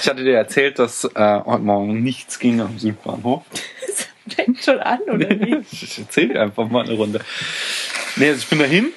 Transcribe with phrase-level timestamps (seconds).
[0.00, 3.42] Ich hatte dir erzählt, dass äh, heute Morgen nichts ging am Südbahnhof.
[3.86, 5.56] Das fängt schon an, oder wie?
[5.72, 7.20] Ich erzähl dir einfach mal eine Runde.
[8.16, 8.92] Nee, also ich bin dahin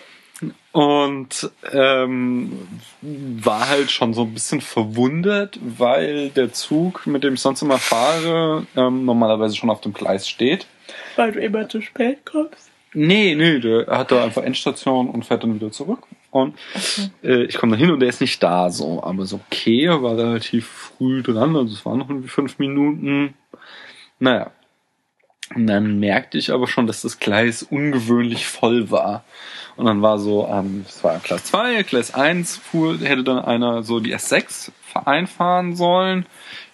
[0.71, 2.68] und ähm,
[3.02, 7.79] war halt schon so ein bisschen verwundert, weil der Zug, mit dem ich sonst immer
[7.79, 10.67] fahre, ähm, normalerweise schon auf dem Gleis steht.
[11.15, 12.71] Weil du immer zu spät kommst.
[12.93, 16.07] Nee, nee, der hat da einfach Endstation und fährt dann wieder zurück.
[16.34, 16.57] Und
[17.23, 19.04] äh, ich komme da hin und der ist nicht da, so.
[19.04, 23.35] Aber so okay, er war relativ früh dran, also es waren noch irgendwie fünf Minuten.
[24.20, 24.52] Naja.
[25.53, 29.23] Und dann merkte ich aber schon, dass das Gleis ungewöhnlich voll war.
[29.75, 33.84] Und dann war so, ähm, es war Gleis 2, Gleis 1 fuhr, hätte dann einer
[33.84, 34.72] so die S6
[35.05, 36.25] einfahren sollen.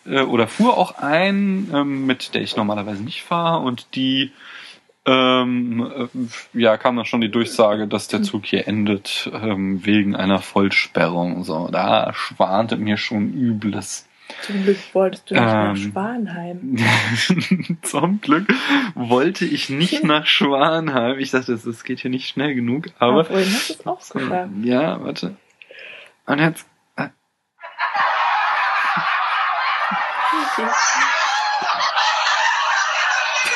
[0.05, 3.59] Äh, oder fuhr auch ein, ähm, mit der ich normalerweise nicht fahre.
[3.59, 4.31] Und die
[5.05, 5.91] ähm,
[6.53, 10.40] äh, ja, kam dann schon die Durchsage, dass der Zug hier endet ähm, wegen einer
[10.40, 11.44] Vollsperrung.
[11.44, 14.05] So, da schwante mir schon Übles.
[14.43, 15.76] Zum Glück wolltest du nicht nach Ähm.
[15.76, 16.77] Schwanheim.
[17.82, 18.48] Zum Glück
[18.93, 21.18] wollte ich nicht nach Schwanheim.
[21.18, 22.90] Ich dachte, das, das geht hier nicht schnell genug.
[22.99, 24.51] Aber Aber vorhin hast du es auch geschafft.
[24.63, 25.35] ja, warte.
[26.27, 26.68] Und jetzt.
[26.98, 27.07] äh,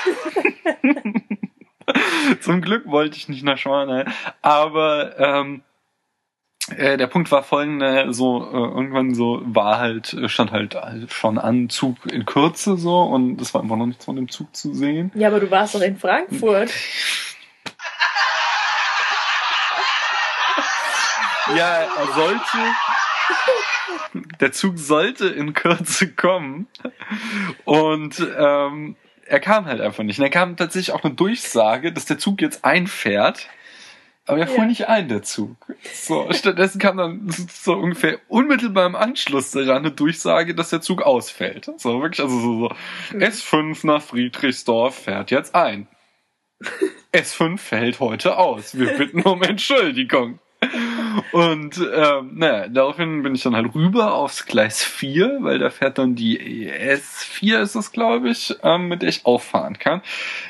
[2.42, 4.08] Zum Glück wollte ich nicht nach Schwanheim.
[4.42, 5.64] Aber ähm,
[6.78, 10.78] äh, der Punkt war folgender, so äh, irgendwann so war halt, äh, stand halt
[11.10, 14.56] schon an Zug in Kürze so und es war einfach noch nichts von dem Zug
[14.56, 15.12] zu sehen.
[15.16, 16.72] Ja, aber du warst doch in Frankfurt.
[21.56, 22.58] Ja, er sollte.
[24.40, 26.67] Der Zug sollte in Kürze kommen.
[27.66, 28.95] Und ähm,
[29.28, 30.20] er kam halt einfach nicht.
[30.20, 33.48] Und er kam tatsächlich auch eine Durchsage, dass der Zug jetzt einfährt.
[34.26, 34.66] Aber er fuhr Ja.
[34.66, 35.58] nicht ein, der Zug.
[35.94, 41.02] So, stattdessen kam dann so ungefähr unmittelbar im Anschluss daran eine Durchsage, dass der Zug
[41.02, 41.70] ausfällt.
[41.78, 45.88] So, wirklich, also so, so S5 nach Friedrichsdorf fährt jetzt ein.
[47.14, 48.78] S5 fällt heute aus.
[48.78, 50.39] Wir bitten um Entschuldigung.
[51.32, 55.98] Und ähm, naja, daraufhin bin ich dann halt rüber aufs Gleis 4, weil da fährt
[55.98, 60.02] dann die S4 ist es, glaube ich, ähm, mit der ich auffahren kann.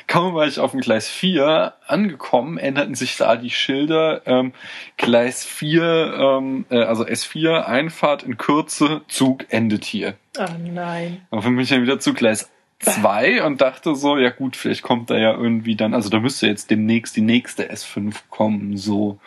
[0.06, 4.22] Kaum war ich auf dem Gleis 4 angekommen, änderten sich da die Schilder.
[4.26, 4.52] Ähm,
[4.96, 10.14] Gleis 4, ähm, äh, also S4, Einfahrt in Kürze, Zug endet hier.
[10.38, 11.26] Oh nein.
[11.30, 15.10] Daraufhin bin ich dann wieder zu Gleis 2 und dachte so, ja gut, vielleicht kommt
[15.10, 19.18] da ja irgendwie dann, also da müsste jetzt demnächst die nächste S5 kommen, so.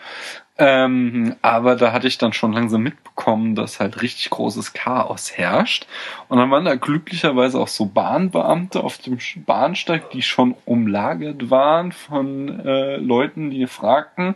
[0.59, 5.86] Ähm, aber da hatte ich dann schon langsam mitbekommen, dass halt richtig großes Chaos herrscht.
[6.30, 11.91] Und dann waren da glücklicherweise auch so Bahnbeamte auf dem Bahnsteig, die schon umlagert waren
[11.91, 14.36] von äh, Leuten, die fragten.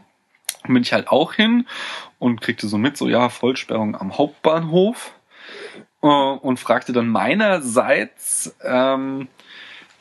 [0.64, 1.66] Dann bin ich halt auch hin
[2.20, 5.14] und kriegte so mit, so ja, Vollsperrung am Hauptbahnhof
[6.02, 9.28] und fragte dann meinerseits, ähm,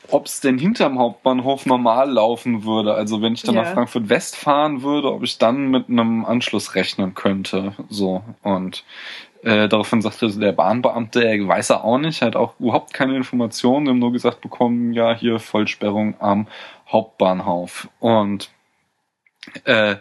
[0.09, 2.93] ob es denn hinterm Hauptbahnhof normal laufen würde.
[2.93, 3.61] Also wenn ich dann Ja.
[3.63, 7.73] nach Frankfurt West fahren würde, ob ich dann mit einem Anschluss rechnen könnte.
[7.89, 8.83] So und
[9.43, 13.15] äh, daraufhin sagte der Bahnbeamte, er weiß er auch nicht, er hat auch überhaupt keine
[13.15, 16.47] Informationen, wir haben nur gesagt bekommen, ja, hier Vollsperrung am
[16.91, 17.87] Hauptbahnhof.
[17.99, 18.49] Und
[19.63, 19.95] äh,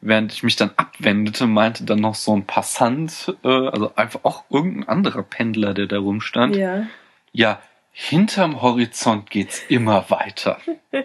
[0.00, 4.44] während ich mich dann abwendete, meinte dann noch so ein Passant, äh, also einfach auch
[4.50, 6.86] irgendein anderer Pendler, der da rumstand, Ja.
[7.32, 7.60] ja,
[7.92, 10.58] hinterm Horizont geht's immer weiter.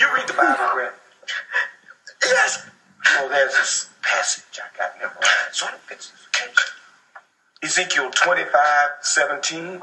[0.00, 0.92] You read the Bible, Greg?
[2.22, 2.66] Yes.
[3.18, 5.62] Oh, there's this passage I got memorized.
[7.62, 8.50] Ezekiel 25,
[9.00, 9.82] 17.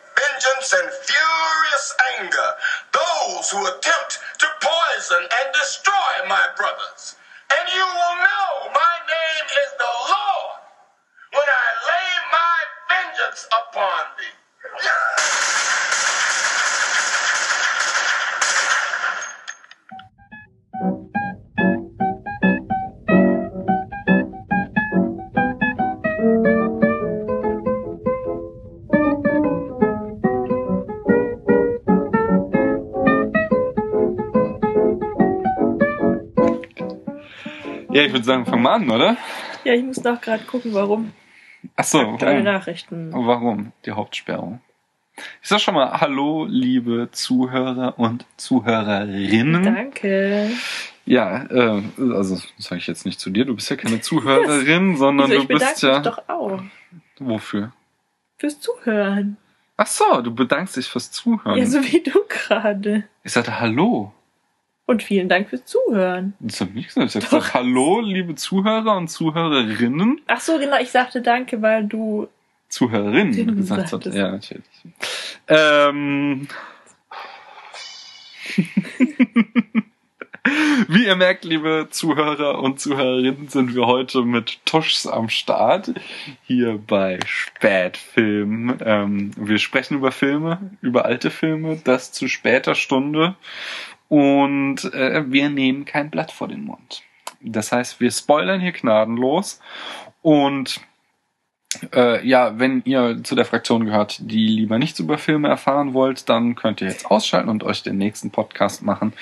[0.17, 1.85] vengeance and furious
[2.19, 2.49] anger
[2.93, 7.15] those who attempt to poison and destroy my brothers.
[7.53, 10.59] And you will know my name is the Lord
[11.33, 12.57] when I lay my
[12.89, 15.60] vengeance upon thee.
[38.01, 39.15] Ja, ich würde sagen, fang mal an, oder?
[39.63, 41.13] Ja, ich muss noch gerade gucken, warum.
[41.75, 42.43] Ach so, Aktuelle warum?
[42.45, 43.11] Nachrichten.
[43.13, 44.59] warum die Hauptsperrung?
[45.43, 49.63] Ich sag schon mal Hallo, liebe Zuhörer und Zuhörerinnen.
[49.63, 50.49] Danke.
[51.05, 54.97] Ja, äh, also das sage ich jetzt nicht zu dir, du bist ja keine Zuhörerin,
[54.97, 55.99] sondern Wieso, du ich bist ja.
[55.99, 56.59] mich doch auch
[57.19, 57.71] Wofür?
[58.37, 59.37] fürs Zuhören.
[59.77, 61.55] Ach so, du bedankst dich fürs Zuhören.
[61.59, 63.03] Ja, so wie du gerade.
[63.23, 64.11] Ich sagte Hallo.
[64.91, 66.33] Und vielen Dank fürs Zuhören.
[66.41, 67.07] Das hab ich gesagt.
[67.07, 67.29] Ich hab Doch.
[67.29, 70.19] gesagt Hallo, liebe Zuhörer und Zuhörerinnen.
[70.27, 72.27] Ach so, genau, ich sagte Danke, weil du.
[72.67, 74.17] Zuhörerinnen gesagt sagtest.
[74.17, 74.65] Ja, natürlich.
[75.47, 76.49] Ähm.
[80.89, 85.93] Wie ihr merkt, liebe Zuhörer und Zuhörerinnen, sind wir heute mit Tuschs am Start
[86.43, 88.77] hier bei Spätfilm.
[88.83, 93.35] Ähm, wir sprechen über Filme, über alte Filme, das zu später Stunde
[94.11, 97.01] und äh, wir nehmen kein Blatt vor den Mund.
[97.39, 99.61] Das heißt, wir spoilern hier gnadenlos
[100.21, 100.81] und
[101.95, 106.27] äh, ja, wenn ihr zu der Fraktion gehört, die lieber nichts über Filme erfahren wollt,
[106.27, 109.13] dann könnt ihr jetzt ausschalten und euch den nächsten Podcast machen.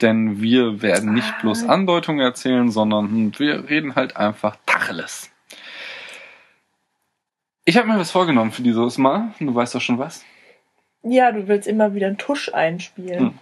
[0.00, 5.30] Denn wir werden nicht bloß Andeutungen erzählen, sondern wir reden halt einfach Tacheles.
[7.66, 9.34] Ich habe mir was vorgenommen für dieses Mal.
[9.40, 10.24] Du weißt doch schon was.
[11.02, 13.18] Ja, du willst immer wieder einen Tusch einspielen.
[13.18, 13.38] Hm.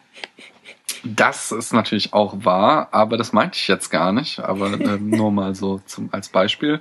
[1.04, 4.38] Das ist natürlich auch wahr, aber das meinte ich jetzt gar nicht.
[4.40, 6.81] Aber ähm, nur mal so zum, als Beispiel.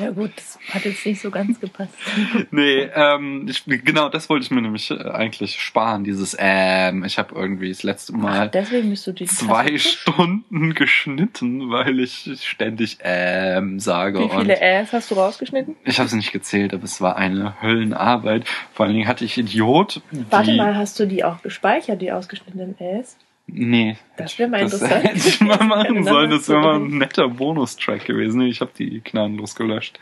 [0.00, 1.92] Ja, gut, das hat jetzt nicht so ganz gepasst.
[2.50, 7.04] Nee, ähm, ich, genau, das wollte ich mir nämlich äh, eigentlich sparen, dieses ähm.
[7.04, 9.76] Ich habe irgendwie das letzte Mal Deswegen bist du die zwei.
[9.78, 14.20] Stunden geschnitten, weil ich ständig ähm sage.
[14.20, 15.76] Wie viele Äs hast du rausgeschnitten?
[15.84, 18.44] ich habe es nicht gezählt, aber es war eine Höllenarbeit.
[18.72, 20.00] Vor allen Dingen hatte ich Idiot.
[20.30, 23.16] Warte mal, hast du die auch gespeichert, die ausgeschnittenen Äs?
[23.46, 23.96] Nee.
[24.16, 25.04] Das wäre mal interessant.
[25.04, 26.30] hätte ich mal machen sollen.
[26.30, 28.40] Das wäre mal ein netter Bonustrack gewesen.
[28.42, 29.98] Ich habe die gnadenlos gelöscht.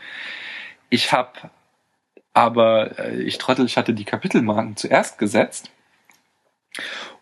[0.90, 1.30] Ich habe
[2.32, 5.70] aber, äh, ich trottel, ich hatte die Kapitelmarken zuerst gesetzt.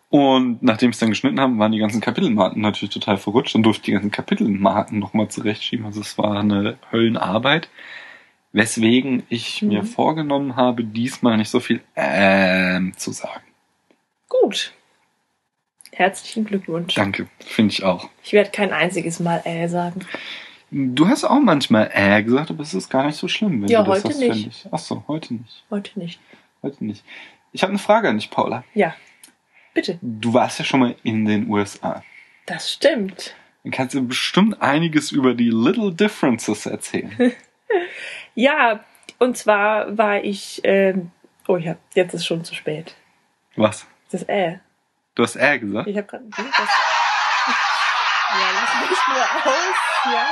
[0.09, 3.55] Und nachdem ich es dann geschnitten habe, waren die ganzen Kapitelmarken natürlich total verrutscht.
[3.55, 5.85] Dann durfte ich die ganzen Kapitelmarken nochmal zurechtschieben.
[5.85, 7.69] Also es war eine Höllenarbeit.
[8.51, 9.67] Weswegen ich Mhm.
[9.69, 13.41] mir vorgenommen habe, diesmal nicht so viel ähm zu sagen.
[14.29, 14.71] Gut.
[15.95, 16.95] Herzlichen Glückwunsch.
[16.95, 18.09] Danke, finde ich auch.
[18.23, 20.01] Ich werde kein einziges Mal Äh sagen.
[20.71, 23.83] Du hast auch manchmal äh gesagt, aber es ist gar nicht so schlimm, wenn Ja,
[23.83, 24.47] du das heute hast, nicht.
[24.47, 24.65] ich.
[24.71, 25.63] Ach so, heute nicht.
[25.69, 26.19] Heute nicht.
[26.63, 27.03] Heute nicht.
[27.51, 28.63] Ich habe eine Frage an dich, Paula.
[28.73, 28.95] Ja.
[29.75, 29.99] Bitte.
[30.01, 32.03] Du warst ja schon mal in den USA.
[32.47, 33.35] Das stimmt.
[33.63, 37.11] Dann kannst du bestimmt einiges über die Little Differences erzählen.
[38.35, 38.83] Ja,
[39.19, 40.61] und zwar war ich.
[40.63, 41.11] Ähm,
[41.47, 42.95] oh ja, jetzt ist schon zu spät.
[43.55, 43.85] Was?
[44.11, 44.57] Das Äh.
[45.15, 45.87] Du hast äh gesagt?
[45.87, 46.25] Ich habe gerade.
[46.29, 46.49] Das, ja,
[48.55, 49.23] lass mich nur
[49.53, 50.25] aus, ja.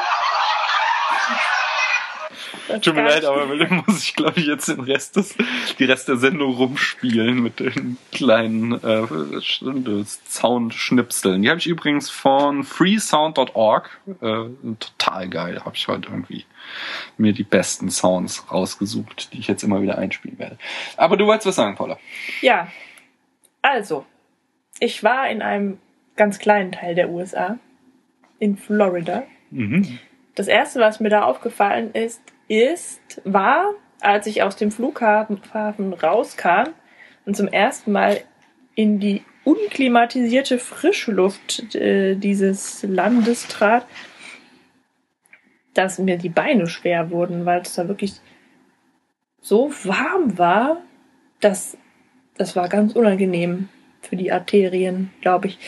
[2.67, 5.35] Das Tut mir leid, aber mit dem muss ich, glaube ich, jetzt den Rest des,
[5.77, 9.05] die Rest der Sendung rumspielen mit den kleinen äh,
[10.29, 11.41] Soundschnipseln.
[11.41, 13.99] Die habe ich übrigens von freesound.org.
[14.07, 14.45] Äh,
[14.79, 15.61] total geil.
[15.65, 16.45] Habe ich heute irgendwie
[17.17, 20.57] mir die besten Sounds rausgesucht, die ich jetzt immer wieder einspielen werde.
[20.97, 21.99] Aber du wolltest was sagen, Paula.
[22.41, 22.67] Ja,
[23.61, 24.05] also,
[24.81, 25.77] ich war in einem
[26.17, 27.57] ganz kleinen Teil der USA,
[28.39, 29.23] in Florida.
[29.51, 29.99] Mhm.
[30.35, 35.93] Das erste, was mir da aufgefallen ist, ist, war, als ich aus dem Flughafen Hafen
[35.93, 36.71] rauskam
[37.25, 38.21] und zum ersten Mal
[38.73, 43.85] in die unklimatisierte frische Luft äh, dieses Landes trat,
[45.75, 48.15] dass mir die Beine schwer wurden, weil es da wirklich
[49.41, 50.81] so warm war,
[51.39, 51.77] dass
[52.37, 53.69] das war ganz unangenehm
[54.01, 55.59] für die Arterien, glaube ich.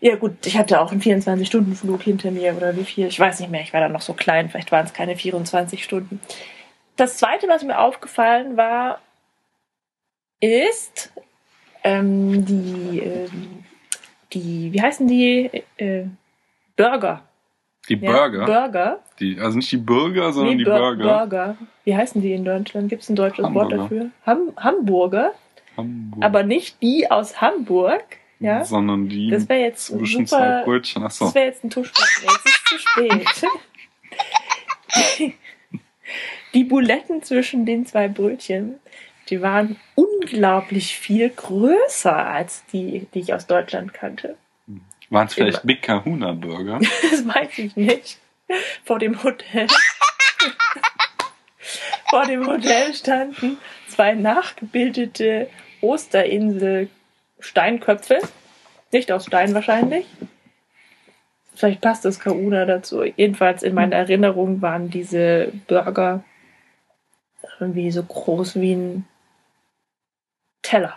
[0.00, 3.50] Ja gut, ich hatte auch einen 24-Stunden-Flug hinter mir oder wie viel, ich weiß nicht
[3.50, 6.20] mehr, ich war da noch so klein, vielleicht waren es keine 24 Stunden.
[6.96, 8.98] Das zweite, was mir aufgefallen war,
[10.40, 11.12] ist
[11.84, 13.64] ähm, die, ähm,
[14.32, 16.06] die, wie heißen die, äh,
[16.76, 17.22] Burger.
[17.88, 18.44] Die Ja, Burger.
[18.46, 18.98] Burger.
[19.20, 21.04] Die, also nicht die Bürger, sondern die Bur- Burger.
[21.26, 21.56] Burger.
[21.84, 22.88] Wie heißen die in Deutschland?
[22.88, 23.76] Gibt es ein deutsches Wort Hamburger.
[23.76, 24.10] dafür?
[24.26, 25.32] Ham Hamburger,
[25.76, 26.24] Hamburg.
[26.24, 28.04] aber nicht die aus Hamburg.
[28.40, 30.62] Ja, Sondern die das wäre jetzt zwischen zwei super.
[30.64, 31.04] Brötchen.
[31.04, 31.26] Achso.
[31.26, 32.04] Das wäre jetzt ein Tuschball.
[32.22, 33.24] Jetzt ist es zu spät.
[36.54, 38.78] Die Buletten zwischen den zwei Brötchen,
[39.30, 44.36] die waren unglaublich viel größer als die, die ich aus Deutschland kannte.
[45.08, 45.64] Waren es vielleicht.
[45.64, 46.78] Big Kahuna Burger?
[47.10, 48.18] Das weiß ich nicht.
[48.84, 49.66] Vor dem Hotel.
[52.10, 53.56] Vor dem Hotel standen
[53.92, 55.48] zwei nachgebildete
[55.80, 56.88] Osterinsel
[57.38, 58.18] Steinköpfe
[58.92, 60.06] Nicht aus Stein wahrscheinlich.
[61.54, 63.02] Vielleicht passt das Kauna dazu.
[63.02, 66.24] Jedenfalls in meiner Erinnerung waren diese Burger
[67.60, 69.08] irgendwie so groß wie ein
[70.62, 70.96] Teller.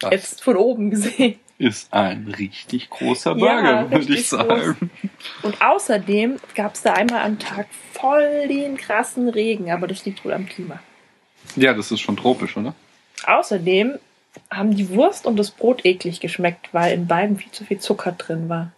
[0.00, 1.38] Das Jetzt von oben gesehen.
[1.58, 4.90] ist ein richtig großer Ja, Burger, würde richtig ich sagen.
[5.42, 10.24] Und außerdem gab es da einmal am Tag voll den krassen Regen, aber das liegt
[10.24, 10.80] wohl am Klima.
[11.60, 12.74] Ja, das ist schon tropisch, oder?
[13.26, 13.98] Außerdem
[14.50, 18.12] haben die Wurst und das Brot eklig geschmeckt, weil in beiden viel zu viel Zucker
[18.12, 18.72] drin war.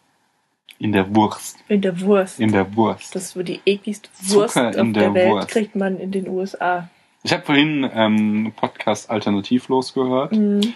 [0.79, 1.59] In der Wurst.
[1.69, 2.41] In der Wurst.
[2.41, 3.15] In der Wurst.
[3.15, 5.49] Das wird die ekligste Zucker Wurst auf in der, der Welt, Wurst.
[5.49, 6.89] kriegt man in den USA.
[7.23, 10.73] Ich habe vorhin ähm, Podcast Alternativlos gehört Mhm.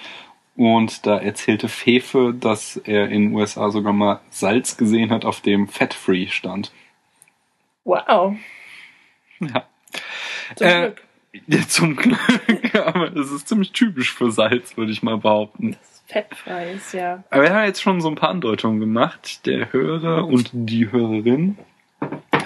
[0.56, 5.40] und da erzählte Fefe, dass er in den USA sogar mal Salz gesehen hat, auf
[5.40, 6.70] dem Fat-Free stand.
[7.84, 8.36] Wow.
[9.40, 9.64] Ja.
[10.56, 11.02] Zum Äh, Glück.
[11.46, 12.18] Ja, zum Glück,
[12.74, 15.72] aber das ist ziemlich typisch für Salz, würde ich mal behaupten.
[15.72, 17.24] Das ist fettfrei ist, ja.
[17.30, 19.46] Aber wir haben jetzt schon so ein paar Andeutungen gemacht.
[19.46, 21.58] Der Hörer und die Hörerin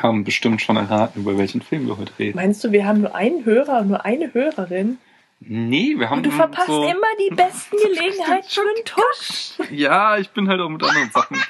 [0.02, 2.36] haben bestimmt schon erraten, über welchen Film wir heute reden.
[2.36, 4.98] Meinst du, wir haben nur einen Hörer und nur eine Hörerin?
[5.40, 9.70] Nee, wir haben Und du verpasst so, immer die besten Gelegenheiten für einen Tusch.
[9.70, 11.36] Ja, ich bin halt auch mit anderen Sachen.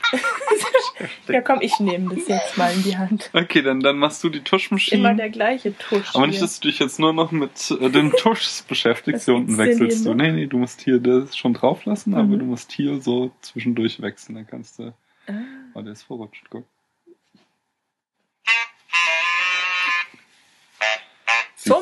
[1.29, 3.31] Ja, komm, ich nehme das jetzt mal in die Hand.
[3.33, 5.15] Okay, dann, dann machst du die Immer Tuschmaschine.
[5.15, 6.15] der gleiche Tusch.
[6.15, 9.27] Aber nicht, dass du dich jetzt nur noch mit äh, den Tuschs beschäftigst.
[9.27, 10.15] Hier unten wechselst du.
[10.15, 12.39] Nee, nee, du musst hier das schon drauf lassen, aber Mhm.
[12.41, 14.35] du musst hier so zwischendurch wechseln.
[14.37, 14.93] Dann kannst du.
[15.29, 15.33] Ah.
[15.75, 16.65] Oh, der ist verrutscht, guck.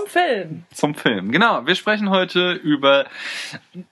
[0.07, 0.65] Zum Film.
[0.73, 1.33] Zum Film.
[1.33, 3.07] Genau, wir sprechen heute über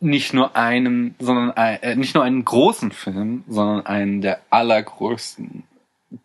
[0.01, 5.65] nicht nur einen, sondern ein, äh, nicht nur einen großen Film, sondern einen der allergrößten.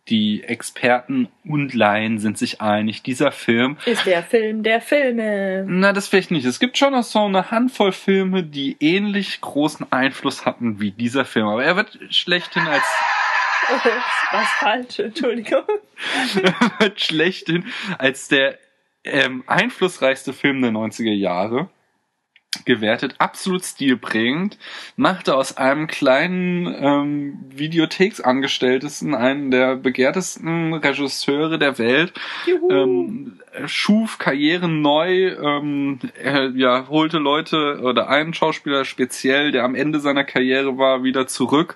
[0.08, 5.66] Die Experten und Laien sind sich einig, dieser Film Ist der Film der Filme.
[5.68, 6.46] Na, das vielleicht nicht.
[6.46, 11.26] Es gibt schon noch so eine Handvoll Filme, die ähnlich großen Einfluss hatten wie dieser
[11.26, 11.48] Film.
[11.48, 12.84] Aber er wird schlechthin als
[14.32, 15.64] was falsch, Entschuldigung.
[16.44, 17.66] er wird schlechthin
[17.98, 18.60] als der
[19.04, 21.70] ähm, einflussreichste Film der 90er Jahre.
[22.66, 24.58] Gewertet, absolut stilprägend,
[24.96, 32.12] machte aus einem kleinen ähm, Videotheksangestelltesten einen der begehrtesten Regisseure der Welt,
[32.72, 39.76] ähm, schuf Karrieren neu, ähm, er ja, holte Leute oder einen Schauspieler speziell, der am
[39.76, 41.76] Ende seiner Karriere war, wieder zurück.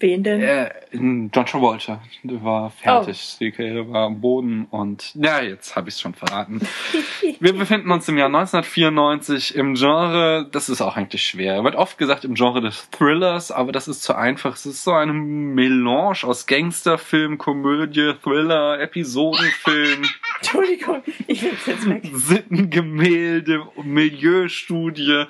[0.00, 0.40] Wen denn?
[0.40, 5.88] Äh, John Travolta der war fertig, die Karriere war am Boden und ja, jetzt habe
[5.88, 6.60] ich es schon verraten.
[7.40, 11.54] Wir befinden uns im Jahr 1994 im Genre, das ist auch eigentlich schwer.
[11.54, 14.54] Er wird oft gesagt im Genre des Thrillers, aber das ist zu einfach.
[14.54, 20.02] Es ist so eine Melange aus Gangsterfilm, Komödie, Thriller, Episodenfilm.
[20.38, 22.02] Entschuldigung, ich nehm's jetzt weg.
[22.12, 25.24] Sittengemälde, Milieustudie.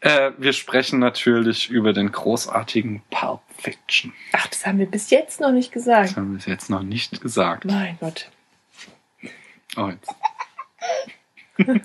[0.00, 4.12] Äh, wir sprechen natürlich über den großartigen Pulp Fiction.
[4.32, 6.10] Ach, das haben wir bis jetzt noch nicht gesagt.
[6.10, 7.64] Das haben wir jetzt noch nicht gesagt.
[7.64, 8.30] Mein Gott.
[9.76, 10.14] Oh, jetzt.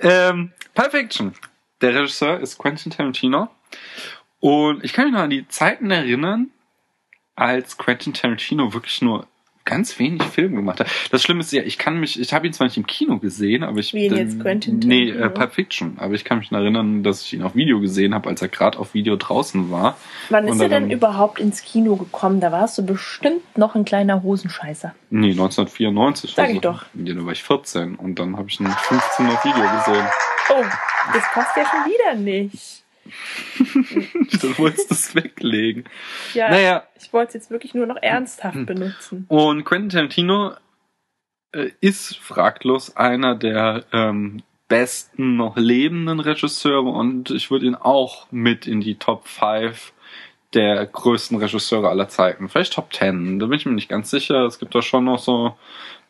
[0.00, 1.34] ähm, Pulp Fiction.
[1.80, 3.48] Der Regisseur ist Quentin Tarantino.
[4.40, 6.50] Und ich kann mich noch an die Zeiten erinnern,
[7.34, 9.26] als Quentin Tarantino wirklich nur
[9.68, 10.88] ganz wenig Filme gemacht hat.
[11.10, 13.62] Das Schlimme ist ja, ich kann mich, ich habe ihn zwar nicht im Kino gesehen,
[13.62, 15.98] aber ich Wie ihn jetzt Quentin Nee, äh, Pulp Fiction.
[15.98, 18.78] Aber ich kann mich erinnern, dass ich ihn auf Video gesehen habe, als er gerade
[18.78, 19.98] auf Video draußen war.
[20.30, 22.40] Wann Und ist er denn überhaupt ins Kino gekommen?
[22.40, 24.94] Da warst du bestimmt noch ein kleiner Hosenscheißer.
[25.10, 26.34] Nee, 1994.
[26.34, 26.86] Sag ich doch.
[26.94, 30.06] Ja, da war ich 14 und dann habe ich ihn 15 auf Video gesehen.
[30.50, 30.64] Oh,
[31.12, 32.84] das passt ja schon wieder nicht.
[34.40, 35.84] Du wolltest das weglegen.
[36.34, 39.26] Ja, Naja, ich wollte es jetzt wirklich nur noch ernsthaft benutzen.
[39.28, 40.54] und Quentin Tarantino
[41.52, 48.30] äh, ist fraglos einer der ähm, besten noch lebenden Regisseure und ich würde ihn auch
[48.30, 49.92] mit in die Top 5
[50.54, 52.48] der größten Regisseure aller Zeiten.
[52.48, 54.44] Vielleicht Top 10, da bin ich mir nicht ganz sicher.
[54.46, 55.56] Es gibt da schon noch so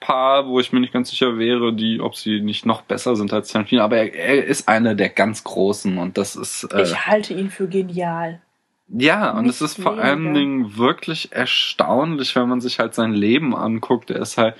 [0.00, 3.32] paar, wo ich mir nicht ganz sicher wäre, die, ob sie nicht noch besser sind
[3.32, 3.82] als Tarantino.
[3.82, 7.50] Aber er, er ist einer der ganz großen und das ist äh, Ich halte ihn
[7.50, 8.40] für genial.
[8.88, 10.34] ja, und es Nicht ist vor allen weniger.
[10.34, 14.10] Dingen wirklich erstaunlich, wenn man sich halt sein Leben anguckt.
[14.10, 14.54] Er ist halt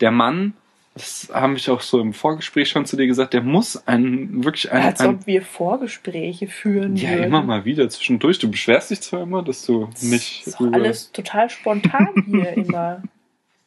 [0.00, 0.54] der Mann,
[0.94, 4.72] das habe ich auch so im Vorgespräch schon zu dir gesagt, der muss ein wirklich
[4.72, 7.24] ein, Als ein ob wir Vorgespräche führen ja würden.
[7.24, 8.40] immer mal wieder zwischendurch.
[8.40, 12.52] Du beschwerst dich zwar immer, dass du Das nicht ist doch alles total spontan hier
[12.56, 13.02] immer.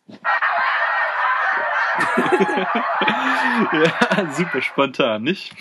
[3.71, 5.55] ja, super spontan, nicht?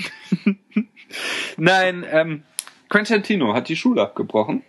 [1.56, 2.42] Nein, ähm,
[2.88, 4.62] Quentin Tarantino hat die Schule abgebrochen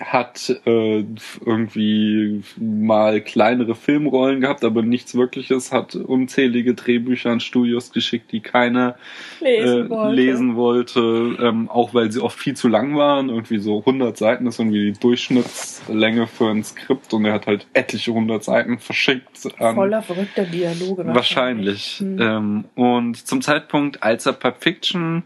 [0.00, 1.04] hat äh,
[1.44, 8.40] irgendwie mal kleinere Filmrollen gehabt, aber nichts Wirkliches, hat unzählige Drehbücher an Studios geschickt, die
[8.40, 8.96] keiner
[9.40, 10.14] Lesen äh, wollte.
[10.14, 11.00] lesen wollte,
[11.40, 14.92] ähm, auch weil sie oft viel zu lang waren, irgendwie so 100 Seiten ist irgendwie
[14.92, 20.02] die Durchschnittslänge für ein Skript und er hat halt etliche 100 Seiten verschickt an Voller
[20.02, 21.06] verrückter Dialoge.
[21.06, 21.98] Wahrscheinlich.
[21.98, 22.20] Hm.
[22.20, 25.24] Ähm, und zum Zeitpunkt, als er Pulp Fiction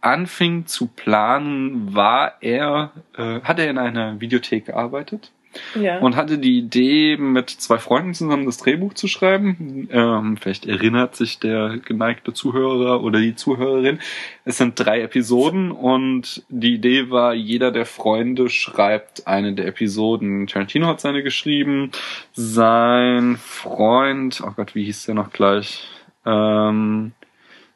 [0.00, 5.30] anfing zu planen, war er, äh, hat er in einer Videothek gearbeitet
[5.74, 5.98] Ja.
[5.98, 9.88] und hatte die Idee, mit zwei Freunden zusammen das Drehbuch zu schreiben.
[9.92, 13.98] Ähm, vielleicht erinnert sich der geneigte Zuhörer oder die Zuhörerin.
[14.44, 20.46] Es sind drei Episoden und die Idee war, jeder der Freunde schreibt eine der Episoden.
[20.46, 21.90] Tarantino hat seine geschrieben.
[22.32, 25.84] Sein Freund, oh Gott, wie hieß der noch gleich?
[26.24, 27.12] Ähm,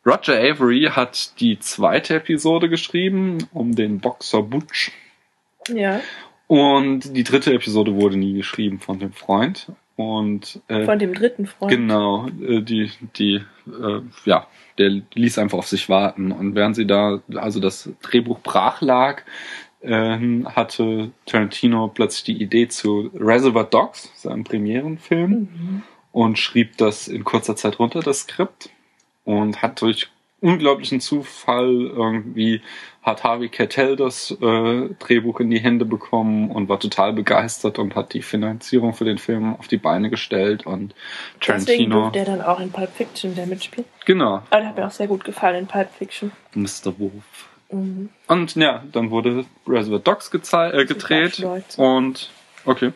[0.07, 4.93] Roger Avery hat die zweite Episode geschrieben, um den Boxer Butch.
[5.69, 6.01] ja.
[6.47, 9.73] Und die dritte Episode wurde nie geschrieben von dem Freund.
[9.97, 11.71] Und äh, Von dem dritten Freund.
[11.71, 14.47] genau, äh, die, die, äh, ja,
[14.77, 16.33] der ließ einfach auf sich warten.
[16.33, 19.23] Und während sie da, also das Drehbuch brach lag,
[19.83, 25.83] ähm, hatte Tarantino plötzlich die Idee zu Reservoir Dogs, seinem Premierenfilm, Mhm.
[26.13, 28.69] und schrieb das in kurzer Zeit runter, das Skript.
[29.25, 30.09] Und hat durch
[30.41, 32.61] unglaublichen Zufall irgendwie
[33.03, 37.95] hat Harvey Keitel das äh, Drehbuch in die Hände bekommen und war total begeistert und
[37.95, 40.95] hat die Finanzierung für den Film auf die Beine gestellt und
[41.47, 43.87] Deswegen Tarantino durfte er dann auch in Pulp Fiction der mitspielen.
[44.05, 46.33] genau Aber der hat mir auch sehr gut gefallen in Pulp Fiction.
[46.55, 46.99] Mr.
[46.99, 48.11] Wolf Mhm.
[48.29, 51.43] und ja dann wurde Reservoir Dogs äh, gedreht
[51.79, 52.31] und
[52.67, 52.93] okay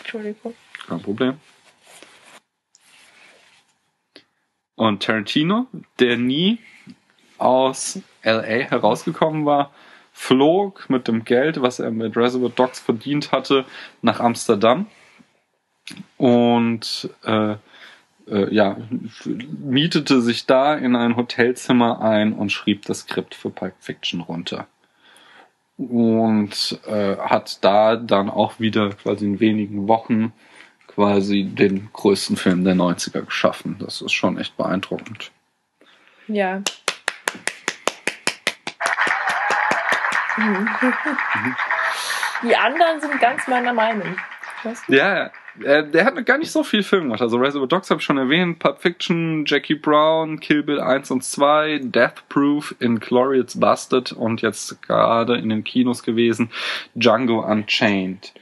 [0.00, 0.54] Entschuldigung.
[0.88, 1.34] Kein Problem.
[4.74, 5.66] Und Tarantino,
[5.98, 6.58] der nie
[7.38, 9.72] aus LA herausgekommen war,
[10.12, 13.64] flog mit dem Geld, was er mit Reservoir Dogs verdient hatte,
[14.02, 14.86] nach Amsterdam
[16.16, 17.56] und äh,
[18.28, 18.76] äh, ja,
[19.24, 24.66] mietete sich da in ein Hotelzimmer ein und schrieb das Skript für Pulp Fiction runter.
[25.76, 30.32] Und äh, hat da dann auch wieder quasi in wenigen Wochen
[30.94, 33.76] quasi den größten Film der 90er geschaffen.
[33.78, 35.30] Das ist schon echt beeindruckend.
[36.28, 36.62] Ja.
[42.42, 44.16] Die anderen sind ganz meiner Meinung.
[44.62, 44.94] Weißt du?
[44.94, 45.30] Ja,
[45.62, 47.20] äh, der hat gar nicht so viel Film gemacht.
[47.20, 51.22] Also Reservoir Dogs habe ich schon erwähnt, Pulp Fiction, Jackie Brown, Kill Bill 1 und
[51.22, 56.50] 2, Death Proof, Inglourious Bastard und jetzt gerade in den Kinos gewesen,
[56.94, 58.32] Django Unchained.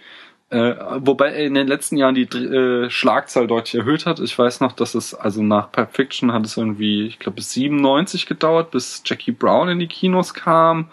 [0.50, 4.18] Äh, wobei er in den letzten Jahren die äh, Schlagzahl deutlich erhöht hat.
[4.18, 7.52] Ich weiß noch, dass es, also nach Pulp Fiction hat es irgendwie, ich glaube, bis
[7.52, 10.90] 97 gedauert, bis Jackie Brown in die Kinos kam.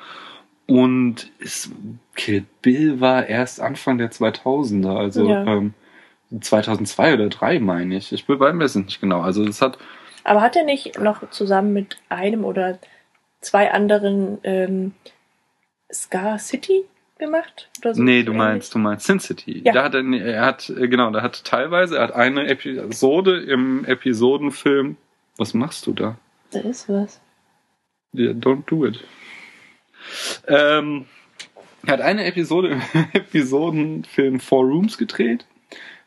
[0.67, 1.72] Und es,
[2.15, 5.43] Kill Bill war erst Anfang der 2000er, also Ja.
[5.46, 5.74] ähm,
[6.39, 8.12] 2002 oder 3 meine ich.
[8.12, 9.22] Ich bin bei mir nicht genau.
[9.22, 9.78] Also es hat
[10.24, 12.78] Aber hat er nicht noch zusammen mit einem oder
[13.41, 14.93] zwei anderen ähm,
[15.91, 16.84] Scar City
[17.19, 17.69] gemacht?
[17.80, 19.62] Oder so nee, du meinst, du meinst Sin City.
[19.65, 19.73] Ja.
[19.73, 23.41] Da hat er, nee, er hat äh, genau, da hat teilweise er hat eine Episode
[23.41, 24.97] im Episodenfilm.
[25.38, 26.17] Was machst du da?
[26.51, 27.19] Da ist was.
[28.15, 29.03] Yeah, don't do it.
[30.47, 31.06] Ähm,
[31.86, 35.45] er hat eine Episode im Episodenfilm Four Rooms gedreht,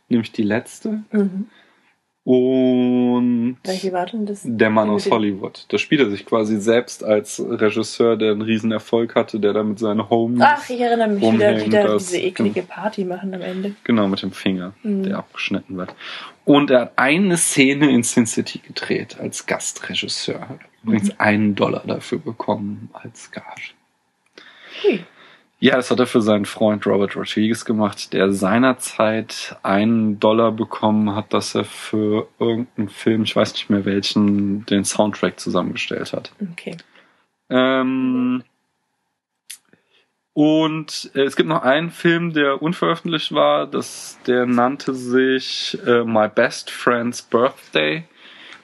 [0.09, 1.05] nämlich die letzte.
[1.13, 1.49] Mhm.
[2.23, 4.43] Und Welche war denn das?
[4.45, 5.65] Der Mann aus Hollywood.
[5.69, 9.63] Da spielt er sich quasi selbst als Regisseur, der einen riesen Erfolg hatte, der da
[9.63, 13.41] mit seinen Homies, Ach, ich erinnere mich wieder, wieder das- diese eklige Party machen am
[13.41, 13.75] Ende.
[13.85, 15.03] genau mit dem Finger, Mhm.
[15.05, 15.95] der abgeschnitten wird.
[16.45, 20.41] Und er hat eine Szene in Sin City gedreht als Gastregisseur.
[20.49, 21.15] Hat Übrigens Mhm.
[21.19, 23.73] einen Dollar dafür bekommen als Gage.
[24.83, 25.01] Hui.
[25.63, 31.15] Ja, das hat er für seinen Freund Robert Rodriguez gemacht, der seinerzeit einen Dollar bekommen
[31.15, 36.33] hat, dass er für irgendeinen Film, ich weiß nicht mehr welchen, den Soundtrack zusammengestellt hat.
[36.53, 36.79] Okay.
[37.51, 38.43] Ähm,
[40.33, 46.05] und äh, es gibt noch einen Film, der unveröffentlicht war, das, der nannte sich äh,
[46.05, 48.05] My Best Friend's Birthday.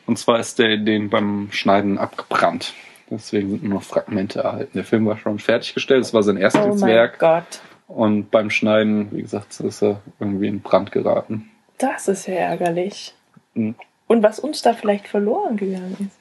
[0.06, 2.72] Und zwar ist der den beim Schneiden abgebrannt.
[3.10, 4.72] Deswegen sind nur noch Fragmente erhalten.
[4.74, 7.18] Der Film war schon fertiggestellt, es war sein erstes Oh mein Werk.
[7.18, 7.60] Gott.
[7.86, 11.50] Und beim Schneiden, wie gesagt, ist er irgendwie in Brand geraten.
[11.78, 13.14] Das ist ja ärgerlich.
[13.54, 13.76] Mhm.
[14.08, 16.18] Und was uns da vielleicht verloren gegangen ist.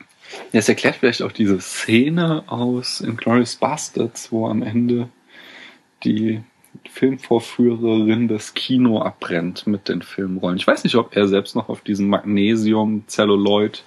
[0.54, 5.10] Das erklärt vielleicht auch diese Szene aus Inglourious Bastards, wo am Ende
[6.04, 6.42] die
[6.90, 10.58] Filmvorführerin das Kino abbrennt mit den Filmrollen.
[10.58, 13.84] Ich weiß nicht, ob er selbst noch auf diesem Magnesium, Celluloid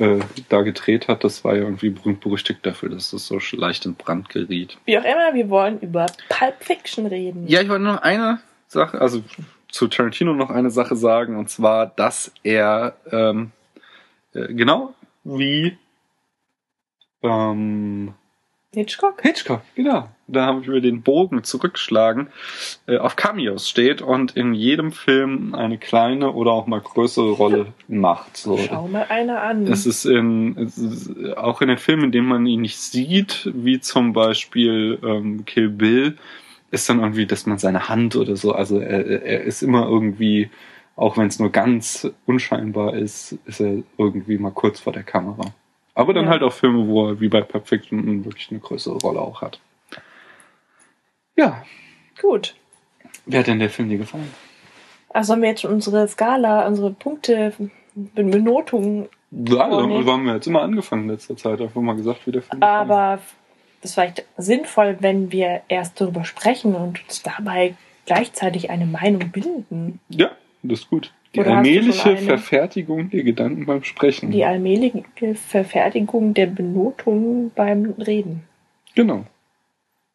[0.00, 3.94] äh, da gedreht hat, das war ja irgendwie berühmt-berüchtigt dafür, dass das so leicht in
[3.94, 4.78] Brand geriet.
[4.86, 7.46] Wie auch immer, wir wollen über Pulp Fiction reden.
[7.46, 9.22] Ja, ich wollte noch eine Sache, also
[9.68, 13.52] zu Tarantino noch eine Sache sagen, und zwar, dass er ähm,
[14.32, 15.76] äh, genau wie
[17.22, 18.14] ähm,
[18.72, 19.20] Hitchcock?
[19.22, 20.08] Hitchcock, genau.
[20.28, 22.28] Da haben wir den Bogen zurückschlagen,
[22.86, 27.72] äh, auf Cameos steht und in jedem Film eine kleine oder auch mal größere Rolle
[27.88, 28.36] macht.
[28.36, 28.56] So.
[28.58, 29.66] Schau mal einer an.
[29.66, 33.50] Es ist, in, es ist auch in den Filmen, in denen man ihn nicht sieht,
[33.52, 36.16] wie zum Beispiel ähm, Kill Bill,
[36.70, 40.48] ist dann irgendwie, dass man seine Hand oder so, also er, er ist immer irgendwie,
[40.94, 45.52] auch wenn es nur ganz unscheinbar ist, ist er irgendwie mal kurz vor der Kamera.
[46.00, 46.30] Aber dann Ja.
[46.30, 49.60] halt auch Filme, wo er wie bei Pulp Fiction wirklich eine größere Rolle auch hat.
[51.36, 51.62] Ja,
[52.20, 52.54] Gut.
[53.26, 54.32] wie hat denn der Film dir gefallen?
[55.10, 57.52] Also haben wir jetzt schon unsere Skala, unsere Punkte,
[57.94, 62.32] Benotung, Ja, wir haben ja jetzt immer angefangen in letzter Zeit, einfach mal gesagt, wie
[62.32, 63.20] der Film aber
[63.82, 67.74] das war vielleicht sinnvoll, wenn wir erst darüber sprechen und uns dabei
[68.06, 70.00] gleichzeitig eine Meinung bilden.
[70.08, 70.30] Ja,
[70.62, 71.12] das ist gut.
[71.34, 72.16] Die Oder allmähliche?
[72.16, 74.30] Verfertigung der Gedanken beim Sprechen.
[74.32, 78.42] Die allmähliche Verfertigung der Benotung beim Reden.
[78.94, 79.24] Genau.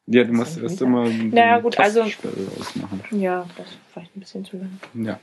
[0.08, 1.08] Ja, du musst erst immer?
[1.10, 3.02] Naja, gut, also- ausmachen.
[3.12, 4.80] Ja, das ist vielleicht ein bisschen zu lang.
[4.94, 5.20] Ja.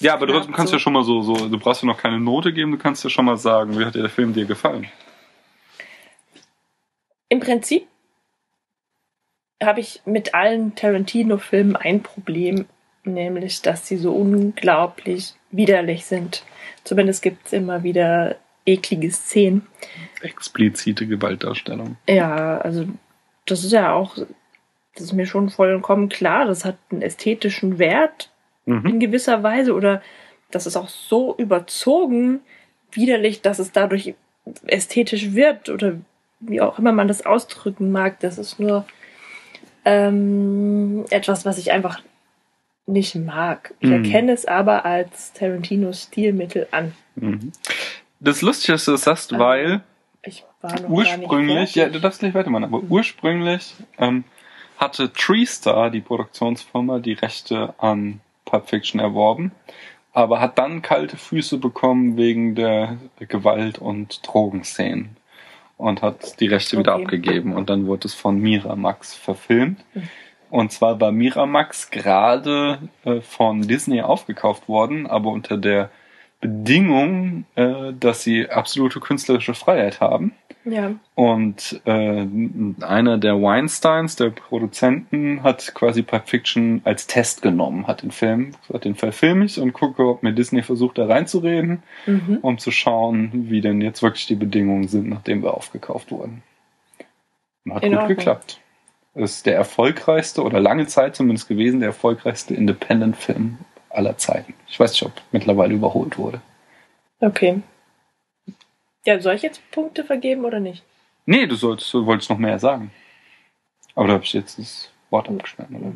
[0.00, 2.18] Ja, aber trotzdem kannst du ja schon mal so, so, du brauchst ja noch keine
[2.18, 4.88] Note geben, du kannst ja schon mal sagen, wie hat dir der Film dir gefallen?
[7.32, 7.86] Im Prinzip
[9.64, 12.66] habe ich mit allen Tarantino-Filmen ein Problem,
[13.04, 16.44] nämlich, dass sie so unglaublich widerlich sind.
[16.84, 19.66] Zumindest gibt es immer wieder eklige Szenen.
[20.20, 21.96] Explizite Gewaltdarstellung.
[22.06, 22.84] Ja, also
[23.46, 24.16] das ist ja auch,
[24.94, 28.28] das ist mir schon vollkommen klar, das hat einen ästhetischen Wert
[28.66, 28.84] Mhm.
[28.86, 30.02] in gewisser Weise oder
[30.50, 32.42] das ist auch so überzogen
[32.90, 34.14] widerlich, dass es dadurch
[34.66, 35.96] ästhetisch wird oder
[36.42, 38.20] wie auch immer man das ausdrücken mag.
[38.20, 38.84] Das ist nur
[39.84, 42.00] ähm, etwas, was ich einfach
[42.86, 43.74] nicht mag.
[43.80, 44.04] Ich Mhm.
[44.04, 46.92] erkenne es aber als Tarantinos Stilmittel an.
[47.16, 47.52] Mhm.
[48.20, 49.80] Das ist lustig, dass du das sagst, Ah, weil
[50.88, 54.24] ursprünglich, ja, du darfst gleich weitermachen, aber ursprünglich ähm,
[54.78, 59.52] hatte TreeStar, die Produktionsfirma, die Rechte an Pulp Fiction erworben,
[60.12, 65.16] aber hat dann kalte Füße bekommen wegen der Gewalt- und Drogenszenen
[65.82, 67.02] und hat die Rechte wieder Okay.
[67.02, 69.84] abgegeben und dann wurde es von Miramax verfilmt.
[69.94, 70.08] Mhm.
[70.48, 75.90] Und zwar war Miramax gerade äh, von Disney aufgekauft worden, aber unter der
[76.42, 80.32] Bedingung, äh, dass sie absolute künstlerische Freiheit haben.
[80.64, 82.26] Ja, Und äh,
[82.80, 88.52] einer der Weinsteins, der Produzenten, hat quasi Pulp Fiction als Test genommen, hat den Film,
[88.72, 92.38] hat den Fall film ich und gucke, ob mir Disney versucht, da reinzureden, mhm.
[92.42, 96.42] um zu schauen, wie denn jetzt wirklich die Bedingungen sind, nachdem wir aufgekauft wurden.
[97.64, 98.16] Und hat In gut Ordnung.
[98.16, 98.60] geklappt.
[99.14, 103.58] Ist der erfolgreichste oder lange Zeit zumindest gewesen, der erfolgreichste Independent-Film
[103.92, 104.54] aller Zeiten.
[104.68, 106.40] Ich weiß nicht, ob mittlerweile überholt wurde.
[107.20, 107.62] okay.
[109.04, 110.84] Ja, soll ich jetzt Punkte vergeben oder nicht?
[111.26, 112.92] Nee, du sollst, du wolltest noch mehr sagen.
[113.96, 115.92] Aber da habe ich jetzt das Wort abgeschnitten, oder?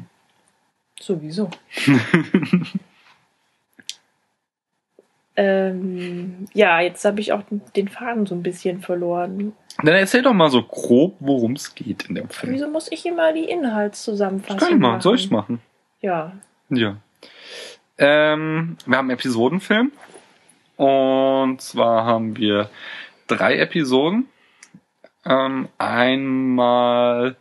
[0.99, 1.49] Sowieso.
[5.37, 7.43] ähm, ja, jetzt habe ich auch
[7.77, 9.53] den Faden so ein bisschen verloren.
[9.83, 12.55] Dann erzähl doch mal so grob, worum es geht in dem Film.
[12.55, 14.93] Wieso muss ich immer die Inhaltszusammenfassung Das kann ich machen.
[14.93, 15.01] machen?
[15.03, 15.61] Soll ich machen?
[16.01, 16.33] Ja.
[16.71, 16.97] Ja.
[17.99, 19.93] Ähm, wir haben einen Episodenfilm.
[20.77, 22.71] Und zwar haben wir
[23.27, 24.29] drei Episoden.
[25.25, 27.37] Ähm, einmal.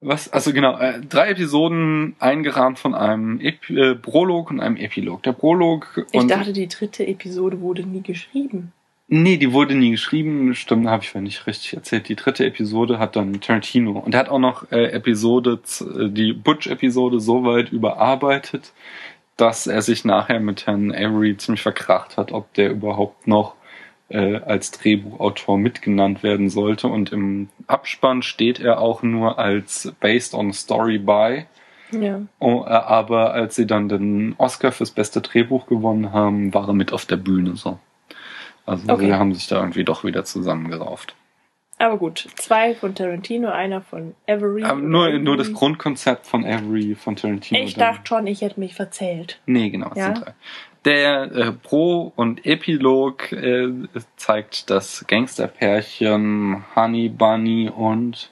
[0.00, 0.32] Was?
[0.32, 5.22] Also genau, äh, drei Episoden eingerahmt von einem Epi äh, Prolog und einem Epilog.
[5.22, 8.72] Der Prolog Ich dachte, die dritte Episode wurde nie geschrieben.
[9.14, 10.54] Nee, die wurde nie geschrieben.
[10.54, 12.08] Stimmt, habe ich vorhin nicht richtig erzählt.
[12.08, 13.98] Die dritte Episode hat dann Tarantino.
[13.98, 18.72] Und er hat auch noch äh, Episode, äh, die Butch-Episode so weit überarbeitet,
[19.36, 23.54] dass er sich nachher mit Herrn Avery ziemlich verkracht hat, ob der überhaupt noch
[24.08, 26.88] äh, als Drehbuchautor mitgenannt werden sollte.
[26.88, 31.44] Und im Abspann steht er auch nur als Based on Story by.
[31.90, 32.22] Ja.
[32.38, 36.72] Oh, äh, aber als sie dann den Oscar fürs beste Drehbuch gewonnen haben, war er
[36.72, 37.78] mit auf der Bühne so.
[38.66, 39.06] Also Okay.
[39.06, 41.14] sie haben sich da irgendwie doch wieder zusammengerauft.
[41.78, 44.62] Aber gut, zwei von Tarantino, einer von Avery.
[44.62, 45.52] Aber nur, oder nur das.
[45.52, 47.60] Grundkonzept von Avery, von Tarantino.
[47.60, 49.40] Ich dachte schon, ich hätte mich verzählt.
[49.46, 50.14] Nee, genau, es Ja?
[50.14, 50.34] sind drei.
[50.84, 53.68] Der äh, Pro- und Epilog äh,
[54.16, 58.30] zeigt das Gangsterpärchen Honey Bunny und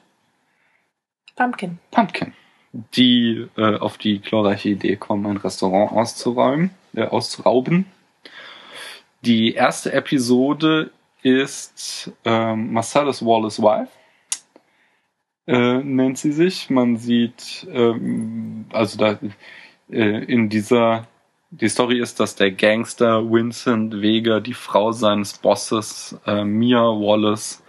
[1.36, 1.78] Pumpkin.
[1.90, 2.32] Pumpkin.
[2.72, 7.86] die äh, auf die glorreiche Idee kommen, ein Restaurant auszuräumen, äh, auszurauben.
[9.22, 10.90] Die erste Episode
[11.22, 13.92] ist ähm, Marcellus Wallace Wife,
[15.46, 16.70] äh, nennt sie sich.
[16.70, 19.18] Man sieht, ähm, also da
[19.90, 21.06] äh, in dieser,
[21.50, 27.62] die Story ist, dass der Gangster Vincent Vega die Frau seines Bosses äh, Mia Wallace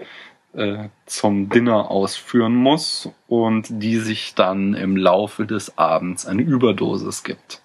[0.53, 7.23] äh, zum Dinner ausführen muss und die sich dann im Laufe des Abends eine Überdosis
[7.23, 7.61] gibt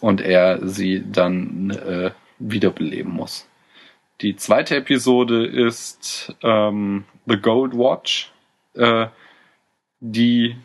[0.00, 3.48] und er sie dann äh, wiederbeleben muss.
[4.20, 8.32] Die zweite Episode ist ähm, The Gold Watch,
[8.74, 9.06] äh,
[10.00, 10.56] die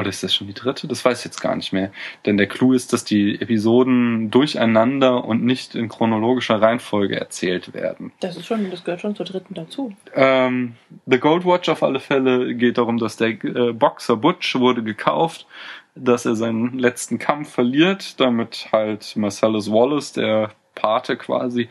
[0.00, 0.88] oder ist das schon die dritte?
[0.88, 1.92] Das weiß ich jetzt gar nicht mehr.
[2.24, 8.12] Denn der Clou ist, dass die Episoden durcheinander und nicht in chronologischer Reihenfolge erzählt werden.
[8.20, 9.94] Das ist schon, das gehört schon zur dritten dazu.
[10.14, 14.82] Ähm, The Gold Watch auf alle Fälle geht darum, dass der äh, Boxer Butch wurde
[14.82, 15.46] gekauft,
[15.94, 21.68] dass er seinen letzten Kampf verliert, damit halt Marcellus Wallace, der Pate quasi,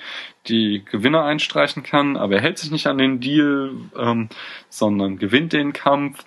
[0.48, 4.30] die Gewinner einstreichen kann, aber er hält sich nicht an den Deal, ähm,
[4.70, 6.24] sondern gewinnt den Kampf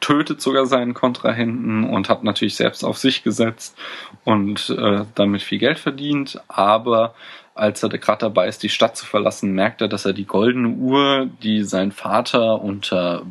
[0.00, 3.76] tötet sogar seinen Kontrahenten und hat natürlich selbst auf sich gesetzt
[4.24, 6.40] und äh, damit viel Geld verdient.
[6.48, 7.14] Aber
[7.54, 10.68] als er gerade dabei ist, die Stadt zu verlassen, merkt er, dass er die goldene
[10.68, 13.26] Uhr, die sein Vater unter.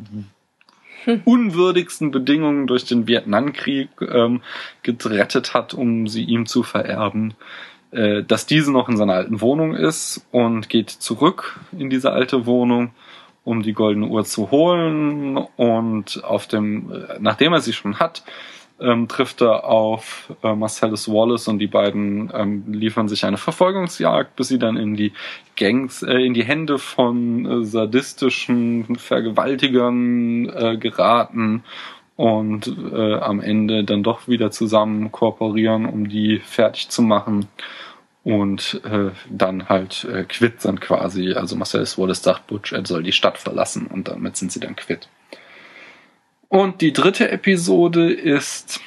[1.24, 4.42] Unwürdigsten Bedingungen durch den Vietnamkrieg ähm,
[4.82, 7.34] gerettet hat, um sie ihm zu vererben,
[7.90, 12.46] äh, dass diese noch in seiner alten Wohnung ist und geht zurück in diese alte
[12.46, 12.90] Wohnung
[13.44, 18.24] um die goldene Uhr zu holen und auf dem, nachdem er sie schon hat,
[18.84, 24.36] ähm, trifft er auf äh, Marcellus Wallace und die beiden ähm, liefern sich eine Verfolgungsjagd,
[24.36, 25.12] bis sie dann in die
[25.56, 31.64] Gangs, äh, in die Hände von äh, sadistischen Vergewaltigern äh, geraten
[32.16, 37.48] und äh, am Ende dann doch wieder zusammen kooperieren, um die fertig zu machen
[38.22, 41.32] und äh, dann halt äh, quitt sind quasi.
[41.32, 44.76] Also Marcel Wallace sagt, Butch, er soll die Stadt verlassen und damit sind sie dann
[44.76, 45.08] quitt.
[46.54, 48.80] Und die dritte Episode ist.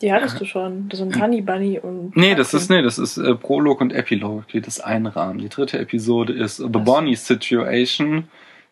[0.00, 0.88] Die hattest du schon.
[0.88, 2.16] Das sind Honey Bunny und.
[2.16, 5.38] Nee, das ist, nee, das ist äh, Prolog und Epilog, die das einrahmen.
[5.38, 8.28] Die dritte Episode ist The Bonnie Situation.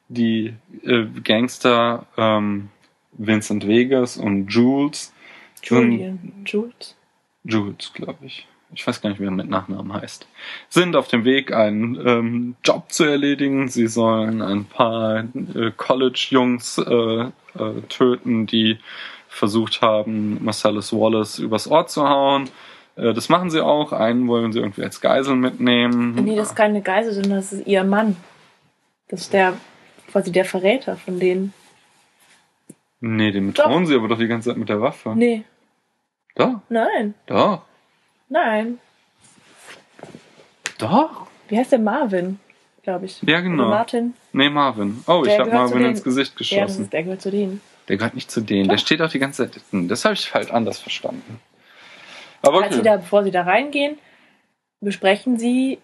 [0.08, 2.68] Die äh, Gangster ähm,
[3.12, 5.12] Vincent Vegas und Jules.
[5.64, 6.44] Julian.
[6.46, 6.94] Jules?
[7.42, 10.26] Jules, glaube ich ich weiß gar nicht, wie er mit Nachnamen heißt,
[10.68, 13.68] sind auf dem Weg, einen ähm, Job zu erledigen.
[13.68, 15.24] Sie sollen ein paar
[15.54, 18.78] äh, College-Jungs äh, äh, töten, die
[19.28, 22.48] versucht haben, Marcellus Wallace übers Ohr zu hauen.
[22.96, 23.92] Äh, das machen sie auch.
[23.92, 26.14] Einen wollen sie irgendwie als Geisel mitnehmen.
[26.24, 28.16] Nee, das ist keine Geisel, sondern das ist ihr Mann.
[29.08, 29.54] Das ist der,
[30.10, 31.52] quasi der Verräter von denen.
[33.00, 35.14] Nee, den bedrohen sie aber doch die ganze Zeit mit der Waffe.
[35.14, 35.44] Nee.
[36.34, 36.60] Doch?
[36.68, 37.14] Nein.
[37.26, 37.62] Doch.
[38.28, 38.78] Nein.
[40.78, 41.26] Doch.
[41.48, 42.38] Wie heißt der Marvin,
[42.82, 43.22] glaube ich.
[43.22, 43.64] Ja, genau.
[43.64, 44.14] Oder Martin.
[44.32, 45.02] Nee, Marvin.
[45.06, 46.84] Oh, Der ich habe Marvin ins Gesicht Ja, geschossen.
[46.84, 47.60] ist, der gehört zu denen.
[47.88, 48.68] der gehört nicht zu denen.
[48.68, 48.84] Der Doch.
[48.84, 49.62] steht auch die ganze Zeit.
[49.70, 51.40] Hm, Das habe ich halt anders verstanden.
[52.42, 52.88] Aber Als sie okay.
[52.90, 53.96] da, bevor sie da reingehen,
[54.80, 55.78] besprechen sie,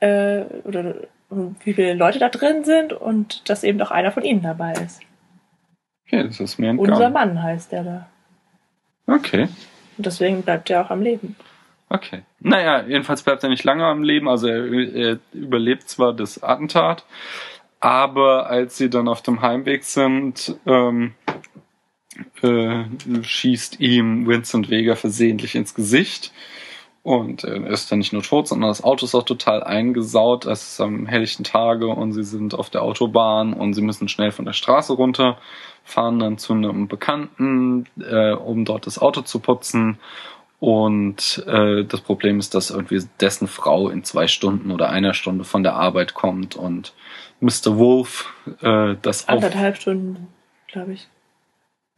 [0.00, 0.94] äh, oder
[1.30, 5.00] wie viele Leute da drin sind und dass eben doch einer von ihnen dabei ist.
[6.06, 7.12] okay, das ist mir Unser entgangen.
[7.12, 8.06] Mann heißt der da.
[9.06, 9.48] Okay.
[9.96, 11.36] Und deswegen bleibt er auch am Leben.
[11.92, 12.22] Okay.
[12.38, 14.28] Naja, jedenfalls bleibt er nicht lange am Leben.
[14.28, 17.04] Also er, er überlebt zwar das Attentat,
[17.80, 21.14] aber als sie dann auf dem Heimweg sind, ähm,
[22.42, 22.84] äh,
[23.22, 26.32] schießt ihm Vincent Vega versehentlich ins Gesicht.
[27.02, 30.44] Und äh, er ist dann nicht nur tot, sondern das Auto ist auch total eingesaut.
[30.44, 34.30] Es ist am helllichten Tage und sie sind auf der Autobahn und sie müssen schnell
[34.30, 35.38] von der Straße runter,
[35.82, 39.98] fahren dann zu einem Bekannten, äh, um dort das Auto zu putzen.
[40.60, 45.44] Und äh, das Problem ist, dass irgendwie dessen Frau in zwei Stunden oder einer Stunde
[45.44, 46.92] von der Arbeit kommt und
[47.40, 47.78] Mr.
[47.78, 49.36] Wolf äh, das auf.
[49.36, 50.28] Anderthalb Stunden,
[50.68, 51.08] glaube ich.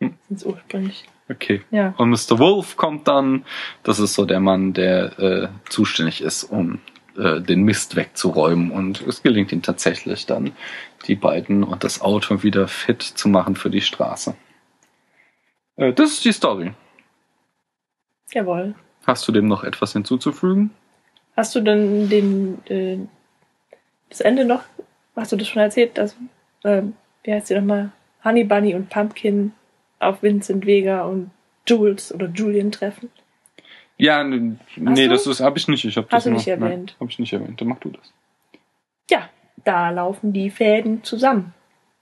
[0.00, 0.14] Hm.
[0.28, 1.04] Sind es ursprünglich.
[1.28, 1.62] Okay.
[1.72, 1.94] Ja.
[1.96, 2.38] Und Mr.
[2.38, 3.44] Wolf kommt dann.
[3.82, 6.78] Das ist so der Mann, der äh, zuständig ist, um
[7.16, 8.70] äh, den Mist wegzuräumen.
[8.70, 10.52] Und es gelingt ihm tatsächlich dann,
[11.08, 14.36] die beiden und das Auto wieder fit zu machen für die Straße.
[15.76, 16.72] Äh, das ist die Story.
[18.32, 18.74] Jawohl.
[19.06, 20.70] Hast du dem noch etwas hinzuzufügen?
[21.36, 22.98] Hast du denn den, äh,
[24.08, 24.62] das Ende noch,
[25.16, 26.16] hast du das schon erzählt, dass,
[26.64, 26.82] äh,
[27.24, 27.90] wie heißt sie nochmal,
[28.24, 29.52] Honey Bunny und Pumpkin
[29.98, 31.30] auf Vincent Vega und
[31.66, 33.10] Jules oder Julian treffen?
[33.98, 35.08] Ja, nee, du?
[35.08, 35.84] das ist habe ich nicht.
[35.84, 36.96] Ich hab Hast das du nur- nicht erwähnt?
[37.00, 37.60] Habe ich nicht erwähnt.
[37.60, 38.12] Dann mach du das.
[39.10, 39.28] Ja,
[39.64, 41.54] da laufen die Fäden zusammen.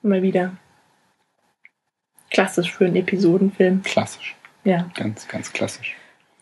[0.02, 0.56] Mal wieder.
[2.30, 3.82] Klassisch für einen Episodenfilm.
[3.82, 4.36] Klassisch.
[4.64, 4.88] Ja.
[4.94, 5.96] Ganz, ganz klassisch.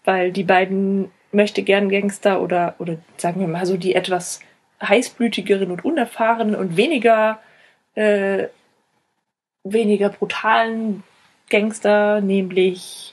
[0.09, 4.40] Weil die beiden möchte gern Gangster oder, oder sagen wir mal so die etwas
[4.83, 7.40] heißblütigeren und unerfahrenen und weniger,
[7.94, 8.47] äh,
[9.64, 11.03] weniger brutalen
[11.51, 13.12] Gangster, nämlich,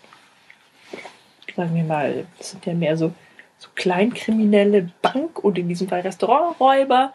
[1.53, 3.11] sagen wir mal, das sind ja mehr so,
[3.57, 7.13] so Kleinkriminelle Bank- und in diesem Fall Restauranträuber,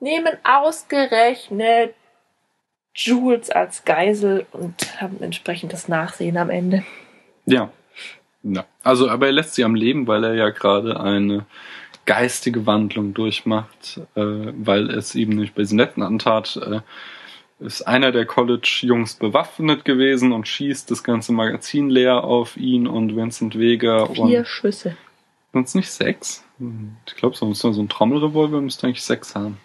[0.00, 1.94] nehmen ausgerechnet
[2.94, 6.84] Jules als Geisel und haben entsprechend das Nachsehen am Ende.
[7.46, 7.70] Ja.
[8.44, 8.64] Ja.
[8.82, 11.46] Also, aber er lässt sie am Leben, weil er ja gerade eine
[12.06, 16.80] geistige Wandlung durchmacht, äh, weil es eben nicht bei diesem netten Antat äh,
[17.60, 23.16] ist einer der College-Jungs bewaffnet gewesen und schießt das ganze Magazin leer auf ihn und
[23.16, 24.06] Vincent Vega.
[24.06, 24.96] Vier und Schüsse.
[25.52, 26.44] sind es nicht sechs?
[27.06, 29.58] Ich glaube, so, so ein Trommelrevolver müsste eigentlich sechs haben.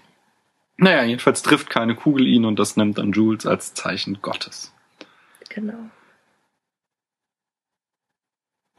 [0.78, 4.74] Naja, jedenfalls trifft keine Kugel ihn und das nimmt dann Jules als Zeichen Gottes.
[5.50, 5.90] Genau.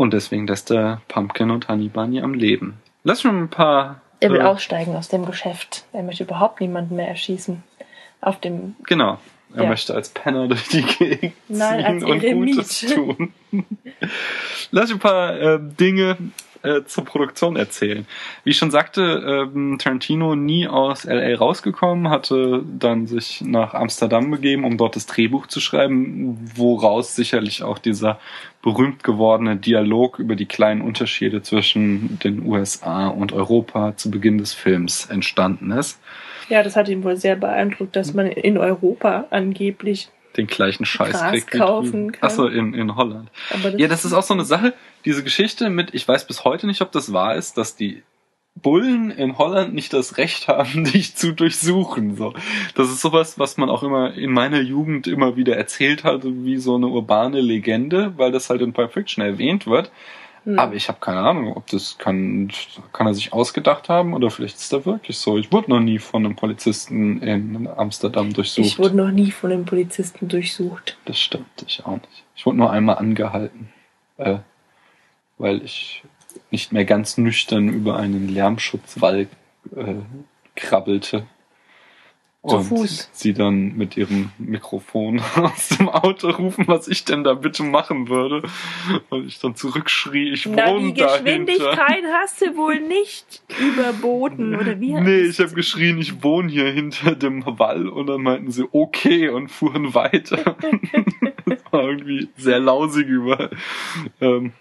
[0.00, 2.78] Und deswegen lässt er Pumpkin und Honey Bunny am Leben.
[3.04, 4.00] Lass schon ein paar.
[4.20, 5.84] Er will äh, aussteigen aus dem Geschäft.
[5.92, 7.62] Er möchte überhaupt niemanden mehr erschießen.
[8.22, 8.76] Auf dem.
[8.86, 9.18] Genau.
[9.54, 9.68] Er Ja.
[9.68, 12.46] möchte als Penner durch die Gegend Nein, ziehen und.
[12.46, 13.34] Gutes tun.
[14.70, 16.16] Lass ein paar äh, Dinge
[16.62, 18.06] äh, zur Produktion erzählen.
[18.44, 24.30] Wie ich schon sagte, ähm, Tarantino nie aus LA rausgekommen, hatte dann sich nach Amsterdam
[24.30, 28.18] begeben, um dort das Drehbuch zu schreiben, woraus sicherlich auch dieser
[28.62, 34.52] berühmt gewordene Dialog über die kleinen Unterschiede zwischen den USA und Europa zu Beginn des
[34.52, 35.98] Films entstanden ist.
[36.48, 40.10] Ja, das hat ihn wohl sehr beeindruckt, dass man in Europa angeblich.
[40.36, 41.50] Den gleichen Scheiß Gras kriegt.
[41.50, 42.28] kaufen kann.
[42.28, 43.30] Achso, in, in Holland.
[43.50, 46.66] Aber Ja, das ist auch so eine Sache, diese Geschichte mit, ich weiß bis heute
[46.66, 48.02] nicht, ob das wahr ist, dass die
[48.54, 52.16] Bullen in Holland nicht das Recht haben, dich zu durchsuchen.
[52.16, 52.34] So,
[52.74, 56.58] das ist sowas, was man auch immer in meiner Jugend immer wieder erzählt hat, wie
[56.58, 59.90] so eine urbane Legende, weil das halt in Pulp Fiction erwähnt wird.
[60.44, 60.58] Hm.
[60.58, 62.50] Aber ich habe keine Ahnung, ob das kann,
[62.92, 65.36] kann er sich ausgedacht haben oder vielleicht ist da wirklich so.
[65.36, 68.66] Ich wurde noch nie von einem Polizisten in Amsterdam durchsucht.
[68.66, 70.96] ich wurde noch nie von den Polizisten durchsucht.
[71.04, 72.24] Das stimmt, ich auch nicht.
[72.34, 73.68] Ich wurde nur einmal angehalten,
[74.16, 74.38] äh,
[75.36, 76.02] weil ich
[76.50, 79.28] nicht mehr ganz nüchtern über einen Lärmschutzwall
[79.76, 79.94] äh,
[80.54, 81.26] krabbelte.
[82.46, 83.10] Zu und Fuß.
[83.12, 88.08] sie dann mit ihrem Mikrofon aus dem Auto rufen, was ich denn da bitte machen
[88.08, 88.42] würde.
[89.10, 91.22] Und ich dann zurückschrie, ich Na, wohne die dahinter.
[91.22, 94.94] Geschwindigkeit hast du wohl nicht überboten, oder wie?
[94.94, 99.28] Nee, ich habe geschrien, ich wohne hier hinter dem Wall und dann meinten sie okay
[99.28, 100.38] und fuhren weiter.
[101.44, 103.50] das war irgendwie sehr lausig über
[104.22, 104.52] ähm,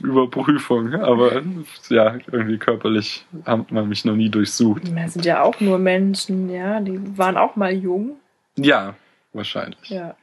[0.00, 1.42] Überprüfung, aber
[1.88, 4.82] ja, irgendwie körperlich hat man mich noch nie durchsucht.
[4.94, 8.16] Das sind ja auch nur Menschen, ja, die waren auch mal jung.
[8.56, 8.94] Ja,
[9.32, 9.88] wahrscheinlich.
[9.88, 10.14] Ja.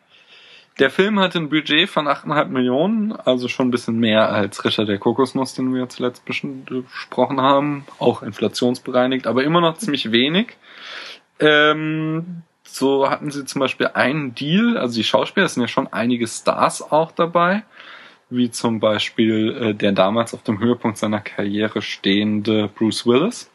[0.79, 4.85] Der Film hatte ein Budget von 8,5 Millionen, also schon ein bisschen mehr als Ritter
[4.85, 7.85] der Kokosnuss, den wir zuletzt besprochen haben.
[7.97, 10.57] Auch inflationsbereinigt, aber immer noch ziemlich wenig.
[11.39, 15.87] Ähm, so hatten sie zum Beispiel einen Deal, also die Schauspieler, es sind ja schon
[15.93, 17.63] einige Stars auch dabei,
[18.29, 23.49] wie zum Beispiel äh, der damals auf dem Höhepunkt seiner Karriere stehende Bruce Willis.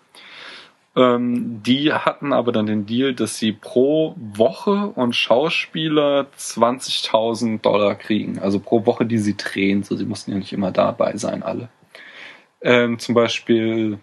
[0.96, 7.94] Ähm, die hatten aber dann den Deal, dass sie pro Woche und Schauspieler 20.000 Dollar
[7.94, 8.38] kriegen.
[8.38, 9.82] Also pro Woche, die sie drehen.
[9.82, 11.68] So, sie mussten ja nicht immer dabei sein, alle.
[12.60, 13.98] Ähm, zum Beispiel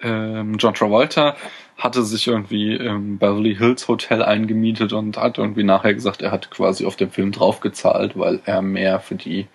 [0.00, 1.36] ähm, John Travolta
[1.78, 6.50] hatte sich irgendwie im Beverly Hills Hotel eingemietet und hat irgendwie nachher gesagt, er hat
[6.50, 9.46] quasi auf den Film draufgezahlt, weil er mehr für die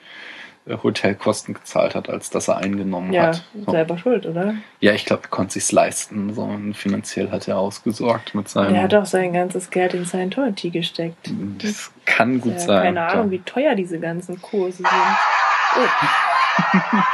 [0.65, 3.43] äh, Hotelkosten gezahlt hat, als dass er eingenommen Ja, hat.
[3.65, 3.71] So.
[3.71, 4.55] selber schuld, oder?
[4.79, 6.33] Ja, ich glaube, er konnte sich's leisten.
[6.33, 8.73] So und finanziell hat er ausgesorgt mit seinem.
[8.75, 11.29] Er hat auch sein ganzes Geld in Scientology gesteckt.
[11.61, 12.83] das kann gut ja, sein.
[12.95, 14.87] Keine Ahnung, wie teuer diese ganzen Kurse sind.
[14.87, 15.79] Oh.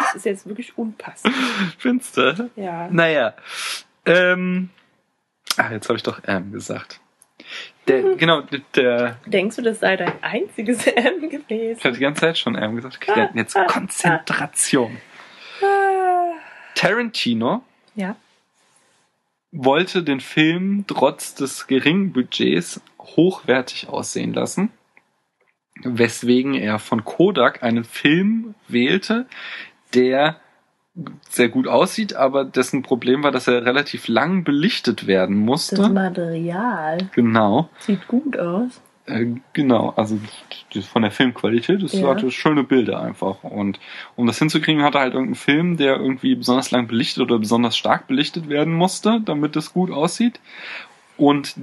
[0.02, 1.34] Das ist jetzt wirklich unpassend.
[1.78, 2.50] Findest du?
[2.58, 2.90] Ja.
[2.92, 3.34] Naja.
[4.06, 4.70] Ähm,
[5.60, 7.00] ach, jetzt habe ich doch M gesagt.
[7.88, 8.42] Der, genau,
[8.76, 11.84] der, Denkst du, das sei dein einziges M ich gewesen?
[11.84, 13.00] habe die ganze Zeit schon M gesagt.
[13.08, 14.98] Okay, jetzt Konzentration.
[15.62, 16.34] Ah.
[16.76, 17.64] Tarantino
[17.96, 18.16] Ja.
[19.52, 24.72] wollte den Film trotz des geringen Budgets hochwertig aussehen lassen,
[25.84, 29.26] weswegen er von Kodak einen Film wählte,
[29.94, 30.40] der
[31.30, 35.90] sehr gut aussieht, aber dessen Problem war, dass er relativ lang belichtet werden Das musste.
[35.90, 38.82] Material Genau, sieht gut aus.
[39.06, 40.20] äh, genau, also
[40.92, 42.10] von der Filmqualität, das Ja.
[42.10, 43.44] hatte schöne Bilder einfach.
[43.44, 43.80] Und
[44.16, 47.76] um das hinzukriegen, hat er halt irgendeinen Film, der irgendwie besonders lang belichtet oder besonders
[47.78, 50.40] stark belichtet werden musste, damit es gut aussieht.
[51.18, 51.56] Und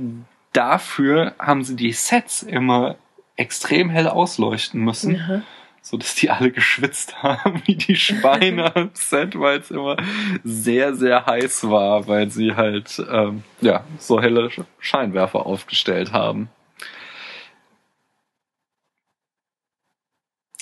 [0.53, 2.97] dafür haben sie die Sets immer
[3.37, 5.43] extrem hell ausleuchten müssen, Ja.
[5.87, 9.97] So dass die alle geschwitzt haben wie die Schweine am Set, weil es immer
[10.43, 16.51] sehr, sehr heiß war, weil sie halt ähm, ja so helle Sch- Scheinwerfer aufgestellt haben.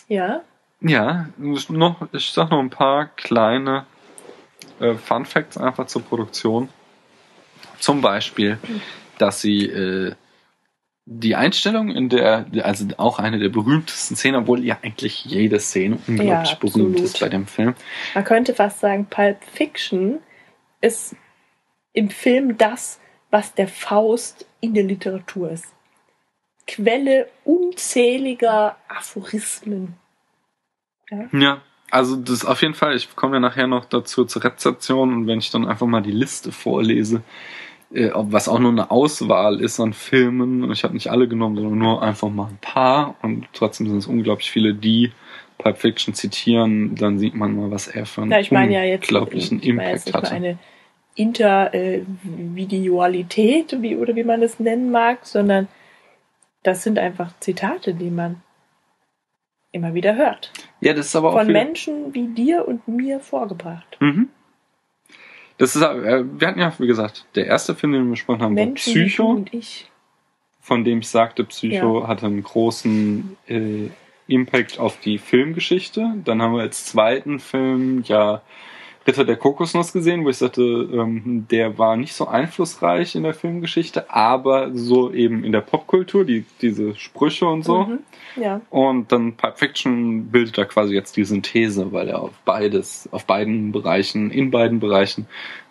[0.09, 0.43] Ja.
[0.83, 3.87] Ja, noch, ich sag noch ein paar kleine
[4.79, 6.69] äh, Fun Facts einfach zur Produktion.
[7.79, 8.59] Zum Beispiel,
[9.17, 10.15] dass sie äh,
[11.07, 15.99] die Einstellung in der, also auch eine der berühmtesten Szenen, obwohl ja eigentlich jede Szene
[16.07, 17.75] unglaublich Ja, berühmt ist bei dem Film.
[18.15, 20.21] Man könnte fast sagen, Pulp Fiction
[20.81, 21.15] ist
[21.93, 23.01] im Film das,
[23.31, 25.67] was der Faust in der Literatur ist.
[26.67, 29.97] Quelle unzähliger Aphorismen.
[31.33, 35.27] Ja, also das auf jeden Fall, ich komme ja nachher noch dazu zur Rezeption und
[35.27, 37.23] wenn ich dann einfach mal die Liste vorlese,
[37.95, 41.79] was auch nur eine Auswahl ist an Filmen, und ich habe nicht alle genommen, sondern
[41.79, 45.13] nur einfach mal ein paar und trotzdem sind es unglaublich viele, die
[45.59, 48.83] Pulp Fiction zitieren, dann sieht man mal, was er für einen Ja, ich meine ja
[48.83, 50.33] jetzt, unglaublichen ich meine Impact hatte.
[50.33, 50.59] eine
[51.15, 55.69] Intervidualität, wie, oder wie man das nennen mag, sondern
[56.65, 58.43] das sind einfach Zitate, die man
[59.71, 60.51] immer wieder hört.
[60.81, 63.97] Ja, das ist aber auch Von Menschen wie dir und mir vorgebracht.
[64.01, 64.31] Mhm.
[65.59, 68.57] Das ist, äh, wir hatten ja, wie gesagt, der erste Film, den wir besprochen haben,
[68.57, 69.45] war Menschen Psycho.
[70.61, 73.89] von dem ich sagte, Psycho hatte einen großen äh,
[74.27, 76.15] Impact auf die Filmgeschichte.
[76.25, 78.43] Dann haben wir als zweiten Film ja
[79.07, 83.35] Ritter der Kokosnuss gesehen, wo ich sagte, ähm, der war nicht so einflussreich in der
[83.35, 87.85] Filmgeschichte, aber so eben in der Popkultur, die, diese Sprüche und so.
[87.85, 87.99] Mhm.
[88.37, 88.61] Ja.
[88.71, 93.27] Und dann Pulp Fiction bildet da quasi jetzt die Synthese, weil er auf beides, auf
[93.27, 95.27] beiden Bereichen, in beiden Bereichen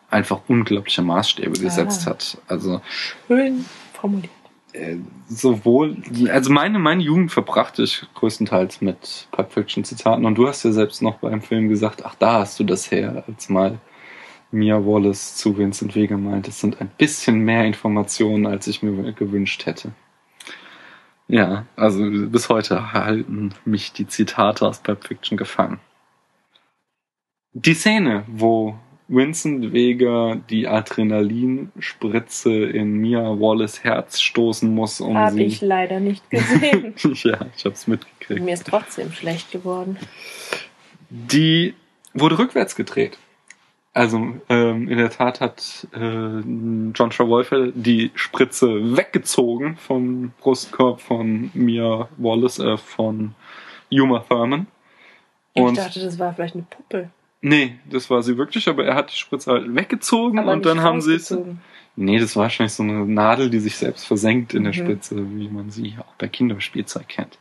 [0.09, 2.11] einfach unglaubliche Maßstäbe gesetzt Ah.
[2.11, 2.37] hat.
[2.47, 2.81] Also
[3.27, 4.29] Schön formuliert.
[4.73, 4.97] Äh,
[5.27, 5.97] sowohl,
[6.29, 10.71] also meine, meine Jugend verbrachte ich größtenteils mit Pulp Fiction Zitaten und du hast ja
[10.71, 13.79] selbst noch beim Film gesagt, ach, da hast du das her, als mal
[14.51, 19.13] Mia Wallace zu Vincent Vega meint, es sind ein bisschen mehr Informationen, als ich mir
[19.13, 19.93] gewünscht hätte.
[21.27, 25.79] Ja, also bis heute halten mich die Zitate aus Pulp Fiction gefangen.
[27.53, 35.35] Die Szene, wo Vincent Vega die Adrenalinspritze in Mia Wallace Herz stoßen muss, um Habe
[35.35, 35.43] sie.
[35.43, 36.93] ich leider nicht gesehen.
[37.23, 38.43] ja, ich hab's mitgekriegt.
[38.43, 39.97] Mir ist trotzdem schlecht geworden.
[41.09, 41.73] Die
[42.13, 43.17] wurde rückwärts gedreht.
[43.93, 44.17] Also
[44.49, 52.09] ähm, in der Tat hat äh, John Travolta die Spritze weggezogen vom Brustkorb von Mia
[52.17, 53.35] Wallace, äh, von
[53.91, 54.65] Uma Thurman.
[55.53, 57.11] Ich Und dachte, das war vielleicht eine Puppe.
[57.43, 60.81] Nee, das war sie wirklich, aber er hat die Spritze halt weggezogen Aber und dann
[60.81, 61.35] haben sie es.
[61.95, 64.77] Nee, das war wahrscheinlich so eine Nadel, die sich selbst versenkt in der Mhm.
[64.77, 67.37] Spitze, wie man sie auch bei Kinderspielzeug kennt.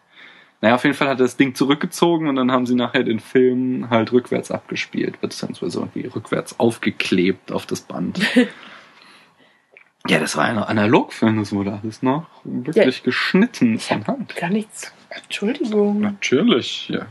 [0.61, 3.19] Naja, auf jeden Fall hat er das Ding zurückgezogen und dann haben sie nachher den
[3.19, 8.21] Film halt rückwärts abgespielt, beziehungsweise irgendwie rückwärts aufgeklebt auf das Band.
[10.09, 14.37] ja, das war ein Analogfilm, das wurde alles noch wirklich geschnitten Ich hab von Hand.
[14.37, 14.93] gar nichts.
[15.09, 16.01] Entschuldigung.
[16.01, 17.07] Natürlich, ja.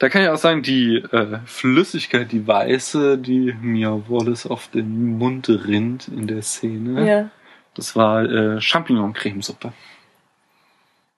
[0.00, 5.18] Da kann ich auch sagen, die äh, Flüssigkeit, die weiße, die Mia Wallace auf den
[5.18, 7.30] Mund rinnt in der Szene, Ja.
[7.74, 9.74] das war äh, Champignon-Cremesuppe.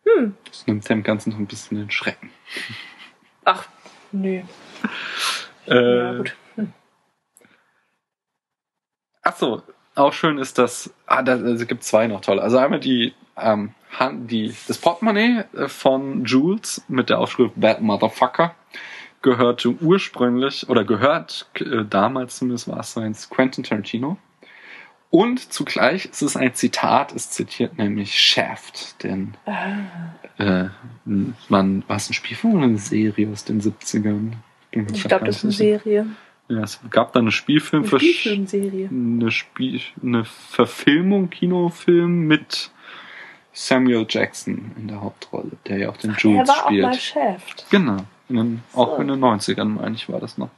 [0.05, 0.35] Hm.
[0.45, 2.31] Das nimmt dem Ganzen noch ein bisschen den Schrecken.
[3.45, 3.69] Ach,
[4.11, 4.43] nö.
[5.69, 6.37] Äh, Ja, gut.
[6.57, 6.73] Hm.
[9.23, 9.63] Ach so,
[9.95, 12.43] auch schön ist das, ah, da also gibt zwei noch tolle.
[12.43, 17.81] Also einmal die, ähm, Hand, die, das Portemonnaie äh, von Jules mit der Aufschrift Bad
[17.81, 18.57] Motherfucker
[19.23, 24.19] gehörte ursprünglich, oder gehört äh, damals zumindest war es so eins Quentin Tarantino.
[25.11, 29.75] Und zugleich ist es ein Zitat, es zitiert nämlich Shaft, den Ah,
[30.39, 30.69] äh,
[31.49, 34.33] man, war es ein Spielfilm oder eine Serie aus den 70ern?
[34.71, 35.53] Bin mir ich glaube, das ist eine.
[35.53, 36.07] Serie.
[36.49, 38.89] Ja, es gab da eine Spielfilm Eine Spielfilmserie.
[38.89, 42.71] eine, Spiel, eine Verfilmung, Kinofilm mit
[43.53, 47.03] Samuel Jackson in der Hauptrolle, der ja auch den Er Jules war auch mal spielt.
[47.03, 47.67] Shaft.
[47.71, 47.99] Genau.
[48.33, 49.03] In den, Auch So.
[49.03, 50.49] in den 90ern, meine ich, war das noch.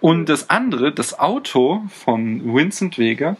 [0.00, 3.36] Und das andere, das Auto von Vincent Vega,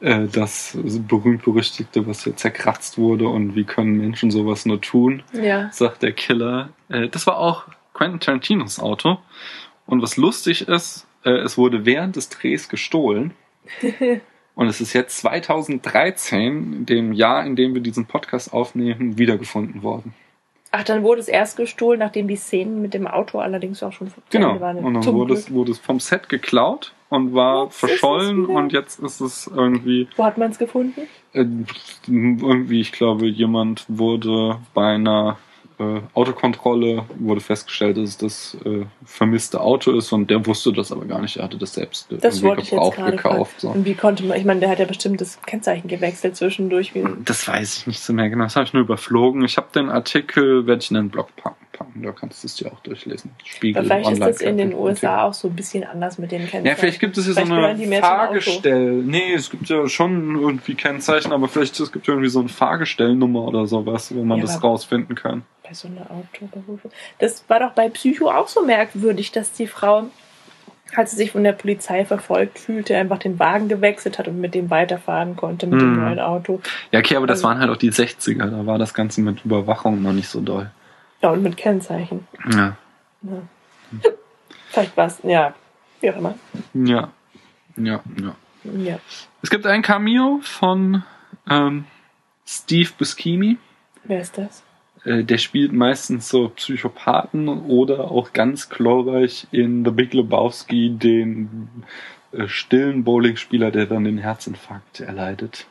[0.00, 5.70] äh, das berühmt-berüchtigte, was ja zerkratzt wurde und wie können Menschen sowas nur tun, Ja.
[5.72, 6.68] sagt der Killer.
[6.88, 7.64] Äh, das war auch
[7.94, 9.18] Quentin Tarantinos Auto.
[9.86, 13.32] Und was lustig ist, äh, es wurde während des Drehs gestohlen.
[14.54, 20.14] Und es ist jetzt 2013, dem Jahr, in dem wir diesen Podcast aufnehmen, wiedergefunden worden.
[20.74, 24.10] Ach, dann wurde es erst gestohlen, nachdem die Szenen mit dem Auto allerdings auch schon
[24.30, 24.58] Genau.
[24.58, 24.78] Waren.
[24.78, 28.98] Und dann wurde es, wurde es vom Set geklaut und war es verschollen und jetzt
[29.00, 31.02] ist es irgendwie Wo hat man es gefunden?
[31.34, 31.44] äh,
[32.06, 35.36] irgendwie, ich glaube, jemand wurde bei einer
[35.78, 40.92] äh, Autokontrolle wurde festgestellt, dass es das äh, vermisste Auto ist und der wusste das
[40.92, 41.36] aber gar nicht.
[41.36, 43.60] Er hatte das selbst Das wollte ich jetzt gebraucht gekauft.
[43.60, 43.70] So.
[43.70, 46.92] Und wie konnte man, ich meine, der hat ja bestimmt das Kennzeichen gewechselt zwischendurch.
[47.24, 48.44] Das weiß ich nicht so mehr genau.
[48.44, 49.44] Das habe ich nur überflogen.
[49.44, 51.61] Ich habe den Artikel, werde ich in den Blog packen.
[51.72, 52.02] Packen.
[52.02, 53.30] Da kannst du es dir auch durchlesen.
[53.44, 54.74] Spiegel aber vielleicht ist Online das in den.
[54.74, 56.66] USA auch so ein bisschen anders mit den Kennzeichen.
[56.66, 58.00] Ja, vielleicht gibt es hier so Vielleicht eine.
[58.00, 58.92] Fahrgestell.
[58.92, 62.48] Nee, es gibt ja schon irgendwie Kennzeichen, aber vielleicht es gibt ja irgendwie so eine
[62.48, 65.42] Fahrgestellnummer oder sowas, wo man Ja, das rausfinden kann.
[65.62, 66.90] Bei so einer Autoberufe.
[67.18, 70.04] Das war doch bei Psycho auch so merkwürdig, dass die Frau,
[70.94, 74.54] als sie sich von der Polizei verfolgt fühlte, einfach den Wagen gewechselt hat und mit
[74.54, 76.04] dem weiterfahren konnte, mit dem Hm.
[76.04, 76.60] neuen Auto.
[76.90, 78.46] Ja, okay, aber das Also- waren halt auch die 60er.
[78.50, 80.70] Da war das Ganze mit Überwachung noch nicht so doll.
[81.22, 82.26] Ja, und mit Kennzeichen.
[82.50, 82.76] Ja.
[83.22, 83.42] Ja.
[84.68, 85.54] Vielleicht war es, ja,
[86.00, 86.34] wie auch immer.
[86.74, 87.12] Ja.
[87.76, 88.34] Ja, ja.
[88.64, 88.98] Ja.
[89.42, 91.02] Es gibt ein Cameo von
[91.48, 91.84] ähm,
[92.46, 93.58] Steve Buscemi.
[94.04, 94.62] Wer ist das?
[95.04, 101.68] Äh, der spielt meistens so Psychopathen oder auch ganz glorreich in The Big Lebowski den
[102.32, 105.66] äh, stillen Bowlingspieler, der dann den Herzinfarkt erleidet.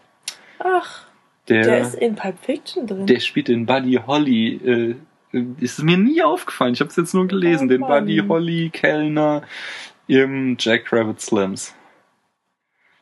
[0.60, 1.06] Ach,
[1.47, 3.06] Der, der ist in Pulp Fiction drin.
[3.08, 4.56] der spielt den Buddy Holly.
[4.56, 4.95] Äh,
[5.32, 6.74] ist mir nie aufgefallen.
[6.74, 7.66] Ich habe es jetzt nur gelesen.
[7.66, 7.82] Oh den.
[7.82, 9.44] Buddy Holly Kellner
[10.08, 11.74] im Jack Rabbit Slims.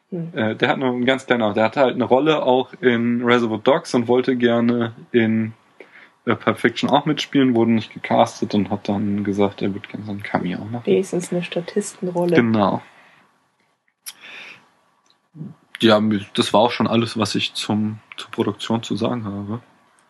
[0.10, 0.32] Hm.
[0.34, 3.60] Äh, der hat noch ein ganz kleiner, der hatte halt eine Rolle auch in Reservoir
[3.60, 5.54] Dogs und wollte gerne in
[6.26, 10.06] äh, Pulp Fiction auch mitspielen, wurde nicht gecastet und hat dann gesagt, er würde gerne
[10.06, 10.86] so ein Cameo machen.
[10.86, 12.36] Wenigstens eine Statistenrolle.
[12.36, 12.82] Genau.
[15.82, 16.02] Ja,
[16.34, 19.62] das war auch schon alles, was ich zum, zur Produktion zu sagen habe.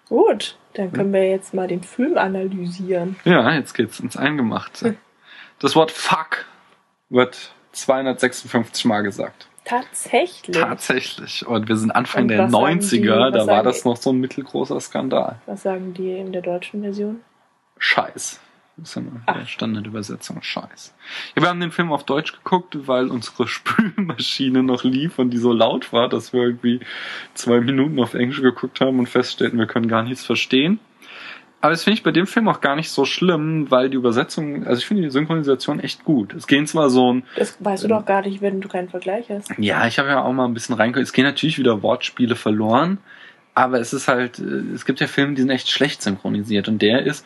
[0.07, 3.15] Gut, dann können wir jetzt mal den Film analysieren.
[3.25, 4.95] Ja, jetzt geht's ins Eingemachte.
[5.59, 6.45] Das Wort Fuck
[7.09, 9.47] wird 256 Mal gesagt.
[9.65, 10.57] Tatsächlich.
[10.57, 11.45] Tatsächlich.
[11.45, 14.17] Und wir sind Anfang der was sagen 90er, die- da war das noch so ein
[14.19, 15.35] mittelgroßer Skandal.
[15.45, 17.21] Was sagen die in der deutschen Version?
[17.77, 18.39] Scheiß.
[18.79, 19.47] Das ist ja eine Ach.
[19.47, 20.41] Standardübersetzung.
[20.41, 20.95] Scheiß.
[21.35, 23.47] Ja, wir haben den Film auf Deutsch geguckt, weil unsere
[23.93, 26.79] Spülmaschine noch lief und die so laut war, dass wir irgendwie
[27.33, 30.79] zwei Minuten auf Englisch geguckt haben und feststellten, wir können gar nichts verstehen.
[31.61, 34.65] Aber das finde ich bei dem Film auch gar nicht so schlimm, weil die Übersetzung,
[34.65, 36.33] also ich finde die Synchronisation echt gut.
[36.33, 39.29] Es gehen zwar so ein, Das weißt du doch gar nicht, wenn du keinen Vergleich
[39.29, 39.51] hast.
[39.57, 41.05] ja, ich habe ja auch mal ein bisschen reingeguckt.
[41.05, 42.99] Es gehen natürlich wieder Wortspiele verloren,
[43.55, 46.81] aber es ist halt, äh, es gibt ja Filme, die sind echt schlecht synchronisiert und
[46.81, 47.25] der ist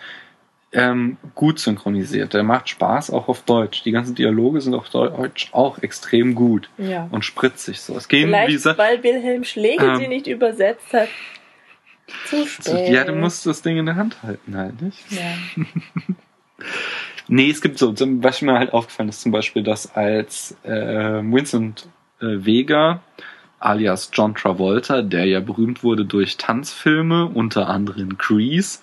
[0.74, 2.34] ähm, gut synchronisiert.
[2.34, 3.84] Der macht Spaß auch auf Deutsch.
[3.84, 7.08] Die ganzen Dialoge sind auf Deutsch auch extrem gut Ja.
[7.12, 7.96] und spritzig so.
[7.96, 11.10] Es gehen Vielleicht, diese, weil Wilhelm Schlegel Ähm, sie nicht übersetzt hat.
[12.26, 12.90] Zu spät.
[12.90, 15.00] ja, du musst das Ding in der Hand halten halt, nicht?
[15.12, 15.64] Ja.
[17.28, 20.70] Nee, es gibt so, zum- was mir halt aufgefallen ist, zum Beispiel, dass als äh,
[21.24, 21.88] Vincent
[22.22, 23.02] äh, Vega
[23.60, 28.80] alias John Travolta, der ja berühmt wurde durch Tanzfilme, unter anderem Grease,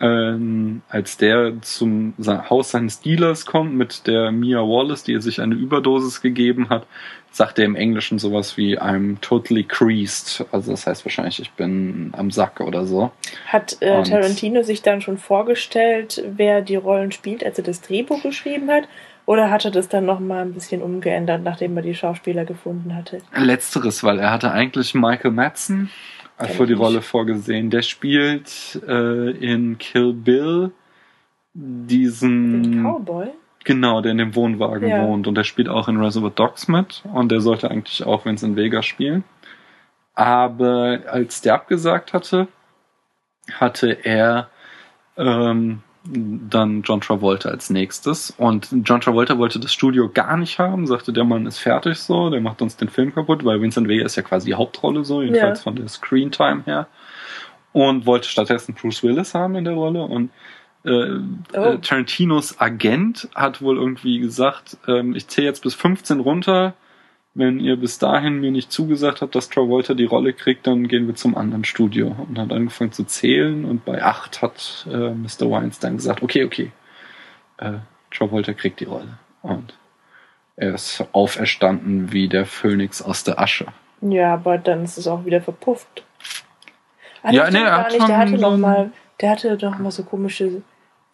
[0.00, 5.40] ähm, als der zum Haus seines Dealers kommt mit der Mia Wallace, die er sich
[5.40, 6.86] eine Überdosis gegeben hat,
[7.30, 10.44] sagt er im Englischen sowas wie I'm totally creased.
[10.50, 13.12] Also das heißt wahrscheinlich, ich bin am Sack oder so.
[13.46, 18.22] Hat äh, Tarantino sich dann schon vorgestellt, wer die Rollen spielt, als er das Drehbuch
[18.22, 18.84] geschrieben hat?
[19.26, 23.22] Oder hat er das dann nochmal ein bisschen umgeändert, nachdem er die Schauspieler gefunden hatte?
[23.34, 25.90] Letzteres, weil er hatte eigentlich Michael Madsen
[26.38, 27.70] für die Rolle vorgesehen.
[27.70, 30.72] Der spielt äh, in Kill Bill
[31.54, 33.28] diesen Den Cowboy?
[33.64, 35.02] genau, der in dem Wohnwagen Ja.
[35.06, 38.56] wohnt und der spielt auch in Reservoir Dogs mit und der sollte eigentlich auch Vincent
[38.56, 39.24] Vega spielen.
[40.14, 42.48] Aber als der abgesagt hatte,
[43.52, 44.48] hatte er
[45.16, 48.30] ähm, dann John Travolta als nächstes.
[48.36, 52.28] Und John Travolta wollte das Studio gar nicht haben, sagte, der Mann ist fertig so,
[52.30, 55.22] der macht uns den Film kaputt, weil Vincent Vega ist ja quasi die Hauptrolle so,
[55.22, 55.62] jedenfalls Ja.
[55.64, 56.86] von der Screentime her.
[57.72, 60.30] Und wollte stattdessen Bruce Willis haben in der Rolle und
[60.84, 60.90] äh,
[61.54, 61.58] Oh.
[61.58, 66.74] äh, Tarantinos Agent hat wohl irgendwie gesagt, ähm, ich zähle jetzt bis 15 runter.
[67.36, 71.08] Wenn ihr bis dahin mir nicht zugesagt habt, dass Travolta die Rolle kriegt, dann gehen
[71.08, 72.14] wir zum anderen Studio.
[72.28, 75.50] Und hat angefangen zu zählen und bei 8 hat äh, Mr.
[75.50, 76.70] Weinstein gesagt, okay, okay,
[77.58, 77.72] äh,
[78.12, 79.18] Travolta kriegt die Rolle.
[79.42, 79.74] Und
[80.56, 83.66] er ist auferstanden wie der Phönix aus der Asche.
[84.00, 86.04] Ja, aber dann ist es auch wieder verpufft.
[87.24, 88.00] Ah, Ja, nee, er hat nicht.
[88.00, 90.62] Der schon hatte ein- mal, der hatte doch mal so komische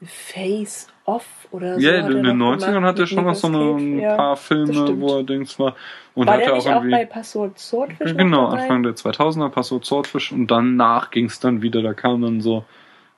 [0.03, 1.80] Face-Off oder so.
[1.80, 4.16] Ja, er in den doch 90ern gemacht hat er schon noch so ein ja.
[4.16, 5.76] paar Filme, wo er Dings war.
[6.14, 6.90] Und War hat er auch nicht auch irgendwie.
[6.90, 8.16] bei Passwort Swordfish?
[8.16, 8.46] Genau?
[8.46, 12.64] Anfang der 2000er Passwort Swordfish und danach ging es dann wieder, da kam dann so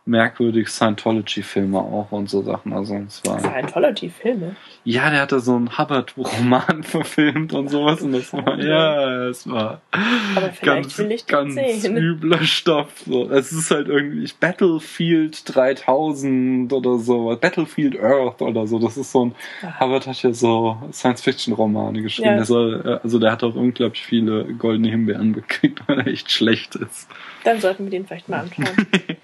[0.04, 2.72] merkwürdige Scientology-Filme auch und so Sachen.
[2.72, 3.38] Also es war.
[3.38, 4.56] Scientology-Filme.
[4.84, 9.80] Ja, der hatte so einen Hubbard-Roman verfilmt und sowas und das war, ja, es war
[9.92, 11.96] Aber vielleicht ganz, will ich den ganz sehen.
[11.96, 12.88] übler Stoff.
[13.06, 13.30] So.
[13.30, 18.80] Es ist halt irgendwie Battlefield 3000 oder so, Battlefield Earth oder so.
[18.80, 19.78] Das ist so ein, Ah.
[19.80, 22.38] Hubbard hat ja so Science-Fiction-Romane geschrieben.
[22.38, 22.44] Ja.
[22.44, 27.08] Soll, also der hat auch unglaublich viele goldene Himbeeren gekriegt, weil er echt schlecht ist.
[27.44, 28.66] Dann sollten wir den vielleicht mal anschauen.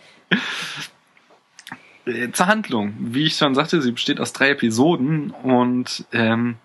[2.07, 2.95] Äh, Zur Handlung.
[2.99, 6.57] Wie ich schon sagte, sie besteht aus drei Episoden und ähm,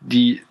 [0.00, 0.42] die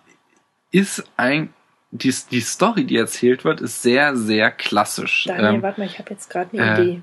[0.70, 1.52] ist ein
[1.90, 5.24] die, die Story, die erzählt wird, ist sehr, sehr klassisch.
[5.26, 7.02] Daniel, Ähm, warte mal, ich habe jetzt gerade eine äh, Idee.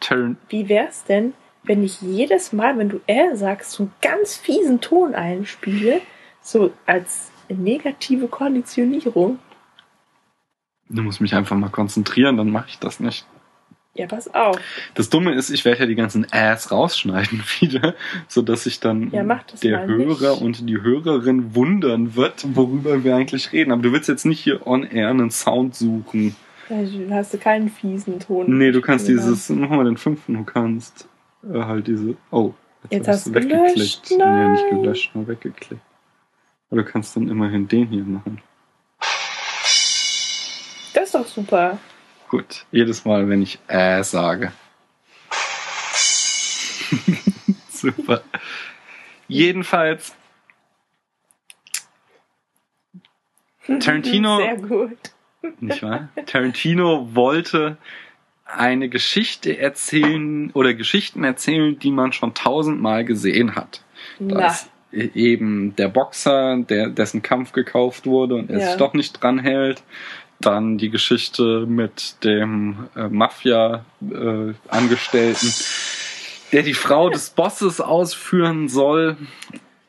[0.00, 1.34] Turn, Wie wär's denn,
[1.64, 6.00] wenn ich jedes Mal, wenn du R sagst, so einen ganz fiesen Ton einspiele,
[6.40, 9.38] so als negative Konditionierung?
[10.92, 13.26] du musst mich einfach mal konzentrieren, dann mache ich das nicht.
[13.94, 14.58] Ja, pass auf.
[14.94, 17.94] Das Dumme ist, ich werde ja die ganzen Ass rausschneiden wieder,
[18.26, 19.22] so dass sich dann Ja,
[19.62, 20.40] der Hörer nicht.
[20.42, 23.70] und die Hörerin wundern wird, worüber wir eigentlich reden.
[23.70, 26.34] Aber du willst jetzt nicht hier on air einen Sound suchen.
[26.70, 28.56] Du hast keinen fiesen Ton.
[28.56, 29.20] Nee, du kannst Genau.
[29.20, 31.06] dieses, mach mal den fünften, du kannst
[31.44, 32.54] äh, halt diese, oh,
[32.88, 33.50] Jetzt hab hast du gelöscht,
[34.10, 34.56] Nee, nicht nein.
[34.70, 35.82] gelöscht, nur weggeklickt.
[36.70, 38.40] Aber du kannst dann immerhin den hier machen.
[40.94, 41.78] Das ist doch super.
[42.32, 44.52] Gut, jedes Mal, wenn ich äh sage.
[47.70, 48.22] Super.
[49.28, 50.14] Jedenfalls,
[53.66, 54.96] Tarantino- Sehr gut.
[55.60, 56.08] nicht wahr?
[56.24, 57.76] Tarantino wollte
[58.46, 63.84] eine Geschichte erzählen oder Geschichten erzählen, die man schon tausendmal gesehen hat.
[64.18, 68.66] Da Na, ist eben der Boxer, der, dessen Kampf gekauft wurde und er Ja.
[68.68, 69.82] sich doch nicht dran hält.
[70.42, 75.52] Dann die Geschichte mit dem äh, Mafia-Angestellten,
[76.52, 79.16] der die Frau des Bosses ausführen soll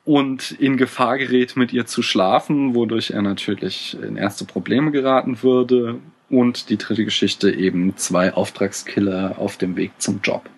[0.05, 5.43] und in Gefahr gerät, mit ihr zu schlafen, wodurch er natürlich in erste Probleme geraten
[5.43, 5.99] würde.
[6.29, 10.49] Und die dritte Geschichte eben zwei Auftragskiller auf dem Weg zum Job.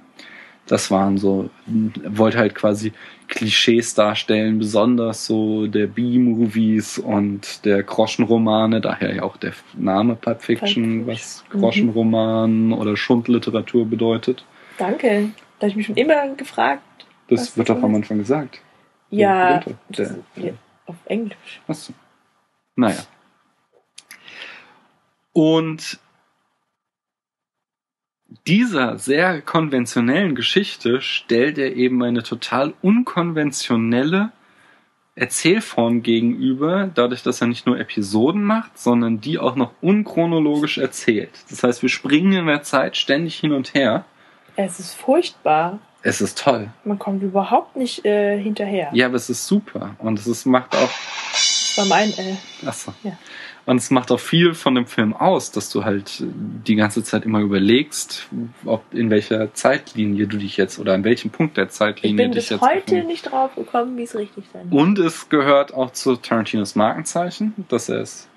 [0.67, 2.93] Das waren so, wollte halt quasi
[3.27, 10.41] Klischees darstellen, besonders so der B-Movies und der Groschenromane, daher ja auch der Name Pulp
[10.41, 11.59] Fiction, was Fiction.
[11.61, 14.45] Groschenroman oder Schundliteratur bedeutet.
[14.77, 15.29] danke.
[15.59, 16.81] Da habe ich mich schon immer gefragt.
[17.29, 18.59] Das wird doch am Anfang gesagt.
[19.09, 20.51] Ja, der- ja
[20.85, 21.61] auf Englisch.
[21.67, 21.93] Achso.
[22.75, 22.97] Naja.
[25.33, 25.99] Und
[28.47, 34.31] dieser sehr konventionellen Geschichte stellt er eben eine total unkonventionelle
[35.15, 41.31] Erzählform gegenüber, dadurch, dass er nicht nur Episoden macht, sondern die auch noch unchronologisch erzählt.
[41.49, 44.03] Das heißt, wir springen in der Zeit ständig hin und her.
[44.57, 45.79] Es ist furchtbar.
[46.01, 46.69] Es ist toll.
[46.83, 48.89] Man kommt überhaupt nicht äh, hinterher.
[48.93, 49.95] Ja, aber es ist super.
[49.99, 50.91] Und es ist, macht auch
[51.31, 52.93] Das war mein, äh, Achso.
[53.03, 53.17] Ja.
[53.65, 57.25] Und es macht auch viel von dem Film aus, dass du halt die ganze Zeit
[57.25, 58.29] immer überlegst,
[58.63, 62.31] ob in welcher Zeitlinie du dich jetzt oder an welchem Punkt der ich Zeitlinie bin
[62.31, 63.07] dich bis jetzt heute befindest.
[63.07, 64.81] nicht drauf gekommen, wie es richtig sein muss.
[64.81, 68.29] Und es gehört auch zu Tarantinos Markenzeichen, dass er es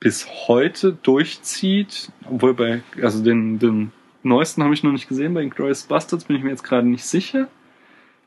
[0.00, 3.92] bis heute durchzieht, obwohl bei, also den, den
[4.22, 7.04] neuesten habe ich noch nicht gesehen, bei Inglourious Bastards bin ich mir jetzt gerade nicht
[7.04, 7.48] sicher.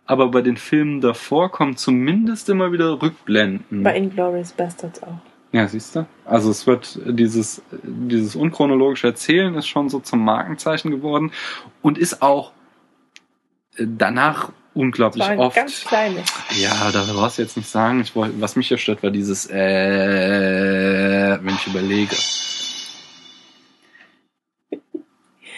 [0.05, 3.83] Aber bei den Filmen davor kommen zumindest immer wieder Rückblenden.
[3.83, 5.19] Bei Inglourious Bastards auch.
[5.53, 6.05] Ja, siehst du?
[6.25, 11.31] Also es wird dieses, dieses unchronologische Erzählen ist schon so zum Markenzeichen geworden
[11.83, 12.51] und ist auch
[13.77, 15.55] äh, danach unglaublich oft.
[15.55, 16.25] ganz kleines.
[16.57, 18.01] Ja, da brauchst du jetzt nicht sagen.
[18.01, 22.15] Ich wollte, was mich ja stört, war dieses äh, wenn ich überlege.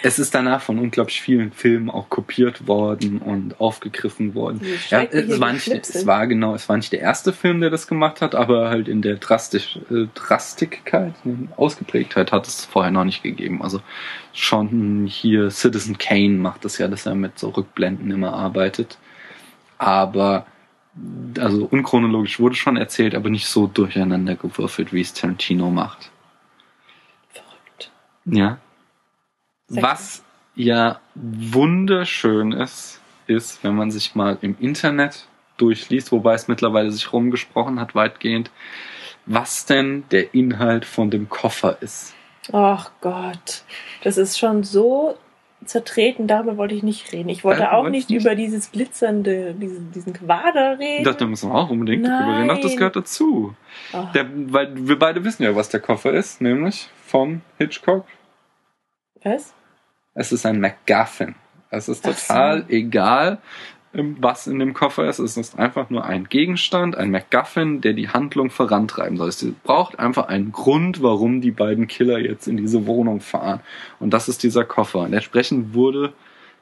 [0.06, 4.62] Es ist danach von unglaublich vielen Filmen auch kopiert worden und aufgegriffen worden.
[4.92, 7.88] Ja, es war, nicht, es war genau, es war nicht der erste Film, der das
[7.88, 13.04] gemacht hat, aber halt in der Drastisch, äh, Drastigkeit, ne, Ausgeprägtheit hat es vorher noch
[13.04, 13.64] nicht gegeben.
[13.64, 13.82] Also
[14.32, 19.00] schon hier Citizen Kane macht das ja, dass er mit so Rückblenden immer arbeitet.
[19.80, 20.46] Aber
[21.40, 26.12] also unchronologisch wurde schon erzählt, aber nicht so durcheinander gewürfelt, wie es Tarantino macht.
[27.34, 27.92] Verrückt.
[28.26, 28.60] Ja.
[29.70, 30.24] Was
[30.56, 37.12] ja wunderschön ist, ist, wenn man sich mal im Internet durchliest, wobei es mittlerweile sich
[37.12, 38.52] rumgesprochen hat, weitgehend,
[39.26, 42.14] was denn der Inhalt von dem Koffer ist.
[42.54, 43.64] Ach Gott.
[44.04, 45.18] Das ist schon so
[45.66, 47.30] zertreten, darüber wollte ich nicht reden.
[47.30, 48.22] Ich wollte Ja, auch nicht nicht?
[48.22, 51.04] über dieses glitzernde, diesen, diesen Quader Ich reden.
[51.06, 52.48] dachte, da müssen wir auch unbedingt drüber reden.
[52.50, 52.78] Doch, das Nein.
[52.78, 53.56] gehört dazu.
[53.92, 58.06] Ach, Der, weil wir beide wissen ja, was der Koffer ist, nämlich von Hitchcock.
[59.26, 59.54] Was?
[60.14, 61.36] Es ist ein MacGuffin.
[61.70, 62.70] Es ist total so.
[62.70, 63.40] egal,
[63.94, 65.20] was in dem Koffer ist.
[65.20, 69.30] Es ist einfach nur ein Gegenstand, ein MacGuffin, der die Handlung vorantreiben soll.
[69.30, 73.62] Es braucht einfach einen Grund, warum die beiden Killer jetzt in diese Wohnung fahren.
[74.00, 75.00] Und das ist dieser Koffer.
[75.00, 76.14] Und entsprechend wurde,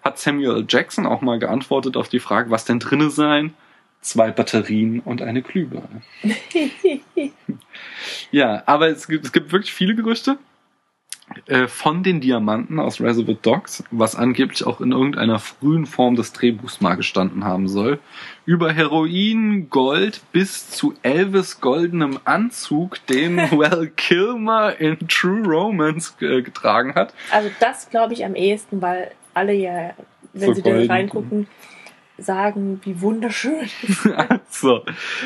[0.01, 0.66] hat Samuel.
[0.68, 3.53] Jackson auch mal geantwortet auf die Frage, was denn drinne sein?
[4.01, 6.01] Zwei Batterien und eine Glühbirne.
[8.32, 10.38] Ja, aber es gibt, es gibt wirklich viele Gerüchte
[11.45, 16.31] äh, von den Diamanten aus Reservoir Dogs, was angeblich auch in irgendeiner frühen Form des
[16.31, 17.99] Drehbuchs mal gestanden haben soll,
[18.45, 26.41] über Heroin, Gold bis zu Elvis goldenem Anzug, den Val Kilmer in True Romance äh,
[26.41, 27.13] getragen hat.
[27.31, 29.93] Also das glaube ich am ehesten, weil alle ja,
[30.33, 31.47] wenn sie da reingucken,
[32.17, 33.69] sagen, wie wunderschön.
[34.49, 34.85] so.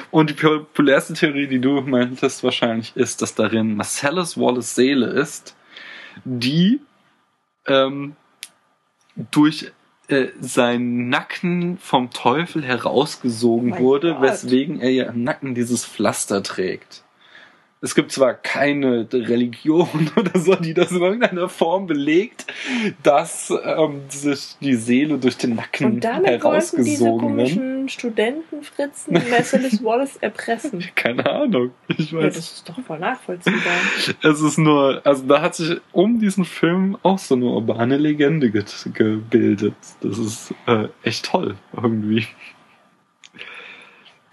[0.09, 5.57] Und die populärste Theorie, die du meintest wahrscheinlich, ist, dass darin Marcellus Wallace Seele ist,
[6.26, 6.80] die
[7.68, 8.15] ähm,
[9.32, 9.72] durch
[10.07, 14.22] äh, seinen Nacken vom Teufel herausgesogen Mein wurde, Gott.
[14.22, 17.03] weswegen er ja im Nacken dieses Pflaster trägt.
[17.80, 22.47] Es gibt zwar keine Religion oder so, die das in irgendeiner Form belegt,
[23.03, 27.76] dass ähm, sich die Seele durch den Nacken herausgesogen wird.
[27.88, 30.84] Komischen Studentenfritzen Marcellus Wallace erpressen.
[30.96, 31.72] Keine Ahnung.
[31.88, 32.36] Ich Ja, weiß.
[32.36, 33.62] das ist doch voll nachvollziehbar.
[34.24, 38.52] es ist nur, also da hat sich um diesen Film auch so eine urbane Legende
[38.52, 38.64] ge
[38.94, 39.76] gebildet.
[40.02, 42.28] Das ist äh, echt toll irgendwie.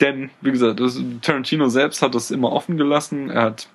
[0.01, 3.31] Denn, wie gesagt, das, Tarantino selbst hat das immer offen gelassen.
[3.31, 3.74] Er hat ja,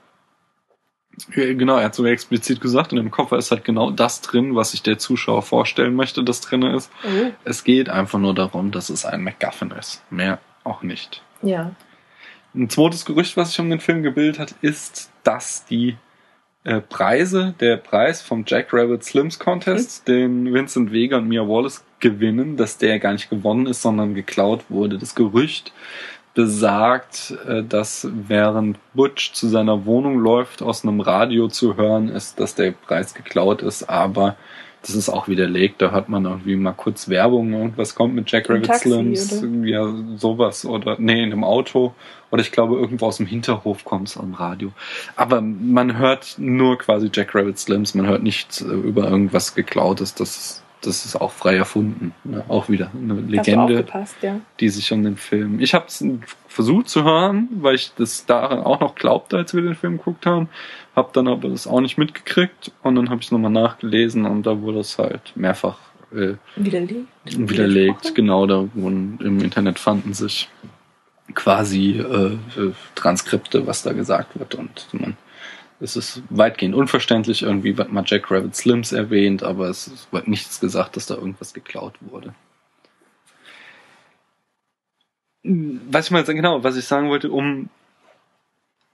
[1.31, 4.71] Genau, er hat sogar explizit gesagt, in dem Koffer ist halt genau das drin, was
[4.71, 6.91] sich der Zuschauer vorstellen möchte, das drin ist.
[7.03, 10.03] Oh, Es geht einfach nur darum, dass es ein MacGuffin ist.
[10.11, 11.21] Mehr auch nicht.
[11.41, 11.71] ja.
[12.55, 15.97] Ein zweites Gerücht, was sich um den Film gebildet hat, ist, dass die
[16.63, 21.83] äh, Preise, der Preis vom Jack Rabbit Slims Contest, den Vincent Vega und Mia Wallace
[21.99, 24.97] gewinnen, dass der gar nicht gewonnen ist, sondern geklaut wurde.
[24.97, 25.73] Das Gerücht
[26.33, 32.39] besagt, äh, dass während Butch zu seiner Wohnung läuft, aus einem Radio zu hören ist,
[32.39, 34.35] dass der Preis geklaut ist, aber
[34.81, 35.81] das ist auch widerlegt.
[35.81, 40.65] Da hört man irgendwie mal kurz Werbung, irgendwas kommt mit Jack Rabbit Slims, ja, sowas
[40.65, 41.93] oder nee, in einem Auto
[42.31, 44.71] oder ich glaube irgendwo aus dem Hinterhof kommt es am Radio.
[45.15, 50.15] Aber man hört nur quasi Jack Rabbit Slims, man hört nichts äh, über irgendwas geklautes.
[50.15, 52.13] Das ist, das ist auch frei erfunden.
[52.23, 52.43] Ne?
[52.47, 53.85] Auch wieder eine Legende
[54.21, 54.39] ja.
[54.59, 55.59] die sich um den Film.
[55.59, 56.03] Ich habe es
[56.47, 60.25] versucht zu hören, weil ich das daran auch noch glaubte, als wir den Film geguckt
[60.25, 60.49] haben.
[60.95, 64.45] Hab dann aber das auch nicht mitgekriegt und dann habe ich es nochmal nachgelesen und
[64.45, 65.77] da wurde es halt mehrfach
[66.11, 67.07] äh, Widerlegt.
[67.25, 68.15] widerlegt.
[68.15, 70.49] Genau, da wurden im Internet fanden sich
[71.35, 75.15] quasi äh, äh, Transkripte, was da gesagt wird und man
[75.79, 80.59] es ist weitgehend unverständlich, irgendwie wird mal Jack Rabbit Slims erwähnt, aber es wird nichts
[80.59, 82.33] gesagt, dass da irgendwas geklaut wurde.
[85.43, 87.69] Was ich mal genau, was ich sagen wollte, um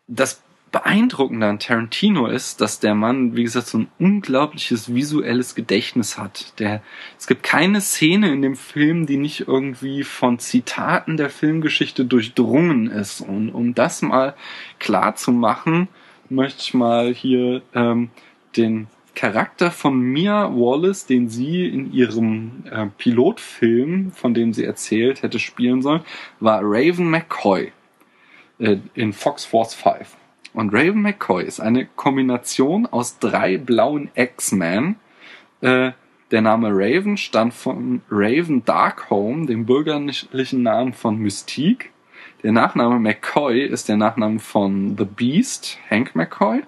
[0.08, 6.18] das Beeindruckende an Tarantino ist, dass der Mann, wie gesagt, so ein unglaubliches visuelles Gedächtnis
[6.18, 6.60] hat.
[6.60, 6.84] Der,
[7.18, 12.88] es gibt keine Szene in dem Film, die nicht irgendwie von Zitaten der Filmgeschichte durchdrungen
[12.88, 13.22] ist.
[13.22, 14.36] Und um das mal
[14.78, 15.88] klar zu machen,
[16.30, 18.10] möchte ich mal hier ähm,
[18.58, 25.24] den Charakter von Mia Wallace, den sie in ihrem äh, Pilotfilm, von dem sie erzählt
[25.24, 26.02] hätte spielen sollen,
[26.40, 27.72] war Raven McCoy
[28.60, 30.18] äh, in Fox Force 5.
[30.54, 34.96] Und Raven McCoy ist eine Kombination aus drei blauen X-Men.
[35.62, 35.92] Äh,
[36.32, 41.92] der Name Raven stammt von Raven Darkholme, dem bürgerlichen Namen von Mystique.
[42.46, 46.62] Der Nachname McCoy ist der Nachname von The Beast, Hank McCoy.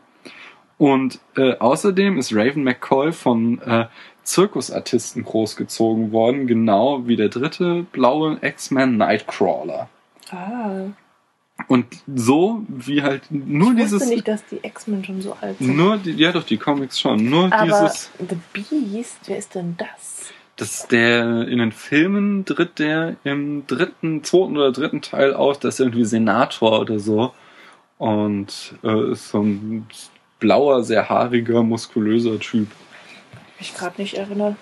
[0.79, 3.85] Und äh, außerdem ist Raven McCoy von äh,
[4.23, 9.87] Zirkusartisten großgezogen worden, genau wie der dritte blaue X-Men Nightcrawler.
[10.31, 10.87] Ah,
[11.67, 15.59] Und so wie halt nur ich dieses wusste nicht, dass die X-Men schon so alt
[15.59, 15.77] sind.
[15.77, 19.77] nur die, ja doch die Comics schon, nur Aber dieses The Beast, wer ist denn
[19.77, 20.16] das?
[20.57, 25.75] Das der in den Filmen tritt der im dritten, zweiten oder dritten Teil auf, das
[25.75, 27.33] ist irgendwie Senator oder so
[27.97, 29.87] und äh, ist so ein
[30.39, 32.67] blauer, sehr haariger, muskulöser Typ.
[33.59, 34.55] Ich gerade nicht erinnern.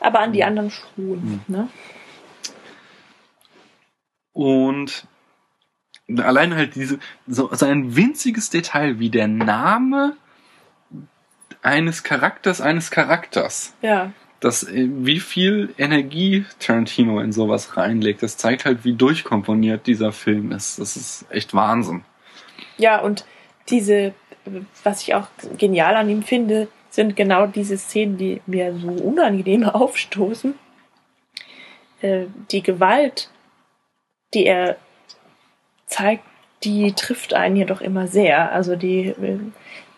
[0.00, 0.48] Aber an die Hm.
[0.48, 1.68] anderen schon, ne?
[4.32, 5.06] Und
[6.18, 10.16] allein halt diese, so, so ein winziges Detail wie der Name
[11.62, 13.74] eines Charakters, eines Charakters.
[13.82, 14.12] Ja.
[14.40, 20.12] Das, äh, wie viel Energie Tarantino in sowas reinlegt, das zeigt halt, wie durchkomponiert dieser
[20.12, 20.78] Film ist.
[20.78, 22.04] Das ist echt Wahnsinn.
[22.78, 23.24] Ja, und
[23.68, 24.14] diese,
[24.84, 25.28] was ich auch
[25.58, 30.54] genial an ihm finde, sind genau diese Szenen, die mir so unangenehm aufstoßen.
[32.02, 33.30] Äh, die Gewalt,
[34.34, 34.76] die er
[35.86, 36.24] zeigt,
[36.64, 38.52] die trifft einen jedoch immer sehr.
[38.52, 39.14] Also die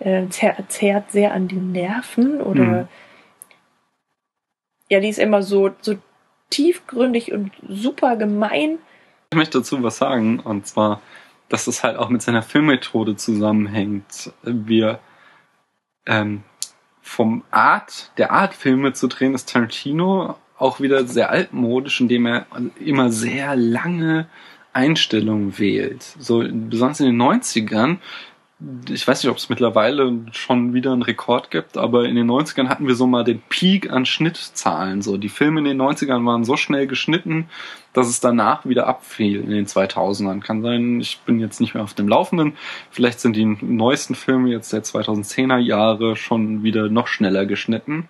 [0.01, 2.89] äh, zerrt sehr an den Nerven oder mhm.
[4.89, 5.97] Ja, die ist immer so, so
[6.51, 8.79] tiefgründig und super gemein.
[9.31, 11.03] Ich möchte dazu was sagen, und zwar,
[11.49, 14.33] dass es halt auch mit seiner Filmmethode zusammenhängt.
[14.43, 15.01] Wir
[16.07, 16.43] ähm,
[17.03, 22.47] vom Art, der Art Filme zu drehen, ist Tarantino auch wieder sehr altmodisch, indem er
[22.81, 24.29] immer sehr lange
[24.73, 26.03] Einstellungen wählt.
[26.19, 27.99] So, besonders in den 90ern
[28.91, 32.69] ich weiß nicht, ob es mittlerweile schon wieder einen Rekord gibt, aber in den 90ern
[32.69, 35.01] hatten wir so mal den Peak an Schnittzahlen.
[35.01, 37.49] So, die Filme in den 90ern waren so schnell geschnitten,
[37.93, 40.41] dass es danach wieder abfiel in den 2000ern.
[40.41, 42.57] Kann sein, ich bin jetzt nicht mehr auf dem Laufenden.
[42.91, 48.09] Vielleicht sind die neuesten Filme jetzt der 2010er Jahre schon wieder noch schneller geschnitten.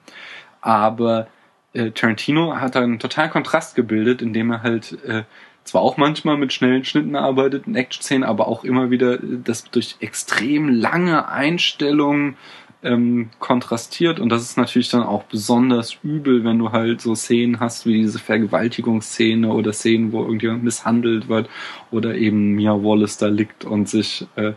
[0.62, 1.28] Aber
[1.74, 5.24] äh, Tarantino hat einen totalen Kontrast gebildet, indem er halt äh,
[5.68, 9.96] zwar auch manchmal mit schnellen Schnitten arbeitet in Action-Szenen, aber auch immer wieder das durch
[10.00, 12.36] extrem lange Einstellungen
[12.82, 14.20] ähm, kontrastiert.
[14.20, 17.94] Und das ist natürlich dann auch besonders übel, wenn du halt so Szenen hast wie
[17.94, 21.48] diese Vergewaltigungsszene oder Szenen, wo irgendjemand misshandelt wird
[21.90, 24.52] oder eben Mia Wallace da liegt und sich äh,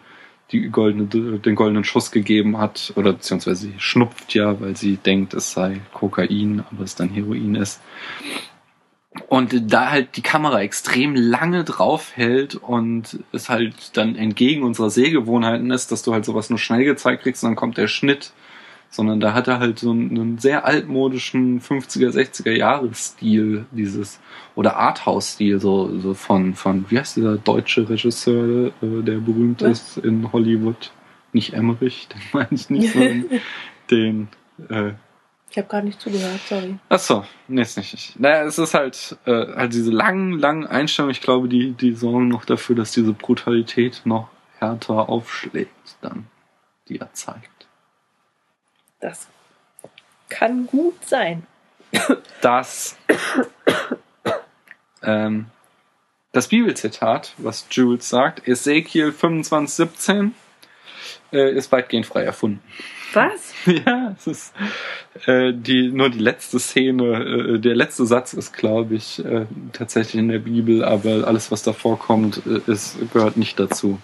[0.52, 5.34] die goldene, den goldenen Schuss gegeben hat oder beziehungsweise sie schnupft ja, weil sie denkt,
[5.34, 7.82] es sei Kokain, aber es dann Heroin ist
[9.28, 14.90] und da halt die Kamera extrem lange drauf hält und es halt dann entgegen unserer
[14.90, 18.32] Sehgewohnheiten ist, dass du halt sowas nur schnell gezeigt kriegst und dann kommt der Schnitt.
[18.94, 24.20] Sondern da hat er halt so einen, sehr altmodischen 50er, 60er Jahres-Stil, dieses,
[24.54, 29.96] oder Arthouse-Stil, so, so von, von, wie heißt dieser deutsche Regisseur, äh, der berühmt Was?
[29.96, 30.92] ist in Hollywood?
[31.32, 33.26] Nicht Emmerich, den meine ich nicht, sondern
[33.90, 34.28] den,
[34.68, 34.92] äh,
[35.52, 36.80] ich habe gar nicht zugehört, sorry.
[36.88, 38.18] Ach so, nee, ist nicht.
[38.18, 42.30] Naja, es ist halt, äh, halt diese langen, langen Einstellungen, ich glaube, die, die sorgen
[42.30, 44.30] noch dafür, dass diese Brutalität noch
[44.60, 46.28] härter aufschlägt, dann,
[46.88, 47.68] die er zeigt.
[49.02, 49.28] Das
[50.30, 51.46] kann gut sein.
[52.40, 52.98] Das,
[55.04, 55.48] ähm,
[56.32, 60.32] das Bibelzitat, was Jules sagt, Ezekiel 25,17,
[61.34, 62.64] äh, ist weitgehend frei erfunden.
[63.14, 63.54] Was?
[63.86, 64.54] Ja, es ist
[65.26, 70.16] äh, die nur die letzte Szene, äh, der letzte Satz ist, glaube ich, äh, tatsächlich
[70.16, 74.00] in der Bibel, aber alles, was davor kommt, äh, ist, gehört nicht dazu.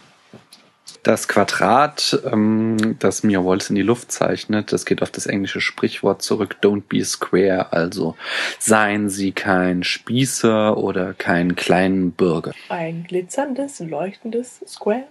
[1.03, 5.62] Das Quadrat, ähm, das Mia Wallace in die Luft zeichnet, das geht auf das englische
[5.62, 8.16] Sprichwort zurück, don't be square, also
[8.60, 12.53] seien Sie kein Spießer oder kein kleinen Bürger.
[12.70, 15.05] Ein glitzerndes, leuchtendes Square.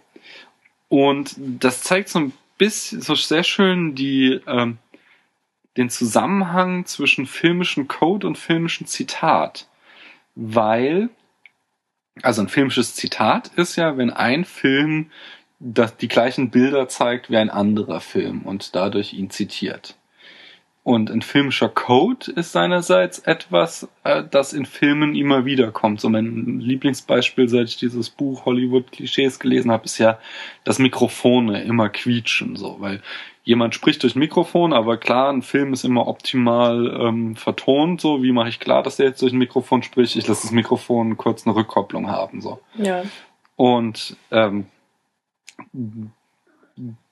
[0.88, 4.78] Und das zeigt so ein bisschen, so sehr schön die, ähm,
[5.76, 9.68] den Zusammenhang zwischen filmischen Code und filmischen Zitat.
[10.34, 11.10] Weil,
[12.22, 15.10] also ein filmisches Zitat ist ja, wenn ein Film
[15.58, 19.96] das die gleichen Bilder zeigt wie ein anderer Film und dadurch ihn zitiert.
[20.86, 26.00] Und ein filmischer Code ist seinerseits etwas, äh, das in Filmen immer wieder kommt.
[26.00, 30.20] So mein Lieblingsbeispiel, seit ich dieses Buch Hollywood-Klischees gelesen habe, ist ja,
[30.62, 33.02] dass Mikrofone immer quietschen, so, weil
[33.42, 38.30] jemand spricht durch Mikrofon, aber klar, ein Film ist immer optimal ähm, vertont, so, wie
[38.30, 40.14] mache ich klar, dass der jetzt durch ein Mikrofon spricht?
[40.14, 42.60] Ich lasse das Mikrofon kurz eine Rückkopplung haben, so.
[42.76, 43.02] Ja.
[43.56, 44.66] Und ähm,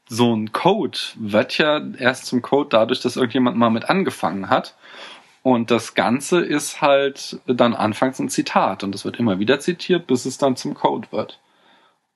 [0.09, 4.75] so ein Code wird ja erst zum Code dadurch, dass irgendjemand mal mit angefangen hat.
[5.43, 10.07] Und das Ganze ist halt dann anfangs ein Zitat und es wird immer wieder zitiert,
[10.07, 11.39] bis es dann zum Code wird.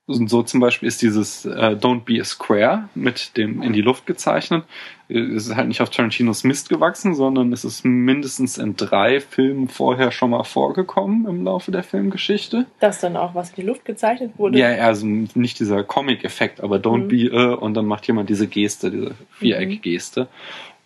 [0.09, 3.81] Und so zum Beispiel ist dieses äh, Don't Be a Square mit dem in die
[3.81, 4.63] Luft gezeichnet.
[5.07, 9.67] Es ist halt nicht auf Tarantinos Mist gewachsen, sondern es ist mindestens in drei Filmen
[9.67, 12.65] vorher schon mal vorgekommen im Laufe der Filmgeschichte.
[12.79, 14.57] Dass dann auch was in die Luft gezeichnet wurde?
[14.57, 17.07] Ja, also nicht dieser Comic-Effekt, aber Don't mhm.
[17.07, 20.27] be a und dann macht jemand diese Geste, diese Viereck-Geste.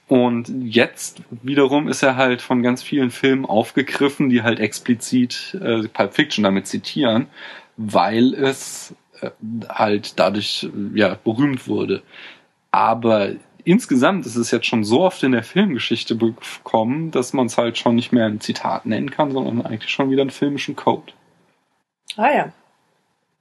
[0.09, 5.87] Und jetzt wiederum ist er halt von ganz vielen Filmen aufgegriffen, die halt explizit äh,
[5.87, 7.27] Pulp Fiction damit zitieren,
[7.77, 8.93] weil es
[9.69, 12.01] halt dadurch ja berühmt wurde.
[12.71, 13.31] Aber
[13.63, 17.77] insgesamt ist es jetzt schon so oft in der Filmgeschichte gekommen, dass man es halt
[17.77, 21.13] schon nicht mehr ein Zitat nennen kann, sondern eigentlich schon wieder einen filmischen Code.
[22.17, 22.53] Ah ja.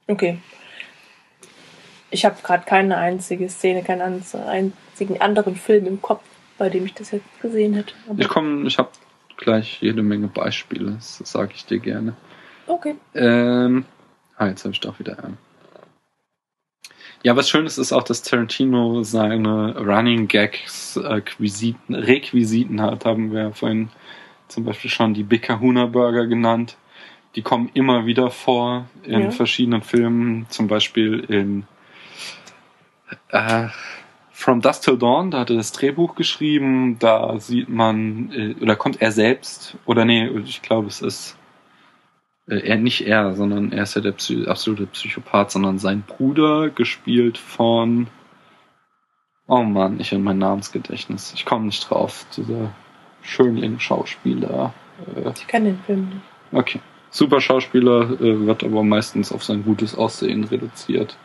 [0.07, 0.39] Okay.
[2.09, 6.23] Ich habe gerade keine einzige Szene, keinen einzigen anderen Film im Kopf,
[6.57, 7.93] bei dem ich das jetzt gesehen hätte.
[8.07, 8.89] Aber ich komme, ich habe
[9.37, 12.15] gleich jede Menge Beispiele, das sage ich dir gerne.
[12.67, 12.95] Okay.
[13.15, 13.85] Ähm,
[14.37, 15.37] ah, jetzt habe ich doch wieder einen.
[17.23, 23.05] Ja, was schön ist, ist auch, dass Tarantino seine Running Gags, äh, Quisiten, Requisiten hat,
[23.05, 23.89] haben wir vorhin
[24.49, 26.75] zum Beispiel schon die Big Kahuna Burger genannt.
[27.35, 29.31] Die kommen immer wieder vor in Ja.
[29.31, 31.65] verschiedenen Filmen, zum Beispiel in
[33.29, 33.69] äh,
[34.31, 38.75] From Dusk Till Dawn, da hat er das Drehbuch geschrieben, da sieht man, äh, oder
[38.75, 41.37] kommt er selbst, oder nee, ich glaube es ist
[42.47, 47.37] er nicht er, sondern er ist ja der Psy absolute Psychopath, sondern sein Bruder, gespielt
[47.37, 48.07] von
[49.47, 51.33] Oh Mann, ich in mein Namensgedächtnis.
[51.35, 52.25] Ich komme nicht drauf.
[52.35, 52.71] Dieser
[53.21, 54.73] Schönling-Schauspieler.
[55.15, 56.21] Äh, Ich kann den Film nicht.
[56.51, 56.79] okay.
[57.09, 61.15] Super Schauspieler, äh, wird aber meistens auf sein gutes Aussehen reduziert.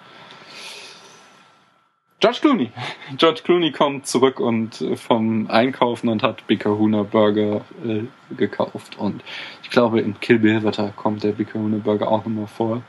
[2.20, 2.72] George Clooney.
[3.16, 8.02] George Clooney kommt zurück und äh, vom Einkaufen und hat Big Kahuna Burger äh,
[8.36, 8.98] gekauft.
[8.98, 9.22] Und
[9.62, 12.82] ich glaube, in Kill Bill wird kommt der Big Kahuna Burger auch nochmal vor.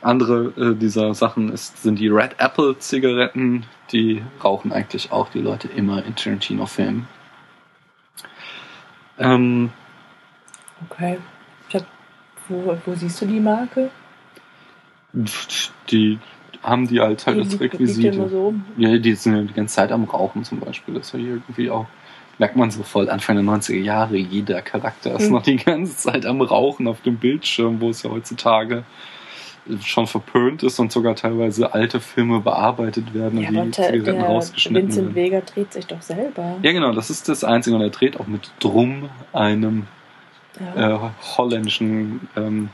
[0.00, 3.64] Andere äh, dieser Sachen ist, sind die Red Apple Zigaretten.
[3.92, 7.08] Die rauchen eigentlich auch die Leute immer in Tarantino-Filmen.
[9.18, 9.70] Ähm,
[10.90, 11.18] Okay.
[11.74, 11.86] Hab,
[12.48, 13.90] wo, wo siehst du die Marke?
[15.90, 16.18] die
[16.62, 18.28] haben die halt als liegt- liegt Requisite.
[18.28, 18.54] so.
[18.76, 20.94] Ja, die sind ja die ganze Zeit am Rauchen zum Beispiel.
[20.94, 21.86] Das ist ja hier irgendwie auch,
[22.38, 25.32] merkt man so voll Anfang der 90er Jahre, jeder Charakter ist Hm.
[25.32, 28.84] noch die ganze Zeit am Rauchen auf dem Bildschirm, wo es ja heutzutage
[29.84, 34.88] schon verpönt ist und sogar teilweise alte Filme bearbeitet werden Ja, und die Zigaretten rausgeschnitten
[34.88, 35.14] Vincent werden.
[35.14, 36.56] Vega dreht sich doch selber.
[36.62, 37.76] Ja, genau, das ist das Einzige.
[37.76, 39.86] Und er dreht auch mit Drum, einem
[40.74, 40.94] Ja.
[40.94, 40.98] äh,
[41.36, 42.70] holländischen ähm,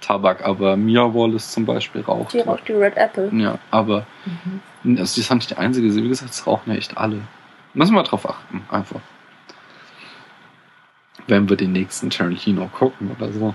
[0.00, 0.44] Tabak.
[0.44, 2.32] Aber Mia Wallace zum Beispiel raucht.
[2.34, 3.30] Die raucht die Red Apple.
[3.34, 4.06] Ja, aber
[4.82, 4.98] Mhm.
[4.98, 5.94] also das ist nicht die einzige.
[5.94, 7.20] Wie gesagt, es rauchen ja echt alle.
[7.74, 9.00] Müssen wir drauf achten, einfach.
[11.26, 13.54] Wenn wir den nächsten Tarantino gucken oder so.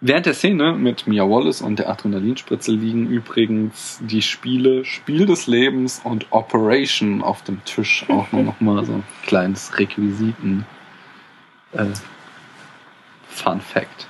[0.00, 5.46] Während der Szene mit Mia Wallace und der Adrenalinspritze liegen übrigens die Spiele Spiel des
[5.46, 8.04] Lebens und Operation auf dem Tisch.
[8.10, 10.66] Auch nur noch mal so ein kleines Requisiten.
[11.72, 11.86] Äh,
[13.28, 14.06] Fun Fact.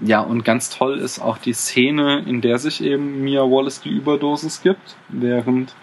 [0.00, 3.90] Ja, und ganz toll ist auch die Szene, in der sich eben Mia Wallace die
[3.90, 5.74] Überdosis gibt, während,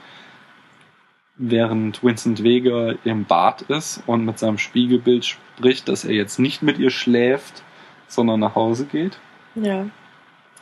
[1.37, 6.61] während Vincent Vega im Bad ist und mit seinem Spiegelbild spricht, dass er jetzt nicht
[6.61, 7.63] mit ihr schläft,
[8.07, 9.17] sondern nach Hause geht,
[9.55, 9.85] Ja.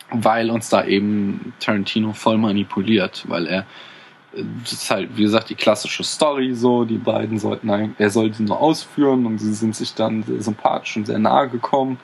[0.09, 3.65] weil uns da eben Tarantino voll manipuliert, weil er
[4.63, 8.41] das ist halt, wie gesagt, die klassische Story so, die beiden sollten, er soll die
[8.41, 11.99] nur ausführen und sie sind sich dann sehr sympathisch und sehr nahe gekommen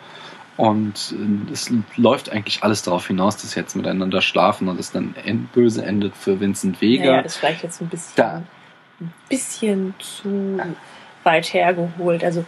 [0.60, 4.92] und äh, es läuft eigentlich alles darauf hinaus, dass sie jetzt miteinander schlafen und es
[4.92, 7.06] dann end böse endet für Vincent Vega.
[7.06, 8.44] Naja, das ist vielleicht jetzt ein bisschen, Da.
[9.00, 10.60] ein bisschen zu
[11.24, 12.26] weit hergeholt.
[12.26, 12.44] Also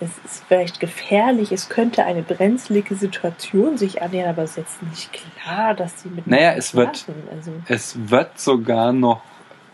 [0.00, 4.82] es ist vielleicht gefährlich, es könnte eine brenzlige Situation sich annähern, aber es ist jetzt
[4.84, 7.04] nicht klar, dass sie mit Naja, es wird-.
[7.30, 9.20] Also, Es wird sogar noch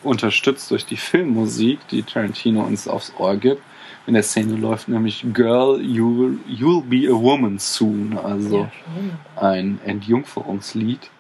[0.02, 3.62] unterstützt durch die Filmmusik, die Tarantino uns aufs Ohr gibt.
[4.06, 8.68] In der Szene läuft nämlich Girl, you'll, you'll be a woman soon, also
[9.36, 11.10] ja, ein Entjungferungslied.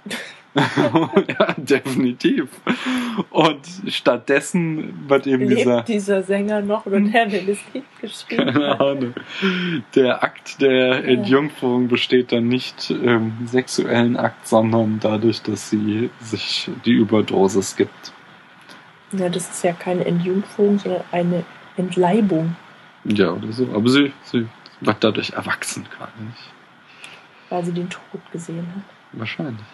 [0.56, 2.48] ja, definitiv.
[3.30, 8.52] Und stattdessen wird eben dieser, Lebt dieser Sänger noch oder der, der das Lied geschrieben
[8.54, 8.80] keine?
[8.80, 9.14] Ahnung,
[9.94, 16.70] der Akt der Entjungferung besteht dann nicht im sexuellen Akt, sondern dadurch, dass sie sich
[16.86, 18.12] die Überdosis gibt.
[19.12, 21.44] Ja, das ist ja keine Entjungferung, sondern eine
[21.76, 22.56] Entleibung,
[23.08, 23.68] Ja, oder so.
[23.74, 24.46] Aber sie, sie
[24.80, 26.52] wird dadurch erwachsen, gar nicht.
[27.48, 28.82] weil sie den Tod gesehen hat.
[29.12, 29.64] Wahrscheinlich.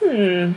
[0.00, 0.54] Hm.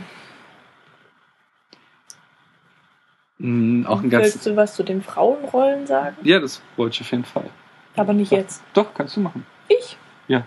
[3.38, 4.44] Mm, auch ein Willst ganz.
[4.44, 6.16] du was zu den Frauenrollen sagen?
[6.22, 7.50] Ja, das wollte ich auf jeden Fall.
[7.96, 8.62] Aber nicht jetzt.
[8.74, 9.44] Doch, kannst du machen.
[9.68, 9.96] Ich?
[10.28, 10.44] Ja.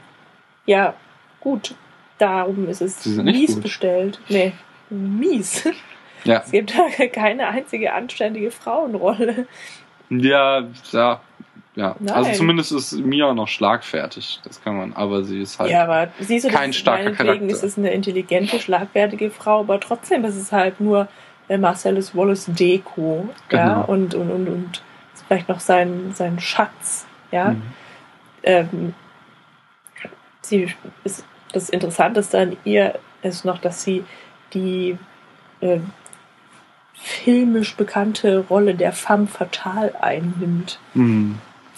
[0.66, 0.94] Ja,
[1.40, 1.76] gut.
[2.18, 3.64] Darum ist es Sie sind nicht mies gut.
[3.64, 4.20] bestellt.
[4.30, 4.54] Nee,
[4.90, 5.68] mies.
[6.24, 9.48] Ja, Es gibt da keine einzige anständige Frauenrolle.
[10.10, 11.22] Ja, ja.
[11.78, 12.16] Ja, Nein.
[12.16, 15.70] also zumindest ist Mia noch schlagfertig, das kann man, aber sie ist halt.
[15.72, 17.48] Ja, aber siehst du, kein das, starker meinetwegen Charakter.
[17.48, 21.10] ist es eine intelligente, schlagfertige Frau, aber trotzdem ist es halt nur
[21.50, 23.28] äh, Marcellus Wallace Deko.
[23.52, 23.86] Ja, Genau.
[23.88, 24.82] und, und, und, und
[25.28, 27.06] vielleicht noch sein, sein Schatz.
[27.32, 27.50] Ja.
[27.50, 27.62] Mhm.
[28.44, 28.94] ähm,
[30.42, 34.06] sie ist, das Interessanteste an ihr ist noch, dass sie
[34.54, 34.98] die
[35.60, 35.80] äh,
[37.06, 40.80] filmisch bekannte Rolle der femme fatale einnimmt.
[40.96, 41.38] Mhm.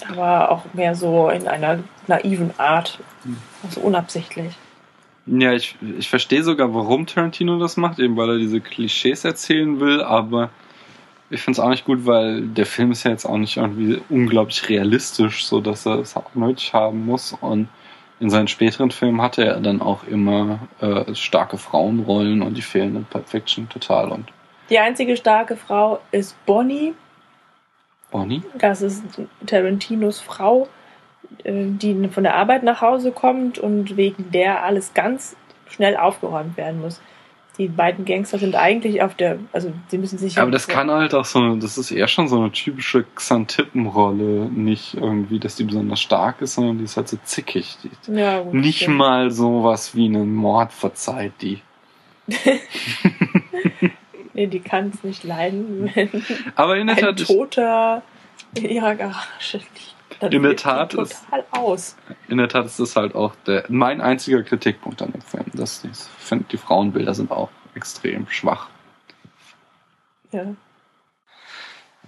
[0.09, 2.99] Aber auch mehr so in einer naiven Art.
[3.61, 4.53] Also unabsichtlich.
[5.25, 9.81] Ja, ich, ich verstehe sogar, warum Tarantino das macht, eben weil er diese Klischees erzählen
[9.81, 10.49] will, aber
[11.29, 13.99] ich finde es auch nicht gut, weil der Film ist ja jetzt auch nicht irgendwie
[14.07, 17.33] unglaublich realistisch, so dass er es auch nötig haben muss.
[17.41, 17.67] Und
[18.19, 22.95] In seinen späteren Filmen hatte er dann auch immer äh, starke Frauenrollen und die fehlen
[22.95, 24.09] in Pulp Fiction total.
[24.11, 24.31] Und
[24.69, 26.93] Die einzige starke Frau ist Bonnie.
[28.11, 28.41] Bonnie?
[28.57, 29.03] Das ist
[29.45, 30.67] Tarantinos Frau,
[31.43, 35.35] äh, die von der Arbeit nach Hause kommt und wegen der alles ganz
[35.69, 37.01] schnell aufgeräumt werden muss.
[37.57, 40.37] Die beiden Gangster sind eigentlich auf der, also sie müssen sich.
[40.37, 44.47] Aber das kann halt auch so, das ist eher schon so eine typische Xantippenrolle.
[44.51, 47.77] Nicht irgendwie, dass die besonders stark ist, sondern die ist halt so zickig.
[48.07, 48.97] Ja, gut, nicht stimmt.
[48.97, 51.61] mal sowas wie einen Mord verzeiht die.
[54.37, 56.23] Nee, die kann es nicht leiden, wenn
[56.55, 58.03] Aber in der ein Tat, Toter
[58.53, 59.95] in ihrer Garage liegt.
[60.19, 61.95] Dann In der Tat ist- total aus.
[62.29, 65.45] in der Tat ist das halt auch der, mein einziger Kritikpunkt an dem Film.
[65.53, 68.67] Dass die, ich finde, die Frauenbilder sind auch extrem schwach.
[70.31, 70.45] Ja.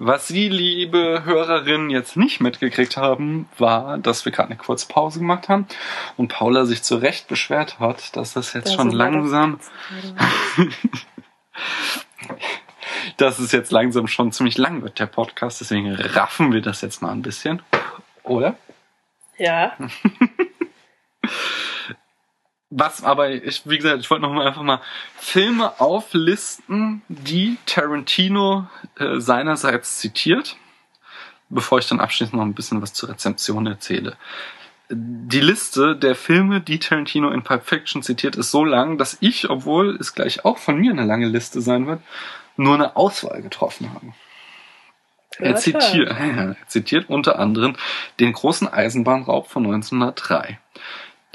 [0.01, 5.49] Was Sie, liebe Hörerinnen, jetzt nicht mitgekriegt haben, war, dass wir gerade eine Kurzpause gemacht
[5.49, 5.67] haben
[6.15, 9.59] und Paula sich zu Recht beschwert hat, dass das jetzt Da schon langsam,
[13.17, 15.61] dass es jetzt langsam schon ziemlich lang wird, der Podcast.
[15.61, 17.61] Deswegen raffen wir das jetzt mal ein bisschen.
[18.23, 18.55] Oder?
[19.37, 19.73] Ja,
[22.71, 24.81] Was aber, ich, wie gesagt, ich wollte noch mal einfach mal
[25.17, 28.67] Filme auflisten, die Tarantino
[28.99, 30.55] äh, seinerseits zitiert,
[31.49, 34.17] bevor ich dann abschließend noch ein bisschen was zur Rezeption erzähle.
[34.91, 39.49] Die Liste der Filme, die Tarantino in Pulp Fiction zitiert, ist so lang, dass ich,
[39.49, 42.01] obwohl es gleich auch von mir eine lange Liste sein wird,
[42.57, 44.13] nur eine Auswahl getroffen habe.
[45.37, 47.75] Er zitiert, er zitiert unter anderem
[48.19, 50.59] den großen Eisenbahnraub von 1903.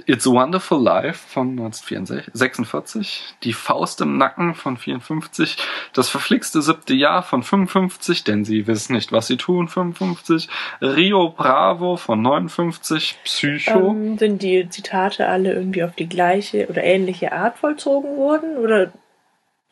[0.06, 5.56] It's a Wonderful Life von 1946, Die Faust im Nacken von 54,
[5.92, 10.48] Das verflixte siebte Jahr von 55, denn sie wissen nicht, was sie tun, 55,
[10.82, 13.90] Rio Bravo von 59, Psycho.
[13.90, 18.56] Ähm, sind die Zitate alle irgendwie auf die gleiche oder ähnliche Art vollzogen worden?
[18.58, 18.92] Oder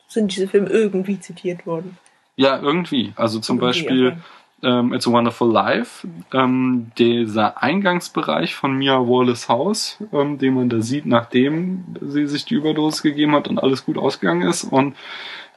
[0.07, 1.97] sind diese Filme irgendwie zitiert worden?
[2.37, 3.13] Ja, irgendwie.
[3.15, 4.17] Also zum Irgendwie, Beispiel okay.
[4.63, 10.69] Ähm, It's a Wonderful Life, ähm, dieser Eingangsbereich von Mia Wallace Haus, ähm, den man
[10.69, 14.95] da sieht, nachdem sie sich die Überdosis gegeben hat und alles gut ausgegangen ist und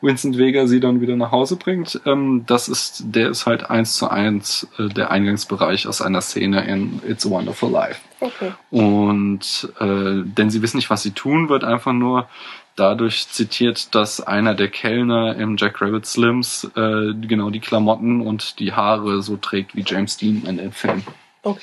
[0.02, 2.00] Vincent Vega sie dann wieder nach Hause bringt.
[2.04, 6.66] Ähm, das ist, der ist halt eins zu eins äh, der Eingangsbereich aus einer Szene
[6.66, 8.00] in It's a Wonderful Life.
[8.20, 8.52] Okay.
[8.70, 12.28] Und äh, denn sie wissen nicht, was sie tun, wird einfach nur
[12.76, 18.58] dadurch zitiert, dass einer der Kellner im Jack Rabbit Slims äh, genau die Klamotten und
[18.58, 21.02] die Haare so trägt wie James Dean in den Film.
[21.42, 21.60] Okay.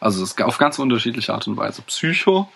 [0.00, 1.82] Also es ist auf ganz unterschiedliche Art und Weise.
[1.82, 2.48] Psycho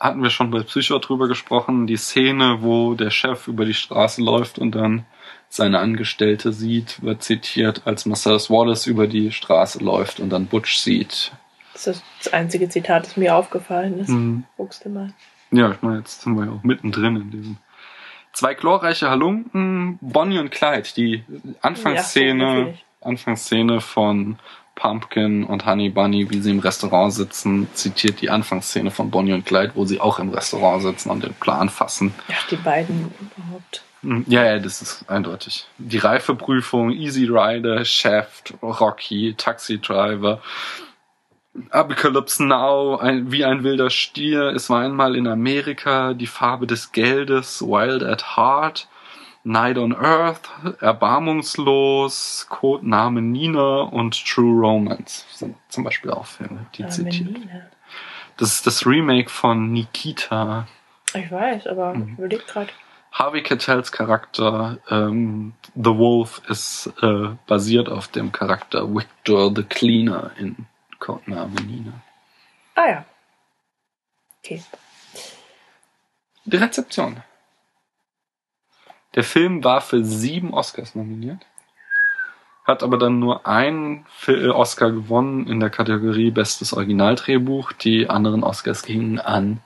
[0.00, 4.22] hatten wir schon bei Psycho drüber gesprochen, die Szene, wo der Chef über die Straße
[4.22, 5.04] läuft und dann
[5.48, 10.78] seine Angestellte sieht, wird zitiert, als Marcellus Wallace über die Straße läuft und dann Butch
[10.78, 11.32] sieht.
[11.74, 14.08] Das ist das einzige Zitat, das mir aufgefallen ist.
[14.08, 14.44] Mhm.
[14.56, 15.12] Guckst du mal.
[15.52, 17.56] Ja, ich meine, jetzt sind wir ja auch mittendrin in diesem.
[18.32, 22.84] Zwei glorreiche Halunken, Bonnie und Clyde, die Ja, Anfangsszene, natürlich.
[23.02, 24.38] Anfangsszene von
[24.74, 29.44] Pumpkin und Honey Bunny, wie sie im Restaurant sitzen, zitiert die Anfangsszene von Bonnie und
[29.44, 32.14] Clyde, wo sie auch im Restaurant sitzen und den Plan fassen.
[32.28, 33.82] Ja, die beiden überhaupt.
[34.02, 35.66] Hm, Ja, ja, das ist eindeutig.
[35.76, 40.40] Die Reifeprüfung, Easy Rider, Shaft, Rocky, Taxi Driver,
[41.70, 46.92] Apocalypse Now, ein, wie ein wilder Stier, es war einmal in Amerika, die Farbe des
[46.92, 48.88] Geldes, Wild at Heart,
[49.44, 50.48] Night on Earth,
[50.80, 57.36] Erbarmungslos, Codename Nina und True Romance sind zum Beispiel auch Filme, die Ah, zitiert.
[58.38, 60.66] Das ist das Remake von Nikita.
[61.14, 62.12] Ich weiß, aber Mhm.
[62.12, 62.70] ich überleg gerade.
[63.12, 70.30] Harvey Keitels Charakter ähm, The Wolf ist äh, basiert auf dem Charakter Victor the Cleaner
[70.38, 70.56] in
[71.02, 72.00] Codename Nina.
[72.76, 73.04] Ah ja.
[74.38, 74.62] Okay.
[76.44, 77.22] Die Rezeption.
[79.16, 81.44] Der Film war für sieben Oscars nominiert,
[82.64, 87.72] hat aber dann nur einen äh, Oscar gewonnen in der Kategorie Bestes Originaldrehbuch.
[87.72, 89.60] Die anderen Oscars gingen an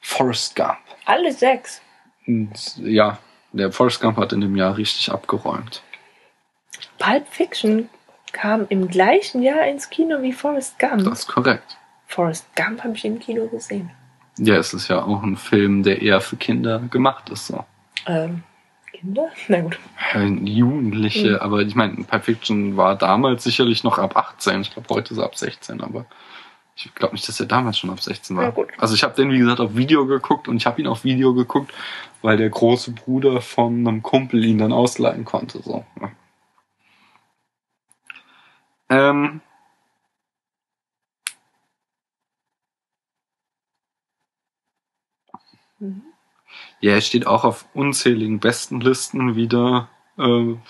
[0.00, 0.78] Forrest Gump.
[1.06, 1.80] Alle sechs.
[2.26, 3.18] Und ja,
[3.52, 5.82] der Forrest Gump hat in dem Jahr richtig abgeräumt.
[6.98, 7.88] Pulp Fiction
[8.36, 11.04] kam im gleichen Jahr ins Kino wie Forrest Gump.
[11.04, 11.76] Das ist korrekt.
[12.06, 13.90] Forrest Gump habe ich im Kino gesehen.
[14.38, 17.46] Ja, es ist ja auch ein Film, der eher für Kinder gemacht ist.
[17.46, 17.64] So.
[18.06, 18.42] Ähm,
[18.92, 19.28] Kinder?
[19.48, 19.78] Na gut.
[20.14, 21.36] Ja, Jugendliche, Mhm.
[21.36, 24.60] aber ich meine, Pulp Fiction war damals sicherlich noch ab 18.
[24.60, 26.04] Ich glaube, heute ist er ab 16, aber
[26.76, 28.44] ich glaube nicht, dass er damals schon ab 16 war.
[28.44, 28.68] Ja, gut.
[28.76, 31.32] Also ich habe den, wie gesagt, auf Video geguckt und ich habe ihn auf Video
[31.32, 31.72] geguckt,
[32.20, 35.62] weil der große Bruder von einem Kumpel ihn dann ausleihen konnte.
[35.62, 35.84] So.
[36.00, 36.10] Ja.
[38.88, 39.40] Ähm,
[45.78, 46.02] mhm.
[46.80, 49.88] Ja, er steht auch auf unzähligen besten Listen wieder.
[50.18, 50.60] Ähm,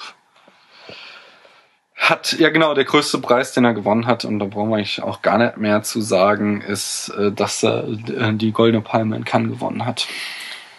[1.97, 5.03] hat, ja genau, der größte Preis, den er gewonnen hat, und da brauchen wir eigentlich
[5.03, 9.25] auch gar nicht mehr zu sagen, ist, äh, dass er äh, die Goldene Palme in
[9.25, 10.07] Cannes gewonnen hat.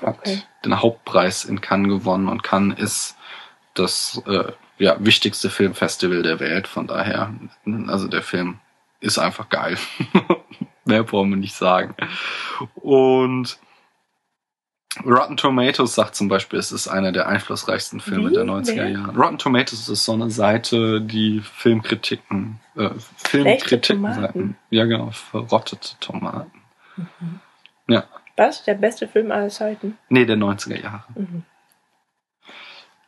[0.02, 0.44] Hat okay.
[0.64, 3.18] den Hauptpreis in Cannes gewonnen und Cannes ist
[3.74, 7.34] das äh, ja, wichtigste Filmfestival der Welt, von daher,
[7.88, 8.60] also der Film
[9.00, 9.78] ist einfach geil.
[10.86, 11.96] Mehr brauchen wir nicht sagen.
[12.76, 13.60] Und
[15.06, 18.34] Rotten Tomatoes sagt zum Beispiel, es ist einer der einflussreichsten Filme Wie?
[18.34, 18.90] der 90er Wer?
[18.90, 19.16] Jahre.
[19.16, 24.56] Rotten Tomatoes ist so eine Seite, die Filmkritiken, äh, Filmkritiken.
[24.70, 26.52] Ja, genau, verrottete Tomaten.
[27.88, 28.06] Ja.
[28.36, 28.64] Was?
[28.64, 29.98] Der beste Film aller Zeiten?
[30.10, 31.04] Nee, der 90er Jahre.
[31.16, 31.44] Mhm.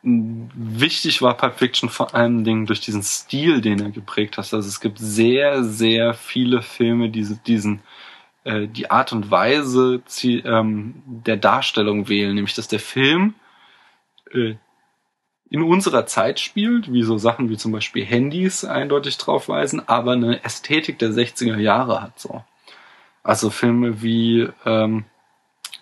[0.02, 4.54] Wichtig war Pulp Fiction vor allen Dingen durch diesen Stil, den er geprägt hat.
[4.54, 7.82] Also es gibt sehr, sehr viele Filme, die diesen
[8.46, 13.36] äh, die Art und Weise ähm, der Darstellung wählen, nämlich dass der Film
[14.32, 14.56] äh,
[15.50, 20.14] in unserer Zeit spielt, wie so Sachen wie zum Beispiel Handys eindeutig drauf weisen, aber
[20.14, 22.44] eine Ästhetik der 60er Jahre hat so.
[23.24, 25.06] Also Filme wie ähm,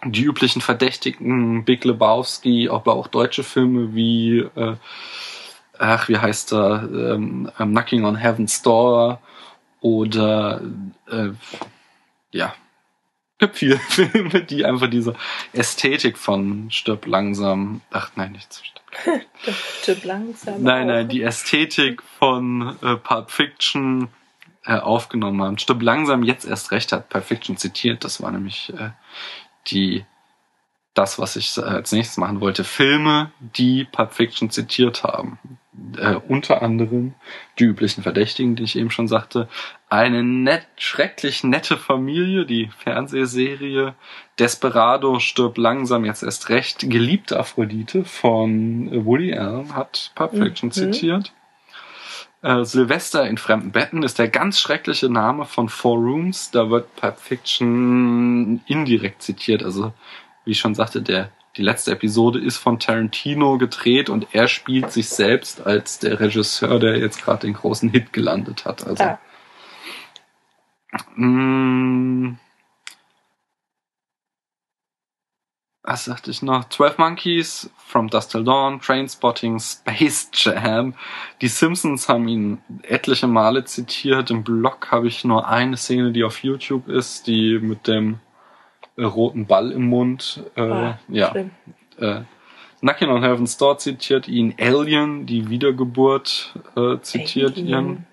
[0.04, 4.76] die üblichen Verdächtigen, Big Lebowski, aber auch deutsche Filme wie, äh,
[5.78, 9.22] ach, wie heißt er, ähm, Knocking on Heaven's Door
[9.82, 10.62] oder,
[11.10, 11.30] äh,
[12.32, 12.54] ja,
[13.40, 15.16] gibt viele Filme, die einfach diese
[15.54, 18.64] Ästhetik von Stirb langsam, ach nein, nicht zu
[19.82, 20.04] Stirb.
[20.04, 20.64] Langsam.
[20.64, 24.10] Nein, nein, die Ästhetik von äh, Pulp Fiction
[24.66, 25.58] äh, aufgenommen haben.
[25.58, 28.04] Stimmt langsam jetzt erst recht hat Pulp Fiction zitiert.
[28.04, 28.90] Das war nämlich äh,
[29.68, 30.06] die
[30.94, 32.64] das, was ich als nächstes machen wollte.
[32.64, 35.38] Filme, die Pulp Fiction zitiert haben.
[35.96, 37.14] Äh, unter anderem
[37.60, 39.48] die üblichen Verdächtigen, die ich eben schon sagte.
[39.90, 43.94] Eine nett, schrecklich nette Familie, die Fernsehserie.
[44.40, 46.80] Desperado stirbt langsam jetzt erst recht.
[46.90, 50.74] Geliebte Aphrodite von Woody Allen hat Pulp Fiction Mhm.
[50.74, 51.32] zitiert.
[52.42, 56.52] Äh, Silvester in fremden Betten ist der ganz schreckliche Name von Four Rooms.
[56.52, 59.64] Da wird Pulp Fiction indirekt zitiert.
[59.64, 59.94] Also,
[60.46, 64.92] wie ich schon sagte, der, die letzte Episode ist von Tarantino gedreht und er spielt
[64.92, 68.86] sich selbst als der Regisseur, der jetzt gerade den großen Hit gelandet hat.
[68.86, 69.20] Also, Ah,
[71.16, 72.38] Mm.
[75.88, 76.68] Was sagte ich noch?
[76.68, 80.94] 12 Monkeys, From Dust Till Dawn, Trainspotting, Space Jam.
[81.40, 84.30] Die Simpsons haben ihn etliche Male zitiert.
[84.30, 88.20] Im Blog habe ich nur eine Szene, die auf YouTube ist, die mit dem
[88.98, 90.44] äh, roten Ball im Mund.
[90.58, 91.52] Äh, ah, ja, schlimm.
[92.00, 92.20] äh,
[92.82, 94.56] Knocking on Heaven's Door zitiert ihn.
[94.60, 97.90] Alien, die Wiedergeburt, äh, zitiert Alien.
[97.90, 98.06] ihn.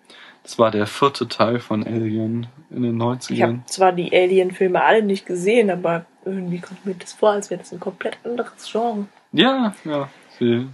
[0.44, 3.42] Das war der vierte Teil von Alien in den Ich 90ern.
[3.42, 7.60] habe zwar die Alien-Filme alle nicht gesehen, aber irgendwie kommt mir das vor, als wäre
[7.60, 9.06] das ein komplett anderes Genre.
[9.32, 10.08] Ja, ja.
[10.38, 10.68] Sie,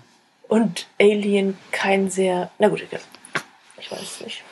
[0.49, 2.51] Und Alien kein sehr.
[2.59, 3.01] Na gut, egal.
[3.79, 4.43] Ich weiß es nicht.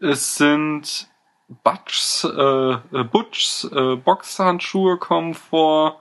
[0.00, 1.06] es sind
[1.62, 6.00] Butchs, äh, äh, Butchs äh, Boxhandschuhe kommen vor.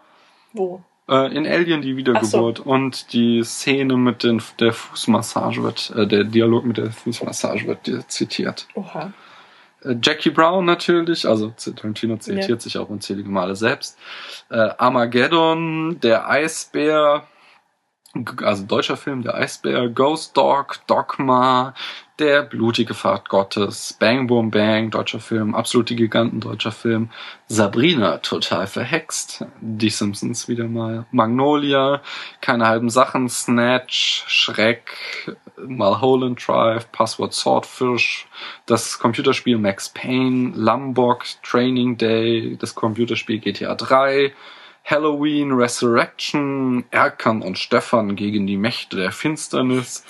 [0.54, 0.82] Wo?
[1.08, 6.24] Äh, in Alien die Wiedergeburt und die Szene mit den, der Fußmassage wird, äh, der
[6.24, 8.68] Dialog mit der Fußmassage wird zitiert.
[8.74, 9.14] Oha.
[9.84, 12.60] Äh, Jackie Brown natürlich, also Tarantino zitiert Ja.
[12.60, 14.00] sich auch unzählige Male selbst.
[14.50, 17.28] Äh, Armageddon, der Eisbär,
[18.44, 21.74] also deutscher Film, der Eisbär, Ghost Dog, Dogma,
[22.20, 27.10] der blutige Fahrt Gottes, Bang Boom Bang, deutscher Film, absolute Giganten, deutscher Film,
[27.48, 32.02] Sabrina, total verhext, Die Simpsons wieder mal, Magnolia,
[32.40, 35.38] keine halben Sachen, Snatch, Schreck,
[35.68, 38.28] Mulholland Drive, Password Swordfish,
[38.66, 44.32] das Computerspiel Max Payne, Lambok, Training Day, das Computerspiel GTA 3,
[44.86, 50.06] Halloween, Resurrection, Erkan und Stefan gegen die Mächte der Finsternis,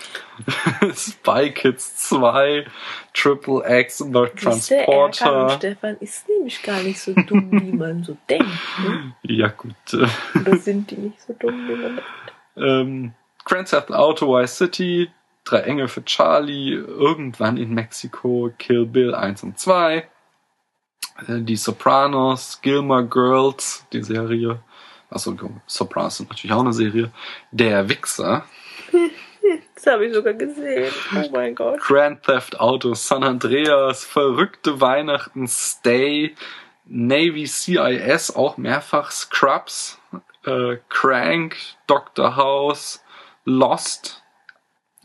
[0.96, 2.66] Spy Kids 2,
[3.14, 5.50] Triple X, The Siehste, Erkan und Transporter.
[5.58, 8.48] Stefan ist nämlich gar nicht so dumm, wie man so denkt.
[8.84, 9.16] Ne?
[9.24, 9.76] Ja gut.
[10.36, 12.04] Oder sind die nicht so dumm, wie man denkt?
[12.58, 13.14] ähm,
[13.46, 15.10] Grand Theft Auto Vice City,
[15.46, 20.04] Drei Engel für Charlie, irgendwann in Mexiko, Kill Bill 1 und 2, äh,
[21.28, 24.60] Die Sopranos, Gilmore Girls, die Serie,
[25.10, 27.12] also Sopranos sind natürlich auch eine Serie,
[27.52, 28.46] Der Wichser,
[29.76, 30.92] Das habe ich sogar gesehen.
[31.16, 31.80] Oh mein Gott.
[31.80, 36.36] Grand Theft Auto San Andreas, Verrückte Weihnachten, Stay,
[36.86, 40.00] Navy CIS, auch mehrfach Scrubs,
[40.46, 41.56] äh, Crank,
[41.88, 42.36] Dr.
[42.36, 43.04] House,
[43.44, 44.24] Lost,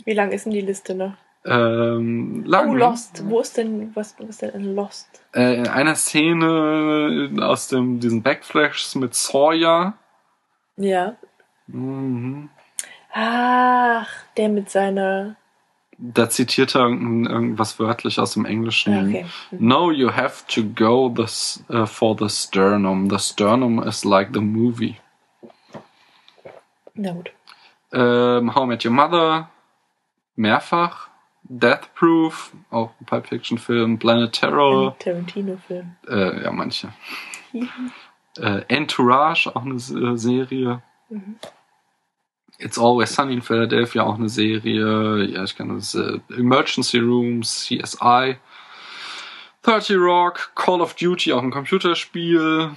[0.04, 1.14] Wie lang ist denn die Liste noch?
[1.44, 2.70] Ähm, lang.
[2.70, 3.22] Oh, Lost.
[3.28, 5.08] Wo ist denn, was, was ist denn in Lost?
[5.34, 9.94] Äh, in einer Szene aus dem, diesen Backflashes mit Sawyer
[10.76, 11.16] Ja.
[11.66, 12.50] Mhm.
[13.12, 15.36] Ach, der mit seiner.
[15.98, 18.92] Da zitiert er irgend- irgendwas wörtlich aus dem Englischen.
[18.94, 19.26] Ja, okay.
[19.50, 23.10] No, you have to go this, uh, for the sternum.
[23.10, 24.96] The sternum is like the movie.
[26.94, 27.30] Na gut.
[27.92, 29.50] Ähm, How I Met Your Mother,
[30.36, 31.09] mehrfach.
[31.52, 33.98] Death Proof, auch ein Pulp Fiction Film.
[33.98, 35.96] Planet Terror, Ein Tarantino-Film.
[36.08, 36.92] äh, ja, manche.
[38.38, 40.80] Äh, Entourage, auch eine äh, Serie.
[41.08, 41.36] Mhm.
[42.58, 45.24] It's Always Sunny in Philadelphia, auch eine Serie.
[45.24, 45.94] Ja, ich kann das.
[45.96, 48.36] Äh, Emergency Rooms, CSI.
[49.62, 52.70] 30 Rock, Call of Duty, auch ein Computerspiel.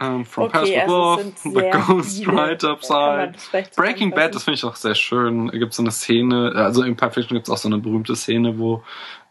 [0.00, 2.28] Ähm, From Okay, Past also es The Ghost.
[2.28, 3.34] Right Upside.
[3.76, 5.48] Breaking Bad, das finde ich auch sehr schön.
[5.48, 8.16] Da gibt so eine Szene, also in Pulp Fiction gibt es auch so eine berühmte
[8.16, 8.82] Szene, wo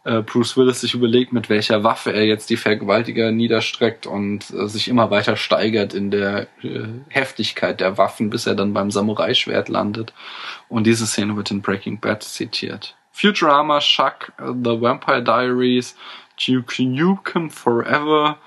[0.06, 4.68] äh, Bruce Willis sich überlegt, mit welcher Waffe er jetzt die Vergewaltiger niederstreckt und äh,
[4.68, 9.68] sich immer weiter steigert in der äh, Heftigkeit der Waffen, bis er dann beim Samurai-Schwert
[9.68, 10.12] landet.
[10.68, 12.96] Und diese Szene wird in Breaking Bad zitiert.
[13.10, 15.96] Futurama, Chuck, äh, The Vampire Diaries,
[16.36, 18.38] Duke Nukem Forever,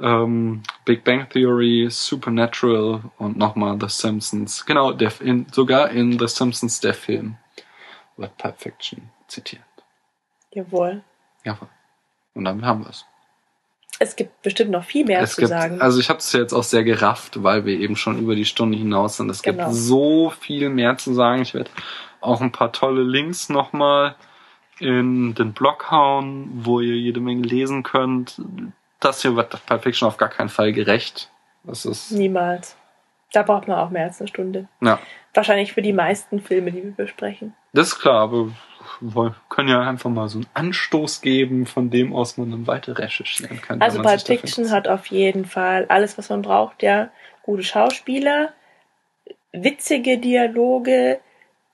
[0.00, 4.64] ähm, Big Bang Theory, Supernatural und nochmal The Simpsons.
[4.66, 7.36] Genau, der, in, sogar in The Simpsons der Film
[8.16, 9.62] wird Pulp Fiction zitiert.
[10.52, 11.02] Jawohl.
[11.44, 11.58] Ja,
[12.34, 13.04] und damit haben wir es.
[14.00, 15.80] Es gibt bestimmt noch viel mehr es zu gibt, sagen.
[15.80, 18.76] also ich habe es jetzt auch sehr gerafft, weil wir eben schon über die Stunde
[18.76, 19.30] hinaus sind.
[19.30, 19.64] Es Genau.
[19.66, 21.42] gibt so viel mehr zu sagen.
[21.42, 21.70] Ich werde
[22.20, 24.16] auch ein paar tolle Links nochmal
[24.80, 28.40] in den Blog hauen, wo ihr jede Menge lesen könnt.
[29.04, 31.30] Das hier wird Pulp Fiction auf gar keinen Fall gerecht.
[31.64, 32.76] Das ist, Niemals.
[33.32, 34.68] Da braucht man auch mehr als eine Stunde.
[34.80, 34.98] ja,
[35.34, 37.54] Wahrscheinlich für die meisten Filme, die wir besprechen.
[37.72, 38.48] das ist klar, aber
[39.00, 42.96] wir können ja einfach mal so einen Anstoß geben, von dem aus man dann weiter
[42.96, 43.82] recherchieren kann.
[43.82, 47.10] Also Pulp Fiction hat auf jeden Fall alles, was man braucht, ja.
[47.42, 48.52] Gute Schauspieler,
[49.52, 51.20] witzige Dialoge,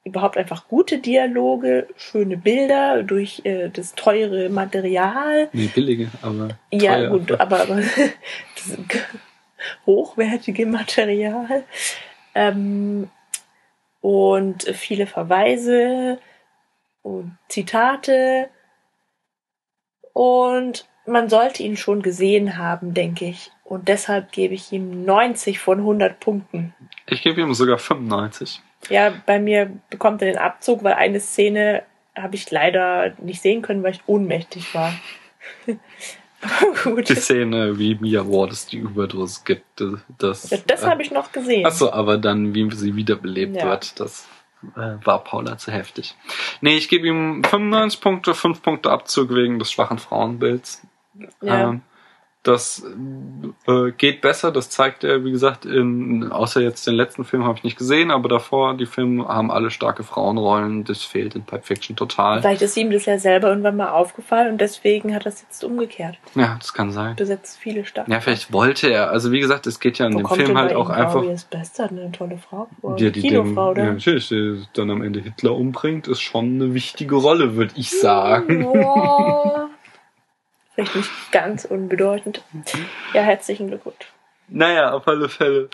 [0.05, 5.49] überhaupt einfach gute Dialoge, schöne Bilder durch äh, das teure Material.
[5.53, 7.11] Nee, billige, aber Ja, teuer.
[7.11, 7.77] gut, aber, aber
[8.57, 8.79] das
[9.87, 11.65] hochwertige Material.
[12.35, 13.11] Ähm,
[14.01, 16.19] und viele Verweise
[17.03, 18.49] und Zitate.
[20.13, 23.51] Und man sollte ihn schon gesehen haben, denke ich.
[23.65, 26.75] Und deshalb gebe ich ihm 90 von 100 Punkten.
[27.07, 28.63] Ich gebe ihm sogar 95.
[28.89, 31.83] Ja, bei mir bekommt er den Abzug, weil eine Szene
[32.17, 34.93] habe ich leider nicht sehen können, weil ich ohnmächtig war.
[36.85, 37.09] Gut.
[37.09, 39.83] Die Szene, wie Mia Waters die Überdosis gibt,
[40.19, 40.49] das.
[40.51, 41.67] Ja, das habe ich noch gesehen.
[41.67, 43.67] Achso, aber dann, wie sie wiederbelebt Ja.
[43.67, 44.27] wird, das
[44.77, 46.15] äh, war Paula zu heftig.
[46.63, 50.83] Nee, ich gebe ihm 95 Punkte, 5 Punkte Abzug wegen des schwachen Frauenbilds.
[51.43, 51.71] ja.
[51.71, 51.83] Ähm,
[52.43, 52.83] das
[53.67, 57.59] äh, geht besser, das zeigt er, wie gesagt, in, außer jetzt den letzten Film habe
[57.59, 61.67] ich nicht gesehen, aber davor, die Filme haben alle starke Frauenrollen, das fehlt in Pulp
[61.67, 62.41] Fiction total.
[62.41, 66.17] Vielleicht ist ihm das ja selber irgendwann mal aufgefallen und deswegen hat es jetzt umgekehrt.
[66.35, 67.15] Ja, das kann sein.
[67.17, 68.13] Besetzt viele Staffeln.
[68.13, 70.73] Ja, vielleicht wollte er, also wie gesagt, es geht ja in Wo dem Film halt
[70.73, 71.21] auch einfach.
[71.21, 72.99] Glorious Bastard eine tolle Frau vor?
[72.99, 73.93] Ja, die Kinofrau, den, ja, oder?
[73.93, 78.63] natürlich, die dann am Ende Hitler umbringt, ist schon eine wichtige Rolle, würde ich sagen.
[78.75, 79.69] Ja.
[80.75, 82.43] Vielleicht nicht ganz unbedeutend.
[83.13, 84.13] Ja, herzlichen Glückwunsch.
[84.49, 85.69] Naja, auf alle Fälle.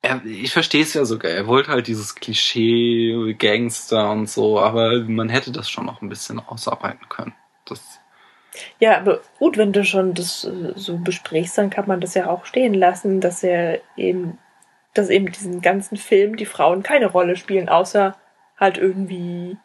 [0.00, 1.30] Er, ich verstehe es ja sogar.
[1.30, 6.08] Er wollte halt dieses Klischee, Gangster und so, aber man hätte das schon noch ein
[6.08, 7.34] bisschen ausarbeiten können.
[7.64, 8.00] Das,
[8.78, 12.28] Ja, aber gut, wenn du schon das äh, so besprichst, dann kann man das ja
[12.28, 14.38] auch stehen lassen, dass er eben,
[14.94, 18.16] dass eben diesen ganzen Film die Frauen keine Rolle spielen, außer
[18.58, 19.56] halt irgendwie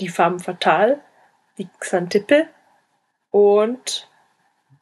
[0.00, 1.00] die Femme Fatale,
[1.60, 2.46] die Xantippe
[3.30, 4.08] und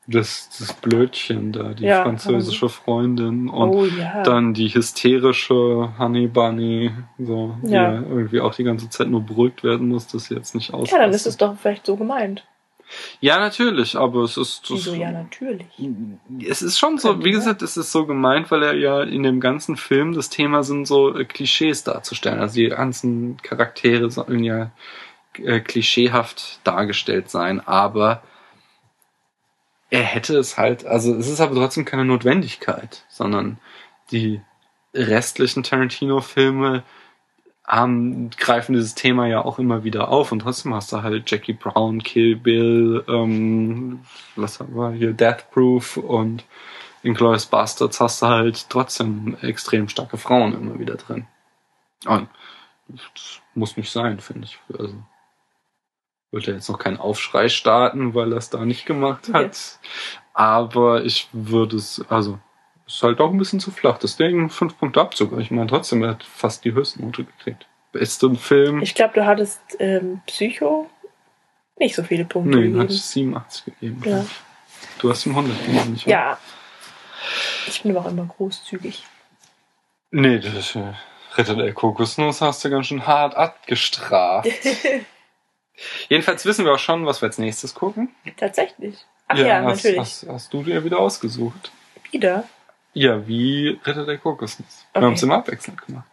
[0.06, 6.28] das, das Blödchen da, die Ja, französische Freundin und oh ja, dann die hysterische Honey
[6.28, 7.92] Bunny, so, die Ja.
[7.94, 10.90] irgendwie auch die ganze Zeit nur beruhigt werden muss, dass sie jetzt nicht aus.
[10.90, 12.42] ja, dann ist es doch vielleicht so gemeint.
[13.20, 14.62] Ja, natürlich, aber es ist.
[14.70, 15.66] Wieso ja natürlich.
[16.48, 19.40] Es ist schon so, wie gesagt, es ist so gemeint, weil er ja in dem
[19.40, 22.40] ganzen Film das Thema sind, so äh, Klischees darzustellen.
[22.40, 24.70] Also die ganzen Charaktere sollen ja
[25.44, 28.22] äh, klischeehaft dargestellt sein, aber
[29.90, 33.58] er hätte es halt, also es ist aber trotzdem keine Notwendigkeit, sondern
[34.10, 34.40] die
[34.94, 36.82] restlichen Tarantino-Filme
[37.66, 41.52] haben, greifen dieses Thema ja auch immer wieder auf und trotzdem hast du halt Jackie
[41.52, 44.00] Brown, Kill Bill, ähm,
[44.36, 46.44] was haben wir hier, Death Proof und
[47.02, 51.26] Inglourious Bastards hast du halt trotzdem extrem starke Frauen immer wieder drin.
[52.06, 52.28] Und
[52.88, 54.58] das muss nicht sein, finde ich.
[54.78, 54.94] Also
[56.30, 59.78] wird er jetzt noch keinen Aufschrei starten, weil er es da nicht gemacht hat.
[60.34, 62.38] Aber ich würde es, also
[62.86, 63.98] Ist halt auch ein bisschen zu flach.
[63.98, 65.38] Das Ding, fünf Punkte Abzug.
[65.38, 67.66] Ich meine, trotzdem, er hat fast die Höchstnote gekriegt.
[67.92, 68.82] Beste Film.
[68.82, 70.88] Ich glaube, du hattest ähm, Psycho
[71.78, 72.80] nicht so viele Punkte nee, gegeben.
[72.80, 74.02] hat 87 gegeben.
[74.04, 74.20] Ja.
[74.20, 74.28] ich.
[75.00, 76.12] Du hast ihm 100 gegeben, nicht wahr?
[76.12, 76.38] Ja.
[77.66, 79.04] Ich bin aber auch immer großzügig.
[80.10, 80.92] Nee, das ist, äh,
[81.36, 84.48] Ritter der Kokosnuss hast du ganz schön hart abgestraft.
[86.08, 88.08] Jedenfalls wissen wir auch schon, was wir als nächstes gucken.
[88.36, 88.96] Tatsächlich.
[89.28, 89.98] Ach ja, hast, natürlich.
[90.00, 91.70] Hast, hast du dir wieder ausgesucht.
[92.10, 92.44] Wieder.
[92.94, 94.86] Ja, wie Ritter der Kokosnuss.
[94.92, 95.06] Wir Okay.
[95.06, 96.06] haben es immer abwechselnd gemacht.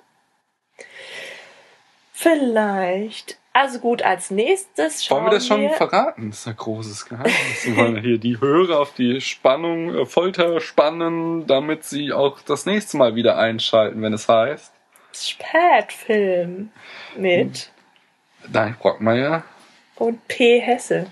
[2.14, 3.38] Vielleicht.
[3.54, 6.30] Also gut, als nächstes schauen Wollen wir das schon verraten?
[6.30, 7.66] Das ist ein großes Geheimnis.
[7.66, 12.66] Wir wollen hier die Hörer auf die Spannung, äh, Folter spannen, damit sie auch das
[12.66, 14.74] nächste Mal wieder einschalten, wenn es heißt.
[15.14, 16.72] Spätfilm
[17.16, 17.72] mit
[18.52, 19.44] Nein, Brockmeier.
[19.98, 20.60] Und P.
[20.60, 21.12] Hesse.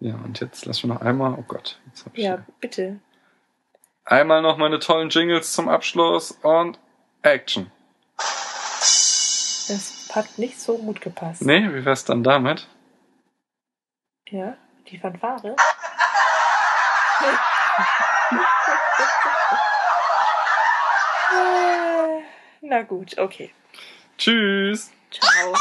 [0.00, 2.98] Ja, und jetzt lass wir noch einmal, oh Gott, jetzt hab ich Ja, bitte.
[4.04, 6.78] einmal noch meine tollen Jingles zum Abschluss und
[7.22, 7.70] Action.
[9.68, 11.42] Das hat nicht so gut gepasst.
[11.42, 12.66] Nee, wie wär's dann damit?
[14.28, 14.56] Ja,
[14.88, 15.54] die Fanfare.
[22.60, 23.52] Na gut, okay.
[24.18, 24.90] Tschüss!
[25.10, 25.54] Ciao.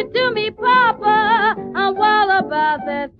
[0.00, 1.56] Give it to me, Papa.
[1.76, 3.19] I'm wild about that